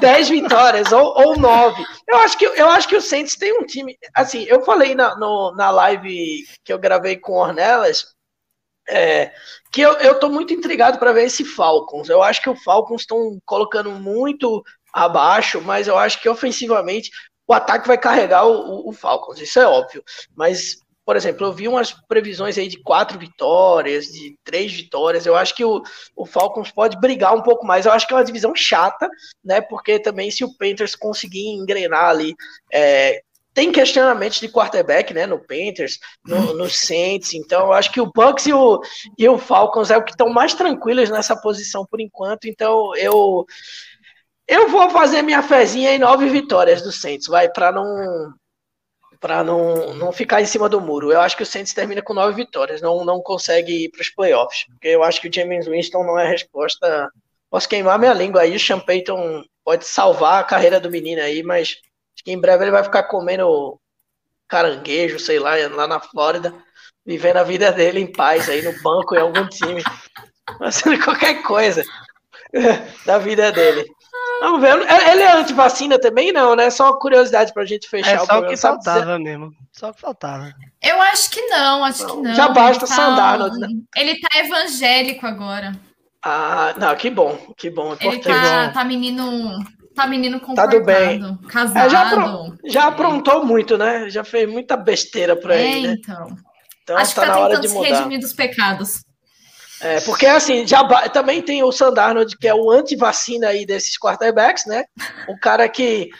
10 0.00 0.28
vitórias 0.28 0.92
ou, 0.92 1.16
ou 1.16 1.38
9. 1.38 1.84
Eu 2.08 2.18
acho, 2.18 2.36
que, 2.36 2.44
eu 2.44 2.68
acho 2.68 2.88
que 2.88 2.96
o 2.96 3.00
Saints 3.00 3.36
tem 3.36 3.56
um 3.56 3.64
time. 3.64 3.96
Assim, 4.12 4.42
eu 4.42 4.62
falei 4.64 4.96
na, 4.96 5.16
no, 5.16 5.52
na 5.52 5.70
live 5.70 6.44
que 6.64 6.72
eu 6.72 6.80
gravei 6.80 7.16
com 7.16 7.32
o 7.32 7.36
Ornelas 7.36 8.04
é, 8.88 9.32
que 9.70 9.80
eu, 9.80 9.92
eu 9.94 10.18
tô 10.18 10.28
muito 10.28 10.52
intrigado 10.52 10.98
para 10.98 11.12
ver 11.12 11.24
esse 11.24 11.44
Falcons. 11.44 12.08
Eu 12.08 12.24
acho 12.24 12.42
que 12.42 12.50
o 12.50 12.56
Falcons 12.56 13.02
estão 13.02 13.38
colocando 13.44 13.92
muito 13.92 14.64
abaixo, 14.92 15.60
mas 15.62 15.86
eu 15.86 15.96
acho 15.96 16.20
que 16.20 16.28
ofensivamente 16.28 17.10
o 17.46 17.54
ataque 17.54 17.86
vai 17.86 17.96
carregar 17.96 18.46
o, 18.46 18.50
o, 18.50 18.88
o 18.88 18.92
Falcons, 18.92 19.40
isso 19.40 19.60
é 19.60 19.66
óbvio. 19.66 20.02
Mas 20.36 20.80
por 21.06 21.14
exemplo, 21.14 21.46
eu 21.46 21.52
vi 21.52 21.68
umas 21.68 21.92
previsões 21.92 22.58
aí 22.58 22.66
de 22.66 22.82
quatro 22.82 23.16
vitórias, 23.16 24.06
de 24.06 24.36
três 24.42 24.72
vitórias. 24.72 25.24
Eu 25.24 25.36
acho 25.36 25.54
que 25.54 25.64
o, 25.64 25.80
o 26.16 26.26
Falcons 26.26 26.72
pode 26.72 26.98
brigar 26.98 27.32
um 27.32 27.42
pouco 27.42 27.64
mais. 27.64 27.86
Eu 27.86 27.92
acho 27.92 28.08
que 28.08 28.12
é 28.12 28.16
uma 28.16 28.24
divisão 28.24 28.52
chata, 28.56 29.08
né? 29.44 29.60
Porque 29.60 30.00
também 30.00 30.32
se 30.32 30.42
o 30.44 30.52
Panthers 30.58 30.96
conseguir 30.96 31.46
engrenar 31.46 32.06
ali, 32.06 32.34
é, 32.72 33.20
tem 33.54 33.70
questionamentos 33.70 34.40
de 34.40 34.48
quarterback, 34.48 35.14
né? 35.14 35.26
No 35.26 35.38
Panthers, 35.38 36.00
no, 36.26 36.54
no 36.54 36.68
Saints. 36.68 37.34
Então, 37.34 37.66
eu 37.66 37.72
acho 37.72 37.92
que 37.92 38.00
o 38.00 38.10
Bucks 38.12 38.46
e 38.46 38.52
o, 38.52 38.80
e 39.16 39.28
o 39.28 39.38
Falcons 39.38 39.92
é 39.92 39.96
o 39.96 40.02
que 40.02 40.10
estão 40.10 40.28
mais 40.28 40.54
tranquilos 40.54 41.08
nessa 41.08 41.40
posição 41.40 41.86
por 41.88 42.00
enquanto. 42.00 42.48
Então, 42.48 42.96
eu 42.96 43.46
eu 44.48 44.68
vou 44.68 44.90
fazer 44.90 45.22
minha 45.22 45.42
fezinha 45.42 45.92
em 45.92 45.98
nove 46.00 46.28
vitórias 46.28 46.82
do 46.82 46.90
Saints, 46.90 47.28
vai 47.28 47.48
para 47.48 47.70
não 47.70 48.34
para 49.20 49.42
não, 49.42 49.94
não 49.94 50.12
ficar 50.12 50.40
em 50.40 50.46
cima 50.46 50.68
do 50.68 50.80
muro. 50.80 51.12
Eu 51.12 51.20
acho 51.20 51.36
que 51.36 51.42
o 51.42 51.46
Saints 51.46 51.72
termina 51.72 52.02
com 52.02 52.14
nove 52.14 52.34
vitórias, 52.34 52.80
não, 52.80 53.04
não 53.04 53.20
consegue 53.20 53.84
ir 53.84 53.90
para 53.90 54.02
os 54.02 54.10
playoffs, 54.10 54.66
porque 54.68 54.88
eu 54.88 55.02
acho 55.02 55.20
que 55.20 55.28
o 55.28 55.32
James 55.32 55.66
Winston 55.66 56.04
não 56.04 56.18
é 56.18 56.26
a 56.26 56.30
resposta. 56.30 57.10
Posso 57.50 57.68
queimar 57.68 57.98
minha 57.98 58.12
língua 58.12 58.42
aí, 58.42 58.54
o 58.54 58.60
Sean 58.60 58.80
Payton 58.80 59.44
pode 59.64 59.84
salvar 59.84 60.40
a 60.40 60.44
carreira 60.44 60.78
do 60.80 60.90
menino 60.90 61.20
aí, 61.22 61.42
mas 61.42 61.68
acho 62.14 62.24
que 62.24 62.32
em 62.32 62.40
breve 62.40 62.64
ele 62.64 62.70
vai 62.70 62.84
ficar 62.84 63.04
comendo 63.04 63.80
caranguejo, 64.48 65.18
sei 65.18 65.38
lá, 65.38 65.54
lá 65.74 65.86
na 65.86 66.00
Flórida, 66.00 66.54
vivendo 67.04 67.38
a 67.38 67.42
vida 67.42 67.72
dele 67.72 68.00
em 68.00 68.10
paz 68.10 68.48
aí 68.48 68.62
no 68.62 68.72
banco 68.82 69.14
em 69.14 69.20
algum 69.20 69.46
time, 69.48 69.82
fazendo 70.58 71.02
qualquer 71.04 71.42
coisa 71.42 71.82
da 73.04 73.18
vida 73.18 73.50
dele. 73.52 73.84
Vamos 74.40 74.60
ver. 74.60 74.76
Ele 75.10 75.22
é 75.22 75.32
anti-vacina 75.32 75.98
também, 75.98 76.32
não, 76.32 76.54
né? 76.54 76.70
Só 76.70 76.90
uma 76.90 76.98
curiosidade 76.98 77.52
pra 77.52 77.64
gente 77.64 77.88
fechar 77.88 78.12
é 78.12 78.20
o 78.20 78.26
programa. 78.26 78.56
Só 78.56 78.68
que 78.68 78.84
faltava 78.84 79.00
dizer... 79.00 79.18
mesmo. 79.18 79.52
Só 79.72 79.92
que 79.92 80.00
faltava. 80.00 80.52
Eu 80.82 81.00
acho 81.02 81.30
que 81.30 81.40
não, 81.46 81.84
acho 81.84 82.02
não. 82.02 82.10
que 82.10 82.22
não. 82.22 82.34
Já 82.34 82.48
basta 82.48 82.86
tá... 82.86 82.94
Sandarnold, 82.94 83.58
né? 83.58 83.68
Ele 83.96 84.20
tá 84.20 84.38
evangélico 84.38 85.26
agora. 85.26 85.72
Ah, 86.22 86.74
não, 86.76 86.94
que 86.96 87.08
bom, 87.08 87.38
que 87.56 87.70
bom. 87.70 87.96
É 88.00 88.06
ele 88.06 88.18
tá, 88.18 88.70
tá 88.70 88.84
menino. 88.84 89.58
Tá 89.94 90.06
menino 90.06 90.38
comportado, 90.40 90.72
tá 90.72 90.78
do 90.78 90.84
bem. 90.84 91.38
casado. 91.48 91.86
É, 91.86 91.88
já, 91.88 92.02
apro... 92.02 92.58
já 92.66 92.86
aprontou 92.86 93.46
muito, 93.46 93.78
né? 93.78 94.10
Já 94.10 94.22
fez 94.22 94.46
muita 94.46 94.76
besteira 94.76 95.34
por 95.34 95.50
aí, 95.50 95.84
é, 95.84 95.88
né? 95.88 95.96
então. 95.98 96.36
Então 96.82 96.96
acho 96.98 97.14
tá 97.14 97.22
que 97.22 97.26
tá 97.28 97.34
na 97.34 97.40
hora 97.40 97.60
de 97.60 97.68
mudar. 97.68 97.86
se 97.86 97.92
redimir 97.94 98.20
dos 98.20 98.32
pecados. 98.34 99.05
É, 99.80 100.00
porque 100.00 100.26
assim, 100.26 100.66
já 100.66 100.82
também 101.10 101.42
tem 101.42 101.62
o 101.62 101.70
Sandarnold, 101.70 102.36
que 102.38 102.48
é 102.48 102.54
o 102.54 102.70
anti-vacina 102.70 103.48
aí 103.48 103.66
desses 103.66 103.98
quarterbacks, 103.98 104.64
né? 104.66 104.84
O 105.28 105.38
cara 105.38 105.68
que, 105.68 106.10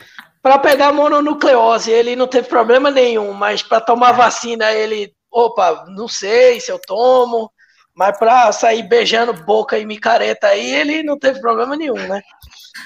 para 0.41 0.59
pegar 0.59 0.93
mononucleose, 0.93 1.91
ele 1.91 2.15
não 2.15 2.27
teve 2.27 2.47
problema 2.47 2.91
nenhum, 2.91 3.33
mas 3.33 3.63
para 3.63 3.81
tomar 3.81 4.11
vacina, 4.11 4.71
ele, 4.71 5.11
opa, 5.31 5.85
não 5.87 6.07
sei 6.07 6.59
se 6.59 6.71
eu 6.71 6.79
tomo, 6.79 7.51
mas 7.95 8.15
para 8.17 8.51
sair 8.51 8.83
beijando 8.83 9.33
boca 9.33 9.77
e 9.79 9.85
micareta 9.85 10.47
aí, 10.47 10.75
ele 10.75 11.01
não 11.01 11.17
teve 11.17 11.41
problema 11.41 11.75
nenhum, 11.75 11.95
né? 12.07 12.21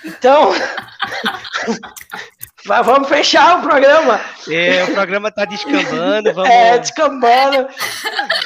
Então, 0.06 0.54
Mas 2.66 2.86
vamos 2.86 3.10
fechar 3.10 3.60
o 3.60 3.62
programa. 3.62 4.22
É, 4.48 4.84
o 4.84 4.94
programa 4.94 5.30
está 5.30 5.46
descambando. 5.46 6.34
Vamos... 6.34 6.50
É, 6.50 6.78
descambando. 6.78 7.68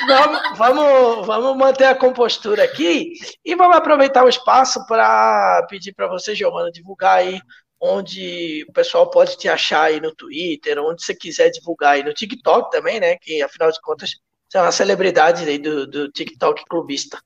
vamos, 0.07 0.57
vamos, 0.57 1.27
vamos 1.27 1.57
manter 1.57 1.85
a 1.85 1.95
compostura 1.95 2.63
aqui 2.63 3.13
e 3.43 3.55
vamos 3.55 3.75
aproveitar 3.75 4.23
o 4.23 4.29
espaço 4.29 4.85
para 4.87 5.65
pedir 5.69 5.93
para 5.93 6.07
você, 6.07 6.33
Giovana, 6.33 6.71
divulgar 6.71 7.17
aí 7.17 7.39
onde 7.79 8.65
o 8.69 8.73
pessoal 8.73 9.09
pode 9.09 9.37
te 9.37 9.49
achar 9.49 9.83
aí 9.83 9.99
no 9.99 10.15
Twitter, 10.15 10.79
onde 10.79 11.03
você 11.03 11.13
quiser 11.13 11.49
divulgar 11.49 11.93
aí 11.93 12.03
no 12.03 12.13
TikTok 12.13 12.71
também, 12.71 12.99
né? 12.99 13.17
Que 13.17 13.41
afinal 13.41 13.71
de 13.71 13.79
contas 13.81 14.11
você 14.49 14.57
é 14.57 14.61
uma 14.61 14.71
celebridade 14.71 15.47
aí 15.47 15.57
do, 15.57 15.85
do 15.85 16.11
TikTok 16.11 16.63
clubista. 16.69 17.19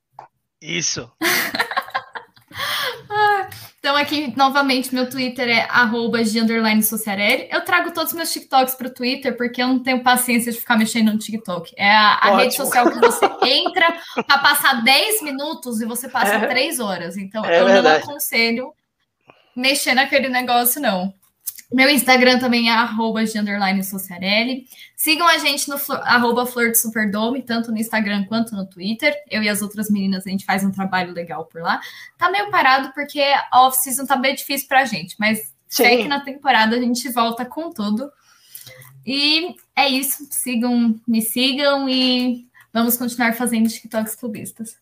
Isso. 0.60 1.10
Então, 3.80 3.96
aqui, 3.96 4.36
novamente, 4.36 4.94
meu 4.94 5.08
Twitter 5.08 5.48
é 5.48 5.66
arroba 5.70 6.18
Sociarelli. 6.82 7.48
Eu 7.50 7.62
trago 7.62 7.92
todos 7.92 8.12
os 8.12 8.16
meus 8.16 8.30
TikToks 8.30 8.74
para 8.74 8.88
o 8.88 8.92
Twitter, 8.92 9.34
porque 9.34 9.62
eu 9.62 9.68
não 9.68 9.82
tenho 9.82 10.02
paciência 10.02 10.52
de 10.52 10.58
ficar 10.58 10.76
mexendo 10.76 11.10
no 11.10 11.18
TikTok. 11.18 11.72
É 11.78 11.90
a, 11.90 12.18
a 12.20 12.36
rede 12.36 12.54
social 12.54 12.90
que 12.90 12.98
você 12.98 13.24
entra 13.42 13.86
para 14.26 14.36
passar 14.36 14.84
10 14.84 15.22
minutos 15.22 15.80
e 15.80 15.86
você 15.86 16.10
passa 16.10 16.34
é. 16.34 16.46
3 16.46 16.78
horas. 16.78 17.16
Então, 17.16 17.42
é 17.42 17.58
eu 17.58 17.64
verdade. 17.64 18.04
não 18.04 18.10
aconselho 18.10 18.74
mexer 19.56 19.94
naquele 19.94 20.28
negócio, 20.28 20.78
não. 20.78 21.14
Meu 21.72 21.88
Instagram 21.88 22.40
também 22.40 22.68
é 22.68 22.72
arroba 22.72 23.20
Sociarelli. 23.84 24.66
Sigam 24.96 25.26
a 25.28 25.38
gente 25.38 25.68
no 25.68 25.76
arroba 26.02 26.44
Flor 26.44 26.72
de 26.72 26.78
Superdome, 26.78 27.42
tanto 27.42 27.70
no 27.70 27.78
Instagram 27.78 28.24
quanto 28.24 28.56
no 28.56 28.66
Twitter. 28.66 29.14
Eu 29.30 29.40
e 29.42 29.48
as 29.48 29.62
outras 29.62 29.88
meninas, 29.88 30.26
a 30.26 30.30
gente 30.30 30.44
faz 30.44 30.64
um 30.64 30.72
trabalho 30.72 31.12
legal 31.12 31.44
por 31.44 31.62
lá. 31.62 31.80
Tá 32.18 32.28
meio 32.28 32.50
parado 32.50 32.92
porque 32.92 33.20
a 33.20 33.66
off-season 33.66 34.04
tá 34.04 34.16
bem 34.16 34.34
difícil 34.34 34.66
pra 34.66 34.84
gente, 34.84 35.14
mas 35.18 35.54
sei 35.68 36.02
que 36.02 36.08
na 36.08 36.20
temporada 36.20 36.74
a 36.74 36.80
gente 36.80 37.08
volta 37.10 37.44
com 37.44 37.70
tudo. 37.70 38.10
E 39.06 39.54
é 39.76 39.88
isso. 39.88 40.26
Sigam, 40.30 40.98
me 41.06 41.22
sigam 41.22 41.88
e 41.88 42.48
vamos 42.72 42.96
continuar 42.96 43.32
fazendo 43.34 43.68
TikToks 43.68 44.16
clubistas. 44.16 44.79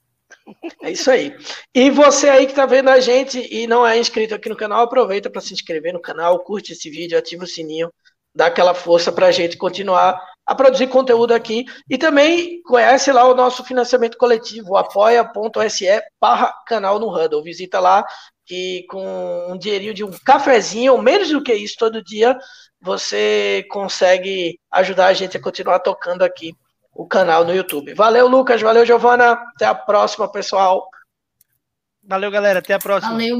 É 0.82 0.90
isso 0.90 1.10
aí. 1.10 1.36
E 1.74 1.90
você 1.90 2.28
aí 2.28 2.46
que 2.46 2.52
está 2.52 2.66
vendo 2.66 2.88
a 2.88 3.00
gente 3.00 3.46
e 3.52 3.66
não 3.66 3.86
é 3.86 3.98
inscrito 3.98 4.34
aqui 4.34 4.48
no 4.48 4.56
canal, 4.56 4.82
aproveita 4.84 5.30
para 5.30 5.40
se 5.40 5.52
inscrever 5.52 5.92
no 5.92 6.00
canal, 6.00 6.38
curte 6.40 6.72
esse 6.72 6.88
vídeo, 6.90 7.18
ativa 7.18 7.44
o 7.44 7.46
sininho, 7.46 7.92
dá 8.34 8.46
aquela 8.46 8.74
força 8.74 9.10
para 9.10 9.26
a 9.26 9.32
gente 9.32 9.56
continuar 9.56 10.20
a 10.46 10.54
produzir 10.54 10.86
conteúdo 10.86 11.34
aqui. 11.34 11.66
E 11.90 11.98
também 11.98 12.62
conhece 12.62 13.12
lá 13.12 13.24
o 13.24 13.34
nosso 13.34 13.62
financiamento 13.64 14.16
coletivo, 14.16 14.76
apoia.se 14.76 15.86
barra 16.20 16.54
canal 16.66 16.98
no 16.98 17.14
Huddle. 17.14 17.42
Visita 17.42 17.78
lá 17.78 18.04
que 18.46 18.86
com 18.88 19.52
um 19.52 19.58
dinheirinho 19.58 19.92
de 19.92 20.02
um 20.02 20.10
cafezinho, 20.24 20.94
ou 20.94 21.02
menos 21.02 21.28
do 21.28 21.42
que 21.42 21.52
isso, 21.52 21.76
todo 21.78 22.02
dia, 22.02 22.36
você 22.80 23.66
consegue 23.70 24.58
ajudar 24.70 25.08
a 25.08 25.12
gente 25.12 25.36
a 25.36 25.42
continuar 25.42 25.80
tocando 25.80 26.22
aqui 26.22 26.54
o 26.98 27.06
canal 27.06 27.44
no 27.44 27.54
YouTube. 27.54 27.94
Valeu, 27.94 28.26
Lucas. 28.26 28.60
Valeu, 28.60 28.84
Giovana. 28.84 29.32
Até 29.54 29.64
a 29.64 29.74
próxima, 29.74 30.26
pessoal. 30.28 30.90
Valeu, 32.02 32.28
galera. 32.28 32.58
Até 32.58 32.74
a 32.74 32.78
próxima. 32.80 33.12
Valeu. 33.12 33.38